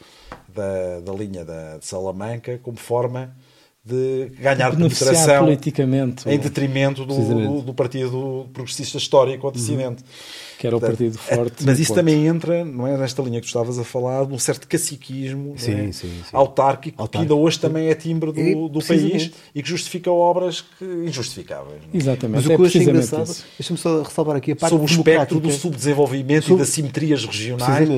da, 0.49 0.99
da 0.99 1.13
linha 1.13 1.45
da, 1.45 1.79
de 1.79 1.87
Salamanca 1.87 2.59
como 2.59 2.77
forma 2.77 3.37
de 3.85 4.31
ganhar 4.41 4.71
penetração 4.75 5.45
politicamente 5.45 6.27
em 6.27 6.39
detrimento 6.39 7.05
do, 7.05 7.15
do, 7.15 7.61
do, 7.61 7.75
Partido 7.75 8.49
Progressista 8.51 8.97
Histórico 8.97 9.47
antecedente. 9.47 10.03
Uhum. 10.03 10.55
Que 10.59 10.67
era 10.69 10.77
o 10.77 10.81
partido 10.81 11.19
é, 11.29 11.37
forte. 11.37 11.65
Mas 11.65 11.79
isso 11.79 11.89
ponto. 11.89 11.97
também 11.99 12.27
entra, 12.27 12.65
não 12.65 12.87
é, 12.87 12.97
nesta 12.97 13.21
linha 13.21 13.41
que 13.41 13.47
tu 13.47 13.49
estavas 13.49 13.79
a 13.79 13.85
falar, 13.85 14.27
num 14.27 14.39
certo 14.39 14.67
caciquismo 14.67 15.55
sim, 15.59 15.73
é? 15.73 15.93
sim, 15.93 15.93
sim. 15.93 16.13
autárquico, 16.33 17.03
Autárquico, 17.03 17.09
que 17.11 17.19
ainda 17.19 17.35
hoje 17.35 17.61
também 17.61 17.89
é 17.89 17.95
timbre 17.95 18.33
do, 18.33 18.69
do 18.69 18.83
país 18.83 19.33
e 19.55 19.63
que 19.63 19.69
justifica 19.69 20.11
obras 20.11 20.63
que, 20.63 20.85
injustificáveis. 20.85 21.83
Não? 21.83 21.93
É? 21.93 21.97
Exatamente. 21.97 22.37
Mas 22.37 22.45
o 22.47 22.49
que 22.49 22.55
é 22.55 22.57
eu 22.57 22.65
achei 22.65 22.83
engraçado, 22.83 23.45
deixa-me 23.59 23.79
só 23.79 24.03
ressalvar 24.03 24.37
aqui 24.37 24.53
a 24.53 24.57
parte 24.57 24.71
Sobre 24.71 24.87
o 24.87 24.89
espectro 24.89 25.41
do 25.41 25.51
subdesenvolvimento 25.51 26.45
Sobre... 26.45 26.55
e 26.55 26.59
das 26.65 26.69
simetrias 26.71 27.25
regionais. 27.27 27.89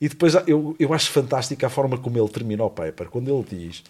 E 0.00 0.08
depois 0.08 0.34
eu, 0.46 0.76
eu 0.78 0.92
acho 0.92 1.10
fantástica 1.10 1.66
a 1.66 1.70
forma 1.70 1.96
como 1.96 2.18
ele 2.18 2.28
termina 2.28 2.62
o 2.62 2.70
paper, 2.70 3.08
quando 3.08 3.34
ele 3.34 3.44
diz 3.50 3.82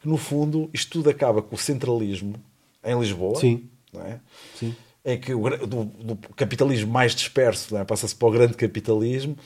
que 0.00 0.08
no 0.08 0.16
fundo 0.16 0.68
isto 0.72 0.92
tudo 0.92 1.10
acaba 1.10 1.42
com 1.42 1.54
o 1.54 1.58
centralismo 1.58 2.34
em 2.82 2.98
Lisboa. 2.98 3.38
Sim. 3.38 3.68
Não 3.92 4.02
é? 4.02 4.20
Sim. 4.54 4.74
Em 5.04 5.18
que 5.18 5.34
o, 5.34 5.66
do, 5.66 5.84
do 5.84 6.16
capitalismo 6.34 6.90
mais 6.90 7.14
disperso 7.14 7.76
é? 7.76 7.84
passa-se 7.84 8.14
para 8.14 8.28
o 8.28 8.30
grande 8.30 8.54
capitalismo 8.54 9.36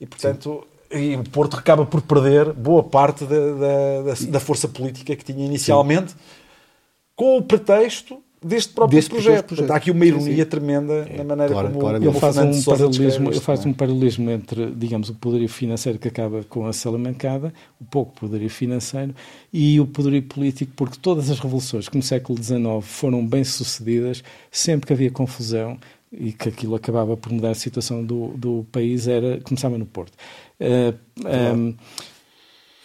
e, 0.00 0.06
portanto, 0.06 0.66
Sim. 0.90 0.98
e 0.98 1.16
o 1.16 1.24
Porto 1.24 1.56
acaba 1.56 1.84
por 1.86 2.02
perder 2.02 2.52
boa 2.52 2.82
parte 2.82 3.24
da, 3.24 3.36
da, 3.36 4.02
da, 4.02 4.30
da 4.30 4.40
força 4.40 4.68
política 4.68 5.14
que 5.16 5.24
tinha 5.24 5.44
inicialmente, 5.44 6.12
Sim. 6.12 6.18
com 7.14 7.38
o 7.38 7.42
pretexto 7.42 8.22
deste 8.46 8.72
próprio 8.72 8.96
deste 8.96 9.10
projeto. 9.10 9.46
projeto. 9.46 9.70
há 9.70 9.76
aqui 9.76 9.90
uma 9.90 10.04
ironia 10.04 10.34
sim, 10.34 10.40
sim. 10.42 10.44
tremenda 10.46 10.92
é, 11.10 11.16
na 11.18 11.24
maneira 11.24 11.52
claro, 11.52 11.68
como 11.68 11.80
claro, 11.80 11.96
ele 11.96 12.12
faz 12.12 12.36
um 12.36 12.62
paralelismo, 12.62 13.30
ele 13.30 13.40
faz 13.40 13.66
um 13.66 13.72
paralelismo 13.72 14.30
entre, 14.30 14.70
digamos, 14.70 15.08
o 15.08 15.14
poderio 15.14 15.48
financeiro 15.48 15.98
que 15.98 16.08
acaba 16.08 16.44
com 16.44 16.66
a 16.66 16.72
salamancada, 16.72 17.52
o 17.80 17.84
pouco 17.84 18.12
poderio 18.18 18.48
financeiro 18.48 19.14
e 19.52 19.80
o 19.80 19.86
poderio 19.86 20.22
político, 20.22 20.72
porque 20.76 20.98
todas 21.00 21.30
as 21.30 21.38
revoluções 21.38 21.88
que 21.88 21.96
no 21.96 22.02
século 22.02 22.42
XIX 22.42 22.62
foram 22.82 23.26
bem 23.26 23.44
sucedidas, 23.44 24.22
sempre 24.50 24.86
que 24.86 24.92
havia 24.92 25.10
confusão 25.10 25.78
e 26.12 26.32
que 26.32 26.48
aquilo 26.48 26.74
acabava 26.74 27.16
por 27.16 27.32
mudar 27.32 27.50
a 27.50 27.54
situação 27.54 28.04
do, 28.04 28.28
do 28.28 28.66
país, 28.70 29.08
era 29.08 29.40
começava 29.42 29.76
no 29.76 29.86
Porto. 29.86 30.14
Uh, 30.60 30.94
claro. 31.20 31.56
um, 31.56 31.74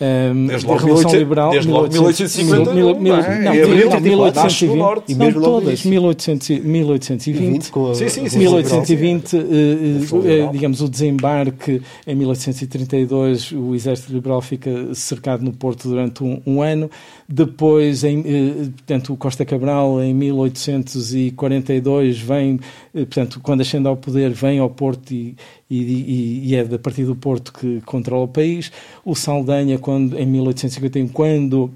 um, 0.02 0.48
desde 0.48 0.66
logo, 0.66 0.80
Revolução 0.80 1.12
18, 1.12 1.20
Liberal, 1.20 1.52
desde 1.52 1.70
logo 1.70 1.94
1850, 1.94 2.74
mil, 2.74 3.00
mil, 3.00 3.16
não, 3.16 3.22
não, 3.22 3.54
é, 3.54 4.00
1820, 4.00 4.76
norte, 4.76 5.12
e 5.12 5.16
mesmo 5.16 5.40
não 5.40 5.52
todas, 5.52 5.86
1800, 5.86 6.50
1820, 6.66 7.72
a, 7.72 7.94
sim, 7.94 8.10
sim, 8.10 8.28
sim, 8.28 8.40
1820 8.40 9.36
uh, 9.36 9.40
uh, 9.40 10.52
digamos, 10.52 10.82
o 10.82 10.90
desembarque 10.90 11.84
em 12.08 12.16
1832, 12.16 13.52
o 13.52 13.76
Exército 13.76 14.12
Liberal 14.12 14.42
fica 14.42 14.72
cercado 14.96 15.44
no 15.44 15.54
Porto 15.54 15.88
durante 15.88 16.24
um, 16.24 16.42
um 16.48 16.64
ano, 16.64 16.90
depois, 17.30 18.04
em, 18.04 18.22
uh, 18.22 18.72
portanto, 18.72 19.14
o 19.14 19.18
Costa 19.18 19.46
Cabral, 19.46 20.02
em 20.02 20.16
1842, 20.16 22.20
vem, 22.20 22.60
portanto, 22.94 23.40
quando 23.42 23.62
ascende 23.62 23.88
ao 23.88 23.98
poder, 23.98 24.32
vem 24.32 24.60
ao 24.60 24.70
Porto 24.70 25.12
e, 25.12 25.36
e, 25.70 26.50
e, 26.50 26.56
é 26.56 26.62
a 26.62 26.80
partir 26.80 27.06
do 27.06 27.16
Porto 27.16 27.54
que 27.54 27.82
controla 27.82 28.26
o 28.26 28.28
país. 28.28 28.72
O 29.06 29.16
Saldanha, 29.16 29.78
quando, 29.78 30.18
em 30.18 30.26
1851, 30.26 31.08
quando 31.08 31.72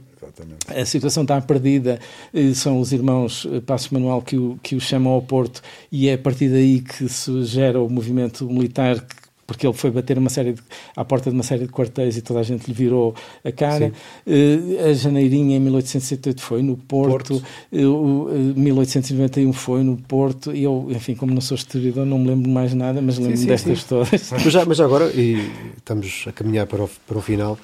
a 0.67 0.85
situação 0.85 1.23
está 1.23 1.39
perdida, 1.39 1.99
eh, 2.33 2.53
são 2.53 2.79
os 2.79 2.91
irmãos 2.91 3.47
eh, 3.49 3.61
Passos 3.61 3.89
Manuel 3.89 4.21
que 4.21 4.35
o, 4.37 4.59
que 4.61 4.75
o 4.75 4.81
chamam 4.81 5.13
ao 5.13 5.21
Porto 5.21 5.61
e 5.91 6.09
é 6.09 6.13
a 6.13 6.17
partir 6.17 6.49
daí 6.49 6.81
que 6.81 7.07
se 7.07 7.43
gera 7.45 7.81
o 7.81 7.89
movimento 7.89 8.45
militar 8.47 9.05
porque 9.47 9.65
ele 9.65 9.73
foi 9.73 9.91
bater 9.91 10.17
uma 10.17 10.29
série 10.29 10.53
de, 10.53 10.61
à 10.95 11.05
porta 11.05 11.29
de 11.29 11.35
uma 11.35 11.43
série 11.43 11.65
de 11.65 11.71
quartéis 11.71 12.17
e 12.17 12.21
toda 12.21 12.39
a 12.39 12.43
gente 12.43 12.67
lhe 12.67 12.73
virou 12.73 13.13
a 13.43 13.51
cara. 13.51 13.91
Uh, 14.25 14.89
a 14.89 14.93
Janeirinha 14.93 15.57
em 15.57 15.59
1868 15.59 16.41
foi 16.41 16.63
no 16.63 16.75
Porto, 16.75 17.39
Porto. 17.39 17.45
Uh, 17.71 18.25
uh, 18.25 18.53
1891 18.55 19.53
foi 19.53 19.83
no 19.83 19.97
Porto. 19.97 20.51
E 20.51 20.63
eu, 20.63 20.87
enfim, 20.89 21.13
como 21.13 21.33
não 21.33 21.41
sou 21.41 21.55
historiador, 21.55 22.05
não 22.05 22.17
me 22.17 22.27
lembro 22.27 22.49
mais 22.49 22.73
nada, 22.73 23.01
mas 23.01 23.17
lembro-me 23.19 23.45
destas 23.45 23.81
sim. 23.81 23.85
todas. 23.87 24.31
Mas, 24.31 24.51
já, 24.51 24.65
mas 24.65 24.79
agora, 24.79 25.11
e 25.13 25.49
estamos 25.77 26.25
a 26.27 26.31
caminhar 26.31 26.65
para 26.67 26.83
o, 26.83 26.89
para 27.07 27.17
o 27.17 27.21
final, 27.21 27.57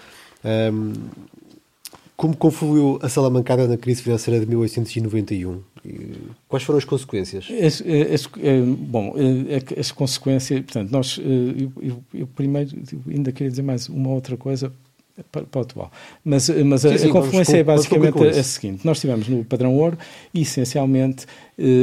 um, 0.43 0.47
ehm, 0.47 0.93
como 2.15 2.35
confluiu 2.35 2.99
a 3.01 3.09
Salamancada 3.09 3.67
na 3.67 3.77
crise 3.77 4.03
financeira 4.03 4.39
de 4.39 4.45
1891? 4.45 5.59
Quais 6.51 6.63
foram 6.63 6.79
as 6.79 6.83
consequências? 6.83 7.47
As, 7.49 7.81
as, 7.81 8.29
eh, 8.43 8.61
bom, 8.61 9.15
eh, 9.15 9.79
as 9.79 9.89
consequências, 9.89 10.59
portanto, 10.59 10.91
nós, 10.91 11.17
eh, 11.17 11.23
eu, 11.23 11.71
eu, 11.81 12.03
eu, 12.13 12.27
primeiro 12.27 12.77
ainda 13.07 13.31
queria 13.31 13.49
dizer 13.49 13.61
mais 13.61 13.87
uma 13.87 14.09
outra 14.09 14.35
coisa, 14.35 14.69
para, 15.31 15.43
para 15.43 15.59
o 15.59 15.61
atual. 15.61 15.89
Mas, 16.25 16.49
mas 16.49 16.81
sim, 16.81 16.89
a, 16.89 16.97
sim, 16.97 17.07
a 17.09 17.11
confluência 17.13 17.55
é 17.55 17.63
basicamente 17.63 18.21
a, 18.21 18.29
a, 18.31 18.43
seguinte: 18.43 18.85
nós 18.85 18.99
tivemos 18.99 19.29
no 19.29 19.45
padrão 19.45 19.73
ouro 19.77 19.97
e 20.33 20.41
essencialmente 20.41 21.25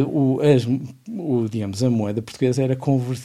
o, 0.06 0.38
as, 0.42 0.66
o, 0.66 1.48
digamos, 1.50 1.82
a 1.82 1.88
moeda 1.88 2.20
portuguesa 2.20 2.62
era 2.62 2.76
convert, 2.76 3.22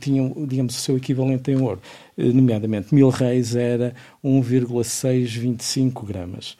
tinha 0.00 0.32
digamos, 0.46 0.78
o 0.78 0.80
seu 0.80 0.96
equivalente 0.96 1.50
em 1.50 1.60
ouro, 1.60 1.80
nomeadamente 2.16 2.94
mil 2.94 3.10
reis 3.10 3.54
era 3.54 3.94
1,625 4.24 6.06
gramas. 6.06 6.56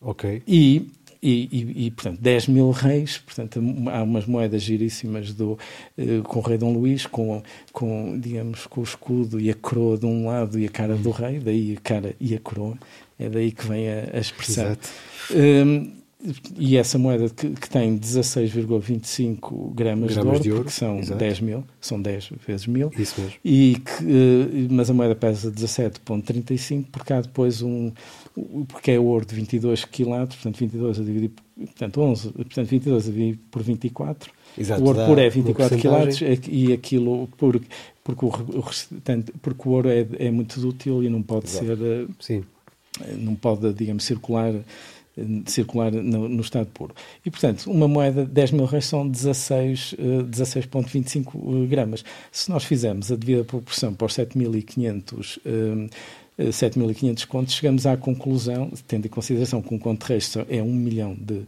Ok. 0.00 0.42
E 0.46 0.90
e, 1.24 1.48
e, 1.50 1.86
e, 1.86 1.90
portanto, 1.90 2.20
10 2.20 2.48
mil 2.48 2.70
reis, 2.70 3.16
portanto, 3.16 3.58
há 3.90 4.02
umas 4.02 4.26
moedas 4.26 4.60
giríssimas 4.60 5.32
do, 5.32 5.58
eh, 5.96 6.20
com 6.22 6.38
o 6.38 6.42
rei 6.42 6.58
Dom 6.58 6.74
Luís, 6.74 7.06
com, 7.06 7.42
com, 7.72 8.20
digamos, 8.20 8.66
com 8.66 8.82
o 8.82 8.84
escudo 8.84 9.40
e 9.40 9.50
a 9.50 9.54
coroa 9.54 9.96
de 9.96 10.04
um 10.04 10.26
lado 10.26 10.58
e 10.58 10.66
a 10.66 10.68
cara 10.68 10.96
do 10.96 11.10
rei, 11.10 11.38
daí 11.38 11.76
a 11.78 11.80
cara 11.80 12.14
e 12.20 12.34
a 12.34 12.40
coroa, 12.40 12.76
é 13.18 13.30
daí 13.30 13.52
que 13.52 13.66
vem 13.66 13.88
a, 13.88 14.10
a 14.12 14.20
expressão. 14.20 14.66
Exato. 14.66 14.90
Um, 15.34 16.03
e 16.56 16.76
essa 16.76 16.98
moeda 16.98 17.28
que, 17.28 17.50
que 17.50 17.68
tem 17.68 17.98
16,25 17.98 19.74
gramas, 19.74 20.14
gramas 20.14 20.14
de, 20.14 20.18
ouro, 20.28 20.42
de 20.42 20.52
ouro, 20.52 20.64
que 20.64 20.72
são 20.72 20.98
exato. 20.98 21.18
10 21.18 21.40
mil, 21.40 21.64
são 21.80 22.00
10 22.00 22.32
vezes 22.46 22.66
mil. 22.66 22.90
Isso 22.98 23.20
mesmo. 23.20 23.36
E 23.44 23.76
que, 23.84 24.04
uh, 24.04 24.68
mas 24.70 24.88
a 24.88 24.94
moeda 24.94 25.14
pesa 25.14 25.50
17,35, 25.50 26.86
porque 26.90 27.12
há 27.12 27.20
depois 27.20 27.60
um, 27.60 27.92
porque 28.68 28.92
é 28.92 28.98
ouro 28.98 29.26
de 29.26 29.34
22 29.34 29.84
quilates, 29.84 30.36
portanto 30.36 30.58
22 30.58 30.98
a 30.98 31.02
dividir, 31.02 31.30
portanto 31.56 32.00
11, 32.00 32.30
portanto 32.30 32.66
22 32.68 33.08
a 33.08 33.10
dividir 33.10 33.38
por 33.50 33.62
24. 33.62 34.32
Exato, 34.56 34.82
o 34.82 34.86
ouro 34.86 35.04
puro 35.04 35.20
é 35.20 35.28
24 35.28 35.78
quilates 35.78 36.22
e 36.48 36.72
aquilo 36.72 37.28
por, 37.36 37.60
porque, 38.02 38.24
o, 38.24 38.30
porque 39.42 39.68
o 39.68 39.72
ouro 39.72 39.88
é, 39.90 40.06
é 40.18 40.30
muito 40.30 40.58
útil 40.66 41.02
e 41.02 41.10
não 41.10 41.22
pode 41.22 41.46
Exato. 41.46 41.66
ser 41.66 41.78
eh, 41.82 42.06
Sim. 42.20 42.44
não 43.18 43.34
pode, 43.34 43.72
digamos, 43.72 44.04
circular 44.04 44.54
circular 45.46 45.92
no, 45.92 46.28
no, 46.28 46.40
estado 46.40 46.66
puro. 46.66 46.94
E, 47.24 47.30
portanto, 47.30 47.70
uma 47.70 47.86
moeda 47.86 48.24
de 48.24 48.32
10 48.32 48.50
mil 48.52 48.64
reais 48.64 48.86
são 48.86 49.08
16,25 49.08 50.24
16 50.24 50.66
eh, 50.66 51.66
gramas. 51.68 52.04
Se 52.32 52.50
nós 52.50 52.64
fizermos 52.64 53.12
a 53.12 53.16
devida 53.16 53.44
proporção 53.44 53.94
para 53.94 54.06
os 54.06 54.14
7.500 54.14 55.90
7.500 56.38 57.26
contos, 57.26 57.54
chegamos 57.54 57.86
à 57.86 57.96
conclusão, 57.96 58.70
tendo 58.88 59.06
em 59.06 59.08
consideração 59.08 59.62
que 59.62 59.72
um 59.72 59.78
conto 59.78 60.04
de 60.04 60.12
reis 60.12 60.36
é 60.48 60.60
um 60.60 60.72
milhão 60.72 61.14
de, 61.14 61.42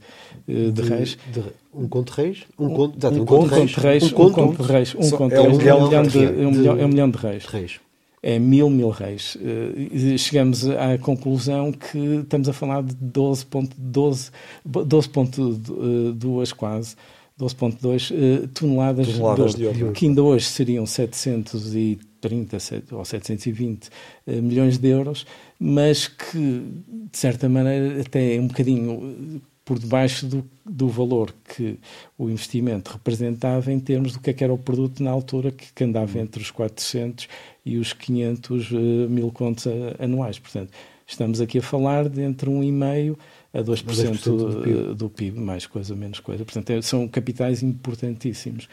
eh, 0.49 0.71
de, 0.71 0.71
de 0.71 0.83
reis. 0.83 1.19
De, 1.33 1.43
um 1.75 1.89
conto 1.89 2.15
de 2.15 2.23
reis? 2.23 2.45
Um, 2.59 2.69
conto, 2.69 3.07
um, 3.07 3.23
um 3.23 3.25
conto, 3.27 3.67
de 3.67 3.81
reis. 3.81 4.05
Um 4.05 4.31
conto 4.31 4.63
de 4.63 4.73
reis. 4.73 4.95
Um 4.95 5.11
conto 5.11 5.35
de 5.35 5.43
reis. 5.43 5.67
É 5.67 5.75
um 5.75 5.87
milhão 5.87 6.03
de, 6.05 6.19
milhão, 6.19 6.79
é 6.79 6.85
um 6.85 6.89
milhão 6.89 7.11
de 7.11 7.19
reis. 7.19 7.81
É 8.29 8.41
mil, 8.41 8.69
mil 8.69 8.91
reis. 8.91 9.37
Uh, 9.37 10.19
chegamos 10.19 10.69
à 10.69 10.99
conclusão 10.99 11.71
que 11.71 11.97
estamos 12.23 12.49
a 12.49 12.53
falar 12.53 12.83
de 12.83 12.93
12.2 12.97 14.33
12, 14.65 15.13
12 16.13 16.55
quase 16.57 16.97
12.2 17.41 18.11
uh, 18.11 18.49
toneladas, 18.49 19.07
toneladas 19.07 19.55
de, 19.55 19.67
ouro, 19.67 19.93
que 19.93 20.07
ainda 20.07 20.25
hoje 20.25 20.47
seriam 20.47 20.85
730 20.85 22.57
ou 22.91 23.05
720 23.05 23.87
uh, 23.87 24.43
milhões 24.43 24.77
de 24.77 24.89
euros, 24.89 25.25
mas 25.57 26.09
que, 26.09 26.65
de 27.13 27.17
certa 27.17 27.49
maneira, 27.49 28.01
até 28.01 28.35
é 28.35 28.41
um 28.41 28.49
bocadinho 28.49 29.41
por 29.67 29.81
debaixo 29.81 30.27
do, 30.27 30.49
do 30.65 30.89
valor 30.89 31.35
que 31.45 31.77
o 32.17 32.31
investimento 32.31 32.93
representava 32.93 33.73
em 33.73 33.81
termos 33.81 34.13
do 34.13 34.21
que, 34.21 34.31
é 34.31 34.33
que 34.33 34.45
era 34.45 34.55
o 34.55 34.57
produto 34.57 35.03
na 35.03 35.11
altura, 35.11 35.51
que, 35.51 35.73
que 35.75 35.83
andava 35.83 36.21
entre 36.21 36.41
os 36.41 36.53
400 36.53 37.29
e 37.65 37.77
os 37.77 37.93
500 37.93 38.71
uh, 38.71 38.77
eh, 38.77 38.79
mil 39.09 39.33
contos 39.33 39.67
anuais. 39.99 40.39
Portanto, 40.39 40.71
estamos 41.05 41.41
aqui 41.41 41.59
a 41.59 41.63
falar 41.63 42.09
de 42.09 42.23
entre 42.23 42.49
1,5% 42.49 43.17
a 43.53 43.59
2%, 43.59 43.85
2 43.85 44.21
do, 44.21 44.63
PIB. 44.63 44.95
do 44.95 45.11
PIB, 45.11 45.41
mais 45.41 45.67
coisa, 45.67 45.97
menos 45.97 46.21
coisa. 46.21 46.45
Portanto, 46.45 46.71
é, 46.71 46.81
são 46.81 47.09
capitais 47.09 47.61
importantíssimos. 47.61 48.69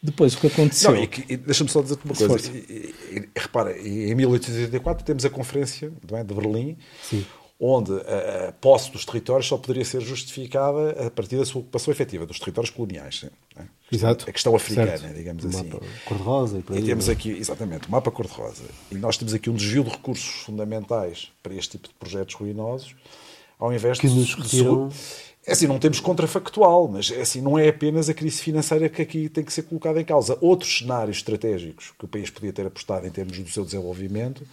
Depois, 0.00 0.34
o 0.34 0.40
que 0.40 0.46
aconteceu... 0.46 0.94
Não, 0.94 1.08
deixa-me 1.44 1.70
só 1.70 1.82
dizer-te 1.82 2.04
uma 2.04 2.14
coisa. 2.14 2.52
E, 2.52 2.94
e, 3.10 3.28
repara, 3.34 3.76
em 3.76 4.14
1884 4.14 5.04
temos 5.04 5.24
a 5.24 5.30
Conferência 5.30 5.92
é, 6.12 6.22
de 6.22 6.34
Berlim, 6.34 6.76
Sim. 7.02 7.24
Onde 7.58 7.92
a, 7.92 8.52
posse 8.60 8.90
dos 8.90 9.04
territórios 9.04 9.46
só 9.46 9.56
poderia 9.56 9.84
ser 9.84 10.00
justificada 10.02 11.06
a 11.06 11.10
partir 11.10 11.36
da 11.38 11.44
sua 11.44 11.60
ocupação 11.60 11.92
efetiva, 11.92 12.26
dos 12.26 12.38
territórios 12.38 12.70
coloniais. 12.70 13.24
É? 13.56 13.62
Exato. 13.90 14.28
A 14.28 14.32
questão 14.32 14.54
africana, 14.54 14.98
certo. 14.98 15.14
digamos 15.14 15.44
o 15.44 15.48
assim. 15.48 15.68
Mapa 15.68 15.86
cor-de-rosa. 16.04 16.62
E, 16.70 16.78
e 16.78 16.82
temos 16.82 17.08
aqui, 17.08 17.30
exatamente, 17.30 17.88
o 17.88 17.90
mapa 17.90 18.10
cor-de-rosa. 18.10 18.64
E 18.90 18.96
nós 18.96 19.16
temos 19.16 19.32
aqui 19.32 19.48
um 19.48 19.54
desvio 19.54 19.84
de 19.84 19.90
recursos 19.90 20.42
fundamentais 20.42 21.32
para 21.42 21.54
este 21.54 21.72
tipo 21.72 21.88
de 21.88 21.94
projetos 21.94 22.34
ruinosos, 22.34 22.94
ao 23.58 23.72
invés 23.72 23.98
que 23.98 24.08
de, 24.08 24.14
nos 24.14 24.34
retiram... 24.34 24.90
É 25.48 25.52
assim, 25.52 25.68
não 25.68 25.78
temos 25.78 26.00
contrafactual, 26.00 26.88
mas 26.88 27.08
é 27.12 27.20
assim, 27.20 27.40
não 27.40 27.56
é 27.56 27.68
apenas 27.68 28.08
a 28.08 28.14
crise 28.14 28.42
financeira 28.42 28.88
que 28.88 29.00
aqui 29.00 29.28
tem 29.28 29.44
que 29.44 29.52
ser 29.52 29.62
colocada 29.62 30.00
em 30.00 30.04
causa. 30.04 30.36
Outros 30.40 30.78
cenários 30.78 31.18
estratégicos 31.18 31.92
que 31.96 32.04
o 32.04 32.08
país 32.08 32.28
podia 32.28 32.52
ter 32.52 32.66
apostado 32.66 33.06
em 33.06 33.10
termos 33.10 33.38
do 33.38 33.48
seu 33.48 33.64
desenvolvimento 33.64 34.44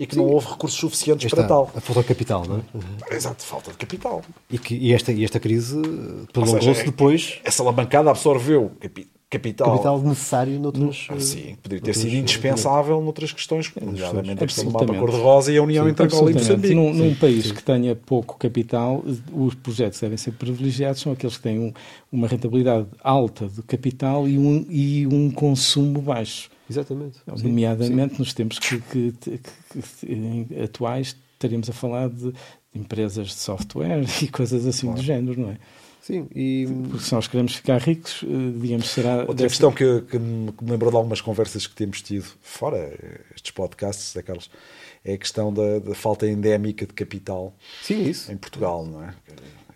e 0.00 0.06
que 0.06 0.14
Sim. 0.14 0.22
não 0.22 0.28
houve 0.28 0.48
recursos 0.48 0.80
suficientes 0.80 1.26
Esta, 1.26 1.36
para 1.36 1.46
tal. 1.46 1.70
A 1.76 1.80
falta 1.80 2.00
de 2.00 2.08
capital, 2.08 2.46
não 2.48 2.56
é? 2.56 2.60
Uhum. 2.72 3.14
Exato, 3.14 3.44
falta 3.44 3.70
de 3.70 3.76
capital. 3.76 4.22
E, 4.50 4.58
que, 4.58 4.74
e, 4.74 4.94
esta, 4.94 5.12
e 5.12 5.22
esta 5.22 5.38
crise 5.38 5.76
prolongou-se 6.32 6.84
depois. 6.84 7.38
Essa 7.44 7.62
alavancada 7.62 8.08
absorveu 8.08 8.72
capital. 9.28 9.70
Capital 9.72 10.00
necessário 10.00 10.58
noutros. 10.58 11.06
Ah, 11.10 11.20
sim, 11.20 11.54
poderia 11.62 11.84
ter 11.84 11.94
sido 11.94 12.14
indispensável 12.14 12.98
noutras 13.02 13.30
questões, 13.30 13.70
nomeadamente 13.78 14.42
a 14.42 14.46
questão 14.46 14.64
do 14.64 14.72
mapa 14.72 14.94
cor-de-rosa 14.94 15.52
e 15.52 15.58
a 15.58 15.62
união 15.62 15.84
sim, 15.84 15.90
entre 15.90 16.06
Angola 16.06 16.30
e 16.30 16.34
Moçambique. 16.34 16.74
Num, 16.74 16.94
num 16.94 17.14
país 17.14 17.44
sim. 17.44 17.54
que 17.54 17.62
tenha 17.62 17.94
pouco 17.94 18.38
capital, 18.38 19.04
os 19.32 19.54
projetos 19.54 20.00
devem 20.00 20.16
ser 20.16 20.32
privilegiados, 20.32 21.02
são 21.02 21.12
aqueles 21.12 21.36
que 21.36 21.42
têm 21.42 21.60
um, 21.60 21.72
uma 22.10 22.26
rentabilidade 22.26 22.86
alta 23.04 23.46
de 23.46 23.62
capital 23.62 24.26
e 24.26 24.38
um, 24.38 24.66
e 24.70 25.06
um 25.06 25.30
consumo 25.30 26.00
baixo. 26.00 26.50
Exatamente. 26.70 27.18
Nomeadamente 27.26 28.18
nos 28.18 28.32
tempos 28.32 28.58
que, 28.58 28.80
que, 28.80 29.12
que, 29.12 30.62
atuais 30.62 31.16
estaríamos 31.34 31.68
a 31.68 31.72
falar 31.72 32.08
de 32.08 32.32
empresas 32.74 33.28
de 33.28 33.34
software 33.34 34.04
e 34.22 34.28
coisas 34.28 34.66
assim 34.66 34.86
claro. 34.86 35.00
do 35.00 35.04
género, 35.04 35.40
não 35.40 35.50
é? 35.50 35.58
Sim, 36.00 36.28
e... 36.34 36.66
Porque 36.88 37.04
se 37.04 37.14
nós 37.14 37.28
queremos 37.28 37.54
ficar 37.54 37.78
ricos, 37.78 38.24
eh, 38.24 38.60
digamos, 38.60 38.88
será... 38.88 39.18
Outra 39.18 39.34
dessa... 39.34 39.48
questão 39.48 39.70
que, 39.70 40.00
que, 40.02 40.18
me, 40.18 40.50
que 40.50 40.64
me 40.64 40.70
lembrou 40.70 40.90
de 40.90 40.96
algumas 40.96 41.20
conversas 41.20 41.66
que 41.66 41.74
temos 41.74 42.00
tido, 42.00 42.26
fora 42.40 42.78
estes 43.34 43.50
podcasts, 43.50 44.16
é, 44.16 44.22
Carlos, 44.22 44.50
é 45.04 45.14
a 45.14 45.18
questão 45.18 45.52
da, 45.52 45.78
da 45.78 45.94
falta 45.94 46.26
endémica 46.26 46.86
de 46.86 46.94
capital 46.94 47.54
Sim, 47.82 48.02
isso. 48.08 48.32
em 48.32 48.36
Portugal, 48.36 48.86
não 48.86 49.04
é? 49.04 49.14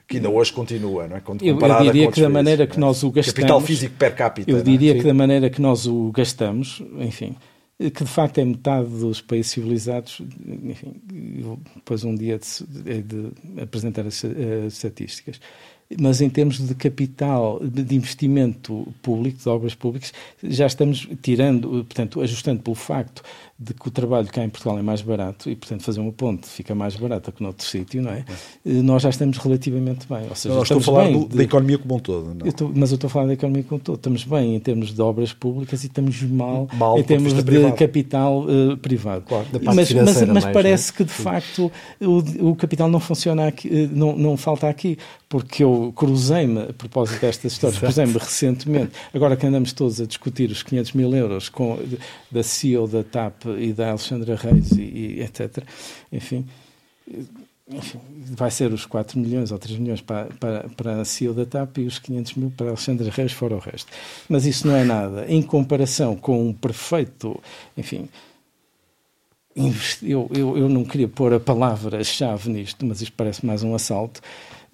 Que 0.07 0.17
ainda 0.17 0.29
hoje 0.29 0.53
continua, 0.53 1.09
não 1.09 1.17
é? 1.17 1.21
Quando 1.21 1.43
eu, 1.43 1.59
eu 1.59 1.83
diria 1.83 2.11
que 2.11 2.21
da 2.21 2.29
maneira 2.29 2.67
que 2.67 2.79
nós 2.79 3.03
o 3.03 3.11
gastamos... 3.11 3.37
Capital 3.37 3.61
físico 3.61 3.95
per 3.97 4.15
capita. 4.15 4.51
Eu 4.51 4.63
diria 4.63 4.93
é? 4.93 4.99
que 4.99 5.05
da 5.05 5.15
maneira 5.15 5.49
que 5.49 5.61
nós 5.61 5.87
o 5.87 6.11
gastamos, 6.13 6.83
enfim 6.99 7.35
que 7.77 8.05
de 8.05 8.11
facto 8.11 8.39
é 8.39 8.45
metade 8.45 8.89
dos 8.89 9.21
países 9.21 9.51
civilizados. 9.51 10.23
Enfim, 10.47 10.95
depois 11.75 12.05
um 12.05 12.15
dia 12.15 12.39
de, 12.39 13.03
de 13.03 13.33
apresentar 13.61 14.07
as, 14.07 14.25
as 14.25 14.75
estatísticas 14.75 15.41
mas 15.99 16.21
em 16.21 16.31
termos 16.31 16.59
de 16.59 16.75
capital, 16.75 17.61
de 17.63 17.95
investimento 17.95 18.87
público, 19.03 19.39
de 19.39 19.49
obras 19.49 19.75
públicas, 19.75 20.13
já 20.43 20.67
estamos 20.67 21.09
tirando, 21.23 21.69
portanto, 21.69 22.21
ajustando 22.21 22.63
pelo 22.63 22.75
facto 22.75 23.23
de 23.57 23.73
que 23.73 23.87
o 23.87 23.91
trabalho 23.91 24.27
cá 24.27 24.43
em 24.43 24.49
Portugal 24.49 24.77
é 24.77 24.83
mais 24.83 25.01
barato 25.01 25.49
e, 25.49 25.55
portanto, 25.55 25.85
fazer 25.85 26.01
uma 26.01 26.11
ponte 26.11 26.49
fica 26.49 26.75
mais 26.75 26.97
barata 26.97 27.31
que 27.31 27.41
noutro 27.41 27.65
sítio, 27.65 28.03
não 28.03 28.11
é? 28.11 28.25
é? 28.67 28.73
Nós 28.83 29.03
já 29.03 29.11
estamos 29.11 29.39
relativamente 29.39 30.09
bem. 30.09 30.29
Ou 30.29 30.35
seja, 30.35 30.55
não, 30.57 30.63
estou 30.63 30.79
a 30.79 30.81
falar 30.81 31.09
do, 31.09 31.29
de... 31.29 31.37
da 31.37 31.45
economia 31.45 31.79
como 31.79 31.95
um 31.95 31.99
todo. 32.01 32.37
Eu 32.41 32.49
estou, 32.49 32.73
mas 32.75 32.91
eu 32.91 32.97
estou 32.97 33.07
a 33.07 33.11
falar 33.11 33.27
da 33.27 33.35
economia 33.35 33.63
como 33.63 33.77
um 33.77 33.85
todo. 33.85 33.95
Estamos 33.95 34.25
bem 34.25 34.57
em 34.57 34.61
termos 34.61 34.93
de 34.93 35.01
obras 35.01 35.33
públicas 35.33 35.85
e 35.85 35.87
estamos 35.87 36.21
mal, 36.23 36.69
mal 36.73 36.99
em 36.99 37.05
termos 37.05 37.33
de 37.33 37.45
privado. 37.45 37.77
capital 37.77 38.41
uh, 38.41 38.77
privado. 38.77 39.25
Claro, 39.29 39.47
mas, 39.63 39.93
mas, 39.93 40.23
mas 40.23 40.45
parece 40.47 40.93
que, 40.93 41.05
de 41.05 41.13
facto, 41.13 41.71
o, 42.01 42.51
o 42.51 42.57
capital 42.57 42.89
não 42.89 42.99
funciona 42.99 43.47
aqui, 43.47 43.69
eh, 43.69 43.89
não, 43.93 44.17
não 44.17 44.37
falta 44.37 44.69
aqui, 44.69 44.99
porque 45.29 45.63
eu 45.63 45.93
cruzei-me, 45.95 46.61
a 46.61 46.73
propósito 46.73 47.21
destas 47.21 47.53
histórias, 47.53 47.79
cruzei-me 47.79 48.13
recentemente, 48.13 48.93
agora 49.13 49.37
que 49.37 49.47
andamos 49.47 49.73
todos 49.73 50.01
a 50.01 50.07
discutir 50.07 50.51
os 50.51 50.63
500 50.63 50.93
mil 50.93 51.15
euros 51.15 51.49
com, 51.49 51.79
da 52.31 52.43
CEO 52.43 52.89
da 52.89 53.03
TAP 53.03 53.44
e 53.59 53.73
da 53.73 53.91
Alexandra 53.91 54.37
Reis 54.37 54.73
e, 54.73 54.83
e 54.83 55.21
etc. 55.21 55.65
Enfim, 56.13 56.47
enfim, 57.69 57.99
vai 58.37 58.51
ser 58.51 58.73
os 58.73 58.85
4 58.85 59.19
milhões 59.19 59.51
ou 59.51 59.59
3 59.59 59.79
milhões 59.79 60.01
para, 60.01 60.27
para, 60.39 60.69
para 60.77 61.01
a 61.01 61.05
CEO 61.05 61.33
da 61.33 61.47
TAP 61.47 61.79
e 61.79 61.87
os 61.87 61.99
500 61.99 62.35
mil 62.35 62.51
para 62.51 62.67
a 62.67 62.69
Alexandra 62.71 63.11
Reis, 63.11 63.33
fora 63.33 63.57
o 63.57 63.59
resto. 63.59 63.91
Mas 64.29 64.45
isso 64.45 64.67
não 64.67 64.77
é 64.77 64.85
nada. 64.85 65.25
Em 65.27 65.41
comparação 65.41 66.15
com 66.15 66.49
um 66.49 66.53
perfeito, 66.53 67.41
enfim, 67.77 68.09
eu, 70.03 70.29
eu, 70.35 70.59
eu 70.59 70.69
não 70.69 70.85
queria 70.85 71.09
pôr 71.09 71.33
a 71.33 71.41
palavra-chave 71.41 72.51
nisto, 72.51 72.85
mas 72.85 73.01
isto 73.01 73.15
parece 73.17 73.47
mais 73.47 73.63
um 73.63 73.75
assalto. 73.75 74.21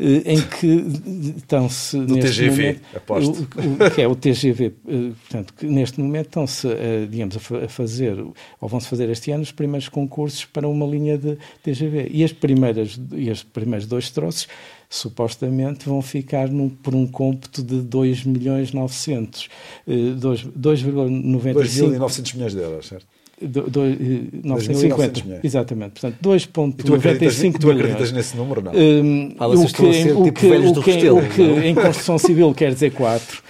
Em 0.00 0.40
que 0.40 1.36
estão-se 1.36 1.98
neste 1.98 2.42
TGV, 2.42 2.50
momento, 2.50 2.80
aposto. 2.96 3.48
O, 3.56 3.84
o, 3.84 3.90
que 3.90 4.00
é 4.00 4.08
o 4.08 4.16
TGV, 4.16 4.70
portanto, 4.70 5.54
que 5.54 5.66
neste 5.66 6.00
momento 6.00 6.26
estão-se, 6.26 6.68
digamos, 7.10 7.36
a 7.36 7.68
fazer, 7.68 8.18
ou 8.60 8.68
vão-se 8.68 8.88
fazer 8.88 9.10
este 9.10 9.30
ano, 9.30 9.42
os 9.42 9.52
primeiros 9.52 9.88
concursos 9.88 10.44
para 10.46 10.66
uma 10.66 10.86
linha 10.86 11.18
de 11.18 11.36
TGV. 11.62 12.08
E 12.10 12.24
as 12.24 12.32
primeiras, 12.32 12.98
e 13.12 13.30
os 13.30 13.42
primeiros 13.42 13.86
dois 13.86 14.10
troços 14.10 14.48
supostamente 14.88 15.88
vão 15.88 16.02
ficar 16.02 16.48
num, 16.48 16.68
por 16.68 16.94
um 16.94 17.06
cômputo 17.06 17.62
de 17.62 17.80
2 17.80 18.24
milhões 18.24 18.72
900, 18.72 19.48
2,95 19.86 21.54
2.900 21.54 22.34
milhões 22.34 22.54
de 22.54 22.60
euros, 22.60 22.88
certo? 22.88 23.06
Do, 23.40 23.70
do, 23.70 23.80
950, 24.44 25.40
exatamente. 25.42 26.00
Portanto, 26.00 26.16
2,95 26.22 27.58
tu 27.58 27.70
acreditas 27.70 28.12
nesse 28.12 28.36
número, 28.36 28.60
não? 28.60 28.72
Um, 28.72 29.34
o, 29.38 29.66
que, 29.66 29.82
o, 30.12 30.24
tipo 30.24 30.40
que, 30.40 30.46
o, 30.46 30.82
que, 30.82 31.10
o 31.10 31.28
que 31.28 31.42
em 31.42 31.74
construção 31.74 32.18
civil 32.18 32.52
quer 32.52 32.74
dizer 32.74 32.90
4, 32.92 33.42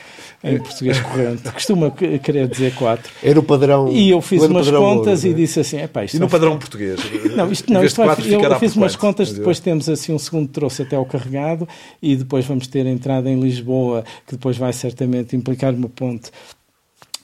em 0.42 0.58
português 0.58 0.98
corrente, 1.00 1.42
costuma 1.52 1.90
querer 1.90 2.48
dizer 2.48 2.74
4. 2.74 3.12
Era 3.22 3.38
o 3.38 3.42
padrão. 3.42 3.88
E 3.88 4.10
eu 4.10 4.22
fiz 4.22 4.42
umas 4.42 4.70
contas 4.70 5.24
ouro, 5.24 5.36
e 5.36 5.42
disse 5.42 5.60
assim: 5.60 5.76
é 5.76 5.90
isto 6.04 6.16
E 6.16 6.20
no 6.20 6.28
padrão 6.28 6.58
português? 6.58 7.00
Não, 7.36 7.52
isto 7.52 7.72
não, 7.72 7.84
isto 7.84 7.96
vai, 7.96 8.16
eu, 8.26 8.58
fiz 8.58 8.74
umas 8.74 8.96
contas, 8.96 9.32
depois 9.32 9.60
temos 9.60 9.88
assim 9.88 10.12
um 10.12 10.18
segundo 10.18 10.48
trouxe 10.48 10.82
até 10.82 10.98
o 10.98 11.04
carregado 11.04 11.68
e 12.00 12.16
depois 12.16 12.46
vamos 12.46 12.66
ter 12.66 12.86
a 12.86 12.90
entrada 12.90 13.28
em 13.28 13.38
Lisboa, 13.38 14.04
que 14.26 14.32
depois 14.36 14.56
vai 14.56 14.72
certamente 14.72 15.36
implicar 15.36 15.74
uma 15.74 15.88
ponte 15.88 16.30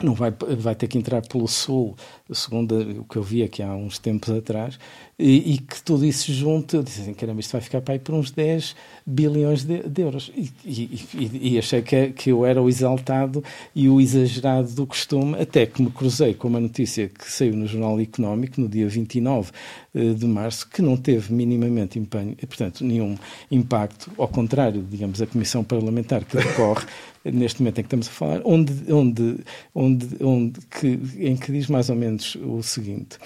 não 0.03 0.15
vai, 0.15 0.31
vai 0.59 0.75
ter 0.75 0.89
que 0.89 0.99
entrar 0.99 1.23
pelo 1.23 1.49
sul, 1.49 1.97
segundo 2.33 3.01
o 3.01 3.05
que 3.05 3.17
eu 3.17 3.23
vi 3.23 3.43
aqui 3.43 3.63
há 3.63 3.75
uns 3.75 3.99
tempos 3.99 4.31
atrás, 4.31 4.79
e, 5.19 5.55
e 5.55 5.59
que 5.59 5.83
tudo 5.83 6.05
isso 6.05 6.31
junto, 6.31 6.77
eu 6.77 6.83
disse 6.83 7.01
assim, 7.01 7.15
caramba, 7.15 7.41
isto 7.41 7.53
vai 7.53 7.61
ficar 7.63 7.81
para 7.81 7.95
aí 7.95 7.99
por 7.99 8.15
uns 8.15 8.31
10 8.31 8.77
bilhões 9.07 9.65
de, 9.65 9.83
de 9.89 10.03
euros. 10.03 10.31
E, 10.37 10.51
e, 10.63 11.55
e, 11.55 11.59
achei 11.59 11.81
que, 11.81 12.11
que 12.11 12.31
eu 12.31 12.45
era 12.45 12.61
o 12.61 12.69
exaltado 12.69 13.43
e 13.75 13.89
o 13.89 13.99
exagerado 13.99 14.71
do 14.73 14.87
costume, 14.87 15.41
até 15.41 15.65
que 15.65 15.81
me 15.81 15.91
cruzei 15.91 16.35
com 16.35 16.49
uma 16.49 16.61
notícia 16.61 17.09
que 17.09 17.33
saiu 17.33 17.57
no 17.57 17.67
Jornal 17.67 17.99
Económico, 17.99 18.61
no 18.61 18.69
dia 18.69 18.87
29 18.87 19.53
eh, 19.95 20.13
de 20.13 20.27
março, 20.27 20.69
que 20.69 20.83
não 20.83 20.99
teve 20.99 21.33
minimamente 21.33 21.99
empenho, 21.99 22.37
portanto, 22.37 22.85
nenhum 22.85 23.17
impacto, 23.51 24.11
ao 24.19 24.29
contrário, 24.29 24.83
digamos, 24.83 25.23
a 25.23 25.27
Comissão 25.27 25.65
Parlamentar 25.65 26.27
que 26.27 26.37
decorre 26.37 26.85
neste 27.25 27.63
momento 27.63 27.79
em 27.79 27.83
que 27.83 27.87
estamos 27.87 28.09
a 28.09 28.11
falar, 28.11 28.43
onde, 28.45 28.93
onde, 28.93 29.39
onde, 29.75 30.09
onde 30.21 30.61
que, 30.71 31.01
em 31.19 31.37
que 31.37 31.51
diz 31.51 31.69
mais 31.69 31.89
ou 31.89 31.97
menos 31.97 32.37
o 32.37 32.63
seguinte. 32.63 33.19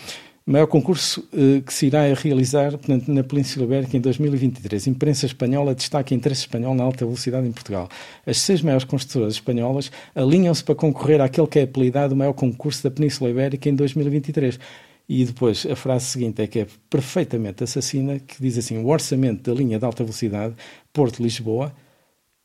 O 0.50 0.52
maior 0.52 0.66
concurso 0.66 1.24
eh, 1.32 1.60
que 1.64 1.72
se 1.72 1.86
irá 1.86 2.12
realizar 2.12 2.72
portanto, 2.72 3.06
na 3.06 3.22
Península 3.22 3.64
Ibérica 3.66 3.96
em 3.96 4.00
2023. 4.00 4.88
Imprensa 4.88 5.24
espanhola 5.24 5.76
destaca 5.76 6.12
interesse 6.12 6.40
espanhol 6.40 6.74
na 6.74 6.82
alta 6.82 7.04
velocidade 7.04 7.46
em 7.46 7.52
Portugal. 7.52 7.88
As 8.26 8.38
seis 8.38 8.60
maiores 8.60 8.82
construtoras 8.82 9.34
espanholas 9.34 9.92
alinham-se 10.12 10.64
para 10.64 10.74
concorrer 10.74 11.20
àquele 11.20 11.46
que 11.46 11.60
é 11.60 11.62
apelidado 11.62 12.14
o 12.14 12.16
maior 12.16 12.32
concurso 12.32 12.82
da 12.82 12.90
Península 12.90 13.30
Ibérica 13.30 13.68
em 13.68 13.76
2023. 13.76 14.58
E 15.08 15.24
depois 15.24 15.64
a 15.70 15.76
frase 15.76 16.06
seguinte 16.06 16.42
é 16.42 16.48
que 16.48 16.58
é 16.58 16.66
perfeitamente 16.90 17.62
assassina, 17.62 18.18
que 18.18 18.42
diz 18.42 18.58
assim: 18.58 18.76
o 18.76 18.88
orçamento 18.88 19.48
da 19.48 19.56
linha 19.56 19.78
de 19.78 19.84
alta 19.84 20.02
velocidade 20.02 20.56
Porto-Lisboa 20.92 21.72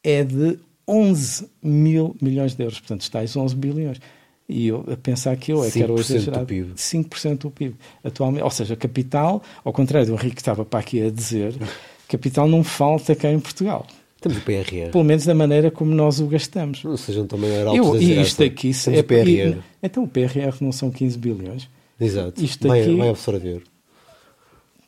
é 0.04 0.24
de 0.24 0.60
11 0.88 1.50
mil 1.60 2.16
milhões 2.22 2.54
de 2.54 2.62
euros. 2.62 2.80
Portanto, 2.80 3.02
estáis 3.02 3.36
11 3.36 3.56
bilhões. 3.56 4.00
E 4.48 4.68
eu 4.68 4.86
a 4.92 4.96
pensar 4.96 5.36
que 5.38 5.52
eu 5.52 5.64
é 5.64 5.72
que 5.72 5.82
era 5.82 5.92
o 5.92 6.00
exagerado. 6.00 6.46
Do 6.46 6.48
PIB. 6.48 6.74
5% 6.76 7.38
do 7.40 7.52
PIB. 7.52 7.76
Atualmente, 8.04 8.44
ou 8.44 8.52
seja, 8.52 8.76
capital, 8.76 9.42
ao 9.64 9.74
contrário 9.74 10.08
do 10.08 10.14
Henrique 10.14 10.36
que 10.36 10.42
estava 10.42 10.64
para 10.64 10.80
aqui 10.80 11.02
a 11.02 11.10
dizer, 11.10 11.56
capital 12.08 12.48
não 12.48 12.64
falta 12.64 13.16
cá 13.16 13.32
em 13.32 13.40
Portugal. 13.40 13.88
Temos 14.22 14.38
o 14.38 14.42
PRR. 14.42 14.92
Pelo 14.92 15.04
menos 15.04 15.26
da 15.26 15.36
maneira 15.36 15.70
como 15.70 15.94
nós 15.94 16.20
o 16.20 16.28
gastamos. 16.28 16.84
Não 16.84 16.98
sejam 16.98 17.28
também 17.28 17.50
eu, 17.50 17.96
E 17.96 18.22
isto 18.22 18.44
aqui... 18.44 18.72
é, 18.92 19.00
o 19.00 19.04
PRR. 19.04 19.60
então 19.84 20.04
o 20.04 20.08
PRR 20.08 20.56
não 20.62 20.72
são 20.72 20.90
15 20.90 21.18
bilhões? 21.18 21.70
Exato. 22.00 22.44
Isto 22.44 22.68
vai, 22.68 22.82
aqui, 22.82 22.96
vai 22.96 23.10
absorver. 23.10 23.62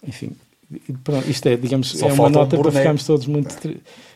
Enfim, 0.05 0.31
Pronto, 1.01 1.29
isto 1.29 1.47
é, 1.47 1.55
digamos, 1.55 1.91
Só 1.91 2.09
é 2.09 2.13
uma 2.13 2.29
nota 2.29 2.57
um 2.57 2.61
para 2.61 2.71
ficarmos 2.73 3.05
todos 3.05 3.25
muito. 3.25 3.55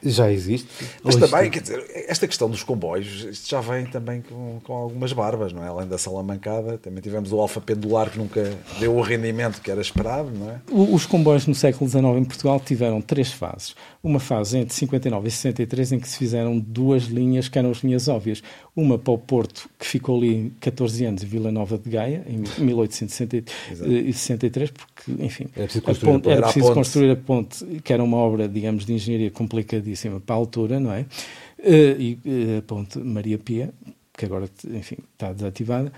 Já 0.03 0.29
existe. 0.29 0.67
Mas 1.01 1.15
também, 1.15 1.49
quer 1.49 1.61
dizer, 1.61 1.85
esta 2.07 2.27
questão 2.27 2.49
dos 2.49 2.61
comboios, 2.61 3.23
isto 3.23 3.49
já 3.49 3.61
vem 3.61 3.85
também 3.85 4.21
com, 4.21 4.59
com 4.61 4.73
algumas 4.73 5.13
barbas, 5.13 5.53
não 5.53 5.63
é? 5.63 5.69
Além 5.69 5.87
da 5.87 5.97
salamancada, 5.97 6.77
também 6.77 7.01
tivemos 7.01 7.31
o 7.31 7.39
alfa 7.39 7.61
pendular 7.61 8.09
que 8.09 8.17
nunca 8.17 8.51
deu 8.79 8.97
o 8.97 9.01
rendimento 9.01 9.61
que 9.61 9.71
era 9.71 9.79
esperado, 9.79 10.29
não 10.29 10.49
é? 10.49 10.59
Os 10.69 11.05
comboios 11.05 11.47
no 11.47 11.55
século 11.55 11.89
XIX 11.89 12.03
em 12.17 12.25
Portugal 12.25 12.59
tiveram 12.59 12.99
três 13.01 13.31
fases. 13.31 13.73
Uma 14.03 14.19
fase 14.19 14.57
entre 14.57 14.73
59 14.75 15.29
e 15.29 15.31
63 15.31 15.91
em 15.93 15.99
que 15.99 16.09
se 16.09 16.17
fizeram 16.17 16.59
duas 16.59 17.03
linhas 17.03 17.47
que 17.47 17.57
eram 17.57 17.71
as 17.71 17.77
linhas 17.77 18.09
óbvias. 18.09 18.43
Uma 18.75 18.97
para 18.97 19.13
o 19.13 19.17
Porto, 19.17 19.69
que 19.77 19.85
ficou 19.85 20.17
ali 20.17 20.53
14 20.61 21.05
anos, 21.05 21.23
em 21.23 21.25
Vila 21.25 21.51
Nova 21.51 21.77
de 21.77 21.89
Gaia, 21.89 22.25
em 22.27 22.37
1863, 22.63 24.71
porque, 24.71 25.11
enfim, 25.23 25.47
era 25.55 25.65
preciso 25.65 25.83
construir, 25.83 26.09
a, 26.09 26.13
ponte, 26.13 26.29
era 26.29 26.41
preciso 26.41 26.71
a 26.71 26.73
construir 26.73 27.11
a 27.11 27.15
ponte, 27.15 27.65
que 27.83 27.91
era 27.91 28.03
uma 28.03 28.17
obra, 28.17 28.47
digamos, 28.47 28.85
de 28.85 28.93
engenharia 28.93 29.29
complicadíssima 29.29 30.21
para 30.21 30.35
a 30.35 30.37
altura, 30.37 30.79
não 30.79 30.93
é? 30.93 31.05
Eh, 31.63 31.95
e 31.99 32.19
eh, 32.25 32.57
a 32.59 32.61
ponte 32.61 32.97
Maria 32.97 33.37
Pia, 33.37 33.73
que 34.17 34.25
agora, 34.25 34.49
enfim, 34.73 34.97
está 35.13 35.33
desativada. 35.33 35.91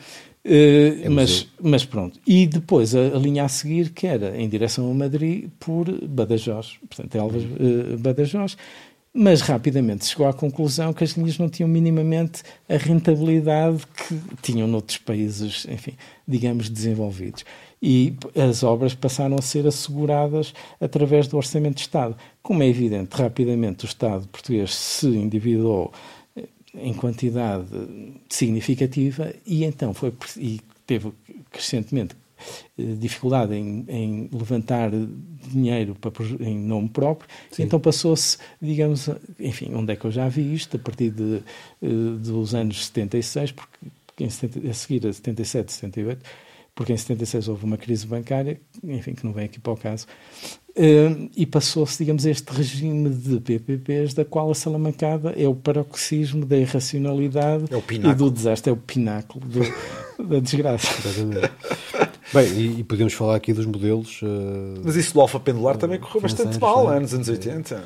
Uh, 0.46 1.10
mas, 1.10 1.48
mas 1.62 1.86
pronto. 1.86 2.20
E 2.28 2.46
depois 2.46 2.94
a, 2.94 3.00
a, 3.00 3.18
linha 3.18 3.46
a 3.46 3.48
seguir, 3.48 3.92
que 3.92 4.06
era 4.06 4.38
em 4.38 4.50
direção 4.50 4.92
a 4.92 4.94
Madrid, 4.94 5.48
por 5.58 5.90
Badajoz, 6.06 6.80
portanto, 6.90 7.16
Elvas 7.16 7.44
uh, 7.44 7.98
Badajoz, 7.98 8.58
mas 9.14 9.42
rapidamente 9.42 10.08
chegou 10.08 10.28
à 10.28 10.34
conclusão 10.34 10.92
que 10.92 11.04
as 11.04 11.12
linhas 11.12 11.38
não 11.38 11.48
tinham 11.48 11.70
minimamente 11.70 12.42
a 12.68 12.76
rentabilidade 12.78 13.86
que 13.86 14.20
tinham 14.42 14.68
noutros 14.68 14.98
países, 14.98 15.68
enfim, 15.70 15.94
digamos, 16.28 16.68
desenvolvidos. 16.68 17.46
E 17.80 18.16
as 18.36 18.64
obras 18.64 18.96
passaram 18.96 19.36
a 19.38 19.42
ser 19.42 19.68
asseguradas 19.68 20.54
através 20.82 21.28
do 21.28 21.38
Orçamento 21.38 21.76
de 21.76 21.82
Estado. 21.82 22.16
Como 22.42 22.64
é 22.64 22.68
evidente, 22.68 23.16
rapidamente 23.16 23.86
o 23.86 23.88
Estado 23.88 24.28
português 24.30 24.74
se 24.74 25.08
endividou 25.08 25.92
eh, 26.36 26.46
em 26.74 26.94
quantidade 26.94 27.68
significativa 28.30 29.32
e 29.46 29.64
então 29.64 29.94
foi 29.94 30.12
e 30.38 30.60
teve 30.88 31.12
crescentemente 31.52 32.16
dificuldade 32.78 33.54
em, 33.56 33.86
em, 33.88 34.30
levantar 34.32 34.92
dinheiro 35.52 35.96
para, 35.96 36.12
em 36.40 36.58
nome 36.58 36.90
próprio, 36.90 37.30
Sim. 37.52 37.64
então 37.64 37.80
passou-se, 37.80 38.38
digamos, 38.62 39.10
enfim, 39.40 39.74
onde 39.74 39.94
é 39.94 39.96
que 39.96 40.06
eu 40.06 40.12
já 40.12 40.28
vi 40.28 40.54
isto? 40.54 40.78
A 40.78 40.80
partir 40.80 41.10
de, 41.12 41.42
eh, 41.82 41.88
dos 42.20 42.56
anos 42.56 42.86
76, 42.86 43.52
porque 43.52 43.78
em 44.20 44.30
70, 44.30 44.70
a 44.70 44.74
seguir 44.74 45.08
a 45.08 45.14
77, 45.14 45.74
78, 45.74 46.22
porque 46.76 46.94
em 46.94 46.98
76 46.98 47.48
houve 47.48 47.66
uma 47.66 47.78
crise 47.78 48.06
bancária, 48.08 48.60
enfim, 48.84 49.14
que 49.14 49.26
não 49.26 49.34
vem 49.34 49.46
aqui 49.46 49.60
para 49.60 49.74
o 49.74 49.78
caso, 49.78 50.08
uh, 50.78 51.30
e 51.36 51.46
passou-se, 51.46 51.98
digamos, 51.98 52.26
este 52.26 52.50
regime 52.52 53.10
de 53.10 53.40
PPPs, 53.40 54.14
da 54.14 54.26
qual 54.26 54.52
a 54.52 54.56
Salamancada 54.56 55.34
é 55.38 55.48
o 55.48 55.56
paroxismo 55.56 56.46
da 56.46 56.58
irracionalidade 56.58 57.66
é 57.72 58.10
e 58.10 58.14
do 58.14 58.30
desastre, 58.30 58.70
é 58.70 58.74
o 58.74 58.78
pináculo 58.78 59.46
do, 59.46 59.62
da 60.28 60.40
desgraça. 60.40 60.88
Bem, 62.34 62.48
e, 62.48 62.80
e, 62.80 62.84
podemos 62.84 63.14
falar 63.14 63.36
aqui 63.36 63.54
dos 63.54 63.66
modelos. 63.66 64.22
Uh, 64.24 64.82
Mas 64.84 64.96
isso 64.96 65.14
do 65.14 65.22
alfa 65.22 65.40
pendular 65.40 65.78
também 65.78 66.00
correu 66.00 66.22
bastante 66.22 66.60
mal 66.60 66.92
é? 66.92 67.00
nos 67.00 67.14
anos 67.14 67.30
80. 67.30 67.84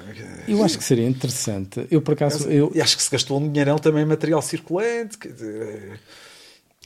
Eu 0.48 0.64
acho 0.64 0.78
que 0.78 0.84
seria 0.84 1.06
interessante. 1.06 1.86
Eu, 1.92 2.02
por 2.02 2.14
acaso. 2.14 2.50
Eu... 2.50 2.72
E 2.74 2.80
acho 2.80 2.96
que 2.96 3.04
se 3.04 3.12
gastou 3.12 3.42
um 3.42 3.52
dinheirão 3.52 3.78
também 3.78 4.04
em 4.04 4.06
material 4.06 4.42
circulante. 4.42 5.18
Quer 5.18 5.34
dizer, 5.34 6.00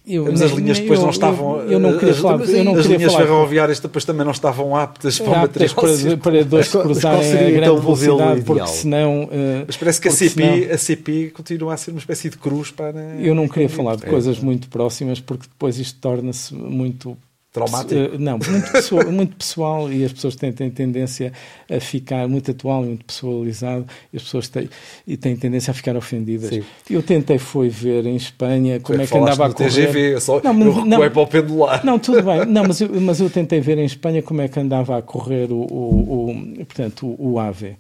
eu, 0.06 0.26
mas 0.26 0.42
as 0.42 0.52
linhas 0.52 0.80
depois 0.80 1.00
eu, 1.00 1.04
não 1.04 1.12
estavam. 1.12 1.60
Eu, 1.62 1.72
eu 1.74 1.80
não 1.80 1.98
queria 1.98 2.14
falar. 2.16 2.44
Eu 2.44 2.64
não 2.64 2.74
as 2.74 2.82
queria 2.82 2.98
linhas 2.98 3.14
falar, 3.14 3.26
ferroviárias 3.26 3.80
depois 3.80 4.04
também 4.04 4.26
não 4.26 4.32
estavam 4.32 4.76
aptas 4.76 5.20
para 5.20 5.42
aptas 5.44 5.74
para, 5.74 6.18
para 6.18 6.44
dois 6.44 6.68
cruzarem 6.68 7.32
a 7.32 7.36
grande 7.36 7.58
então 7.58 7.80
velocidade, 7.80 8.42
porque 8.42 8.68
senão. 8.68 9.26
Uh, 9.26 9.64
mas 9.68 9.78
parece 9.78 10.02
que 10.02 10.08
a 10.08 10.12
CP, 10.12 10.30
senão, 10.30 10.74
a 10.74 10.78
CP 10.78 11.32
continua 11.32 11.74
a 11.76 11.78
ser 11.78 11.92
uma 11.92 12.00
espécie 12.00 12.30
de 12.30 12.38
cruz 12.38 12.72
para. 12.72 13.00
Eu 13.20 13.36
não 13.36 13.48
queria 13.48 13.70
falar 13.70 13.96
de 13.96 14.06
coisas 14.06 14.40
muito 14.40 14.70
próximas 14.70 15.20
porque 15.20 15.46
depois 15.48 15.78
isto 15.78 16.00
torna-se 16.00 16.54
muito 16.56 17.16
Traumático? 17.52 18.16
Uh, 18.16 18.18
não, 18.18 18.40
muito 18.40 18.72
pessoal, 18.72 19.12
muito 19.12 19.36
pessoal 19.36 19.92
e 19.92 20.06
as 20.06 20.14
pessoas 20.14 20.38
têm, 20.38 20.54
têm, 20.54 20.70
tendência 20.70 21.34
a 21.70 21.80
ficar 21.82 22.26
muito 22.28 22.50
atual, 22.52 22.84
muito 22.84 23.04
pessoalizado 23.04 23.86
e 24.14 24.18
as 24.18 24.24
pessoas 24.24 24.48
têm, 24.48 24.70
e 25.06 25.18
têm 25.18 25.36
tendência 25.36 25.72
a 25.72 25.74
ficar 25.74 25.98
ofendidas. 25.98 26.50
Sim. 26.50 26.64
Eu 26.90 27.04
tentei 27.04 27.38
foi 27.38 27.68
ver 27.68 28.06
em 28.06 28.16
Espanha 28.16 28.80
como 28.80 29.02
é 29.02 29.06
que 29.06 29.18
andava 29.18 29.48
a 29.48 29.54
correr. 29.54 29.70
TGV, 29.70 30.22
só 30.22 30.42
não, 30.42 30.54
mas, 30.54 30.78
eu 30.78 30.86
não, 30.86 30.98
para 30.98 31.22
o 31.22 31.28
pendular. 31.28 31.86
Não, 31.86 32.00
tudo 32.00 32.24
bem, 32.24 32.46
não, 32.46 32.64
mas, 32.64 32.80
eu, 32.80 33.02
mas 33.02 33.20
eu 33.20 33.30
tentei 33.30 33.60
ver 33.60 33.78
em 33.78 33.86
Espanha 33.86 34.22
como 34.22 34.40
é 34.42 34.48
que 34.48 34.58
andava 34.58 34.98
a 34.98 35.02
correr 35.02 35.52
o, 35.52 35.58
o, 35.58 36.32
o 36.32 36.66
portanto, 36.66 37.06
o, 37.06 37.34
o 37.34 37.40
AVE. 37.40 37.76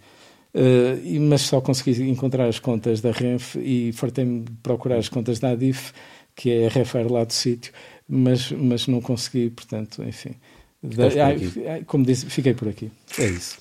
Uh, 0.53 1.21
mas 1.21 1.43
só 1.43 1.61
consegui 1.61 2.09
encontrar 2.09 2.45
as 2.45 2.59
contas 2.59 2.99
da 2.99 3.11
Renfe 3.11 3.57
e 3.59 3.93
fartei-me 3.93 4.41
de 4.41 4.51
procurar 4.61 4.97
as 4.97 5.07
contas 5.07 5.39
da 5.39 5.51
Adif, 5.51 5.93
que 6.35 6.51
é 6.51 6.67
a 6.67 6.69
Refer 6.69 7.09
lá 7.09 7.23
do 7.23 7.31
sítio, 7.31 7.71
mas, 8.11 8.51
mas 8.51 8.87
não 8.87 8.99
consegui, 8.99 9.49
portanto, 9.49 10.03
enfim. 10.03 10.35
Da, 10.83 11.05
ai, 11.25 11.83
como 11.85 12.05
disse, 12.05 12.25
fiquei 12.25 12.53
por 12.53 12.67
aqui. 12.67 12.91
É 13.17 13.25
isso. 13.25 13.59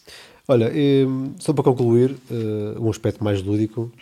Olha, 0.49 0.73
e, 0.75 1.07
só 1.39 1.53
para 1.53 1.63
concluir, 1.63 2.17
uh, 2.31 2.85
um 2.85 2.91
aspecto 2.91 3.23
mais 3.23 3.41
lúdico, 3.41 3.93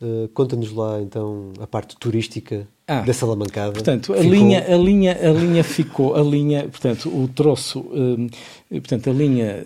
uh, 0.00 0.28
conta-nos 0.28 0.72
lá 0.72 1.00
então 1.00 1.52
a 1.60 1.66
parte 1.66 1.96
turística 1.96 2.66
ah, 2.86 3.02
da 3.02 3.12
Salamancada. 3.12 3.72
Portanto, 3.72 4.12
a 4.12 4.16
ficou... 4.16 4.32
linha, 4.32 4.64
a 4.66 4.76
linha, 4.76 5.12
a 5.12 5.32
linha 5.32 5.64
ficou, 5.64 6.16
a 6.16 6.22
linha, 6.22 6.68
portanto, 6.68 7.08
o 7.08 7.28
troço, 7.28 7.80
uh, 7.80 8.30
portanto, 8.70 9.10
a 9.10 9.12
linha, 9.12 9.64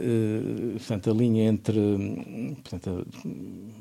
portanto, 0.72 1.11
a 1.11 1.14
linha 1.14 1.49
entre, 1.49 1.80
portanto, 2.62 3.07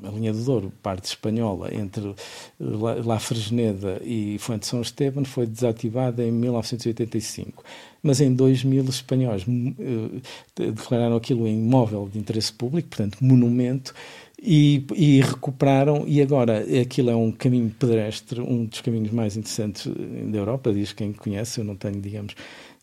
a, 0.04 0.08
a, 0.08 0.10
linha 0.12 0.32
do 0.32 0.42
Douro, 0.42 0.72
parte 0.82 1.06
espanhola, 1.06 1.74
entre 1.74 2.14
La, 2.58 2.94
La 3.04 3.18
Fregeneda 3.18 4.00
e 4.02 4.38
Fuente 4.38 4.66
São 4.66 4.80
Esteban 4.80 5.24
foi 5.24 5.46
desativada 5.46 6.24
em 6.24 6.30
1985 6.30 7.64
mas 8.04 8.20
em 8.20 8.34
2000 8.34 8.84
os 8.84 8.96
espanhóis 8.96 9.44
uh, 9.44 10.20
declararam 10.58 11.16
aquilo 11.16 11.48
em 11.48 11.58
imóvel 11.58 12.06
de 12.12 12.18
interesse 12.18 12.52
público, 12.52 12.90
portanto, 12.90 13.16
monumento, 13.22 13.94
e, 14.46 14.84
e, 14.94 15.20
recuperaram, 15.22 16.04
e 16.06 16.20
agora 16.20 16.64
aquilo 16.80 17.08
é 17.08 17.16
um 17.16 17.32
caminho 17.32 17.70
pedestre, 17.70 18.40
um 18.40 18.66
dos 18.66 18.82
caminhos 18.82 19.10
mais 19.10 19.36
interessantes 19.36 19.86
da 19.86 20.38
Europa, 20.38 20.70
diz 20.70 20.92
quem 20.92 21.14
conhece, 21.14 21.60
eu 21.60 21.64
não 21.64 21.74
tenho, 21.74 21.98
digamos, 21.98 22.34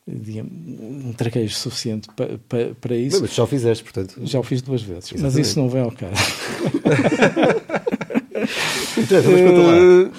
digamos 0.07 0.51
um 0.51 1.13
traquejo 1.13 1.53
suficiente 1.53 2.09
para, 2.09 2.95
isso. 2.95 3.21
Mas 3.21 3.35
já 3.35 3.43
o 3.43 3.47
fizeste, 3.47 3.83
portanto. 3.83 4.19
Já 4.23 4.39
o 4.39 4.43
fiz 4.43 4.63
duas 4.63 4.81
vezes, 4.81 5.11
Exatamente. 5.11 5.37
mas 5.37 5.47
isso 5.47 5.59
não 5.59 5.69
vem 5.69 5.81
ao 5.81 5.91
caso. 5.91 6.15
Então. 8.97 9.21
Uh, 9.21 10.11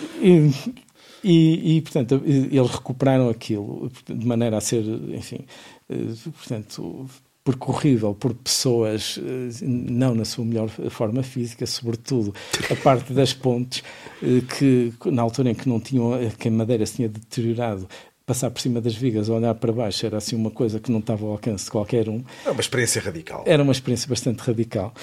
e, 1.25 1.77
e, 1.77 1.81
portanto, 1.83 2.21
eles 2.25 2.71
recuperaram 2.71 3.29
aquilo 3.29 3.91
de 4.07 4.27
maneira 4.27 4.57
a 4.57 4.61
ser, 4.61 4.85
enfim, 5.15 5.45
eh, 5.89 5.95
portanto, 6.25 7.09
percorrível 7.45 8.15
por 8.15 8.35
pessoas 8.35 9.19
eh, 9.19 9.65
não 9.67 10.15
na 10.15 10.25
sua 10.25 10.45
melhor 10.45 10.69
forma 10.69 11.23
física, 11.23 11.67
sobretudo 11.67 12.35
a 12.71 12.77
parte 12.77 13.13
das 13.13 13.33
pontes, 13.33 13.83
eh, 14.23 14.43
que 14.59 14.93
na 15.11 15.23
altura 15.23 15.51
em 15.51 15.55
que 15.55 15.69
não 15.69 15.81
tinham, 15.81 16.13
que 16.39 16.49
a 16.49 16.51
madeira 16.51 16.87
se 16.87 16.97
tinha 16.97 17.09
deteriorado, 17.09 17.89
passar 18.25 18.51
por 18.51 18.61
cima 18.61 18.81
das 18.81 18.95
vigas, 18.95 19.29
olhar 19.29 19.55
para 19.57 19.73
baixo, 19.73 20.07
era 20.07 20.19
assim 20.19 20.37
uma 20.37 20.51
coisa 20.51 20.79
que 20.79 20.93
não 20.93 21.01
estava 21.01 21.27
ao 21.27 21.33
alcance 21.33 21.65
de 21.65 21.71
qualquer 21.71 22.09
um. 22.09 22.23
Era 22.43 22.53
uma 22.53 22.61
experiência 22.61 23.03
radical. 23.03 23.43
Era 23.47 23.63
uma 23.63 23.73
experiência 23.73 24.09
bastante 24.09 24.39
radical. 24.39 24.95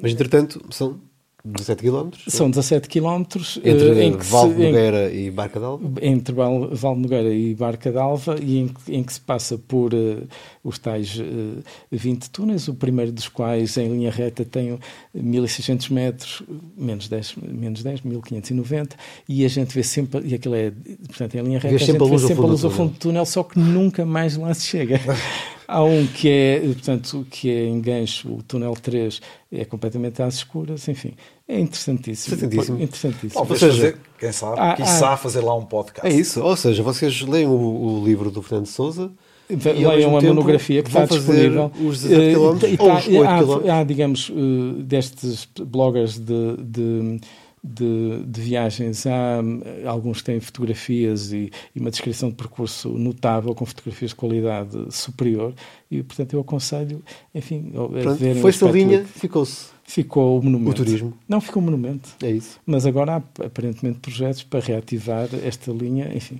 Mas, 0.00 0.12
entretanto, 0.12 0.64
são 0.70 1.00
17 1.44 1.82
km? 1.82 2.10
São 2.28 2.50
17 2.50 2.88
km. 2.88 3.22
Entre 3.64 3.90
uh, 3.90 4.00
em 4.00 4.12
Val 4.12 4.48
de 4.48 4.62
Nogueira 4.62 5.12
em, 5.12 5.26
e 5.26 5.30
Barca 5.30 5.58
d'Alva? 5.58 5.92
Entre 6.02 6.34
Val, 6.34 6.68
Val 6.72 6.94
de 6.94 7.00
Nogueira 7.00 7.32
e 7.32 7.54
Barca 7.54 7.90
d'Alva 7.90 8.36
e 8.40 8.58
em, 8.58 8.70
em, 8.88 9.02
que 9.02 9.12
se 9.12 9.20
passa 9.20 9.56
por 9.56 9.94
uh, 9.94 10.26
os 10.62 10.78
tais 10.78 11.18
uh, 11.18 11.62
eh, 11.90 11.96
20 11.96 12.30
túneis, 12.30 12.68
o 12.68 12.74
primeiro 12.74 13.12
dos 13.12 13.28
quais 13.28 13.76
em 13.78 13.88
linha 13.88 14.10
reta 14.10 14.44
tem 14.44 14.78
1600 15.14 15.88
metros, 15.88 16.42
menos 16.76 17.08
10, 17.08 17.36
menos 17.42 17.82
10 17.82 18.02
1590, 18.02 18.96
e 19.28 19.44
a 19.44 19.48
gente 19.48 19.74
vê 19.74 19.82
sempre, 19.82 20.26
e 20.26 20.34
aquilo 20.34 20.54
é, 20.54 20.70
portanto, 21.06 21.34
em 21.36 21.42
linha 21.42 21.58
reta, 21.58 21.74
a 21.74 21.78
gente 21.78 21.92
vê 21.92 22.18
sempre 22.18 22.44
a 22.44 22.46
luz 22.46 22.64
ao 22.64 22.70
fundo 22.70 22.92
do 22.92 22.98
túnel, 22.98 23.24
só 23.24 23.42
que 23.42 23.58
nunca 23.58 24.04
mais 24.04 24.36
lá 24.36 24.52
se 24.52 24.66
chega. 24.66 25.00
Há 25.72 25.84
um 25.84 26.04
que 26.04 26.28
é, 26.28 26.60
portanto, 26.60 27.24
que 27.30 27.48
é 27.48 27.64
em 27.64 27.80
gancho, 27.80 28.28
o 28.28 28.42
túnel 28.42 28.74
3 28.74 29.20
é 29.52 29.64
completamente 29.64 30.20
às 30.20 30.34
escuras, 30.34 30.88
enfim. 30.88 31.14
É 31.46 31.60
interessantíssimo. 31.60 32.34
Interessantíssimo. 32.34 32.82
interessantíssimo. 32.82 33.34
Talvez 33.34 33.60
seja, 33.60 33.76
fazer, 33.76 33.96
quem 34.18 34.32
sabe, 34.32 34.60
há, 34.60 34.74
quiçá 34.74 35.12
há, 35.12 35.16
fazer 35.16 35.40
lá 35.40 35.54
um 35.54 35.64
podcast. 35.64 36.06
É 36.06 36.12
isso, 36.12 36.42
ou 36.42 36.56
seja, 36.56 36.82
vocês 36.82 37.20
leem 37.22 37.46
o, 37.46 37.52
o 37.52 38.04
livro 38.04 38.32
do 38.32 38.42
Fernando 38.42 38.66
Souza 38.66 39.12
leiam 39.56 40.16
a 40.16 40.20
monografia 40.20 40.82
que 40.82 40.88
está 40.88 41.04
disponível. 41.04 41.70
Os 41.80 42.02
17 42.02 42.34
km, 42.34 42.40
uh, 42.40 42.84
ou 42.84 42.94
os 42.94 43.06
8 43.06 43.68
há, 43.70 43.80
há, 43.80 43.84
digamos, 43.84 44.28
uh, 44.30 44.82
destes 44.82 45.48
bloggers 45.58 46.18
de, 46.18 46.56
de 46.58 47.20
de, 47.62 48.24
de, 48.24 48.40
viagens. 48.40 49.06
Há 49.06 49.42
alguns 49.86 50.18
que 50.18 50.24
têm 50.24 50.40
fotografias 50.40 51.32
e, 51.32 51.50
e, 51.74 51.80
uma 51.80 51.90
descrição 51.90 52.30
de 52.30 52.34
percurso 52.34 52.88
notável, 52.90 53.54
com 53.54 53.66
fotografias 53.66 54.10
de 54.10 54.16
qualidade 54.16 54.76
superior, 54.90 55.54
e 55.90 56.02
portanto 56.02 56.34
eu 56.34 56.40
aconselho, 56.40 57.02
enfim, 57.34 57.72
a 57.74 58.12
ver. 58.14 58.36
Foi-se 58.36 58.64
a 58.64 58.70
linha, 58.70 59.04
ficou-se. 59.04 59.68
Ficou 59.84 60.38
o 60.38 60.42
monumento. 60.42 60.70
O 60.70 60.74
turismo. 60.74 61.14
Não 61.28 61.40
ficou 61.40 61.60
o 61.60 61.64
monumento. 61.64 62.10
É 62.22 62.30
isso. 62.30 62.60
Mas 62.64 62.86
agora 62.86 63.16
há 63.16 63.44
aparentemente 63.46 63.98
projetos 63.98 64.44
para 64.44 64.60
reativar 64.60 65.28
esta 65.44 65.72
linha, 65.72 66.10
enfim, 66.14 66.38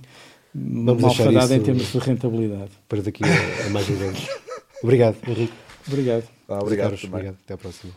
Vamos 0.53 1.01
malfadada 1.01 1.55
em 1.55 1.61
termos 1.61 1.91
de 1.91 1.97
rentabilidade. 1.97 2.71
Para 2.87 3.01
daqui 3.01 3.23
a, 3.23 3.67
a 3.67 3.69
mais 3.69 3.89
um 3.89 3.93
anos. 3.93 4.27
Obrigado, 4.83 5.17
Henrique. 5.27 5.53
Obrigado. 5.87 6.23
Ah, 6.47 6.59
obrigado, 6.59 6.93
obrigado. 6.93 7.37
Até 7.43 7.53
à 7.53 7.57
próxima. 7.57 7.93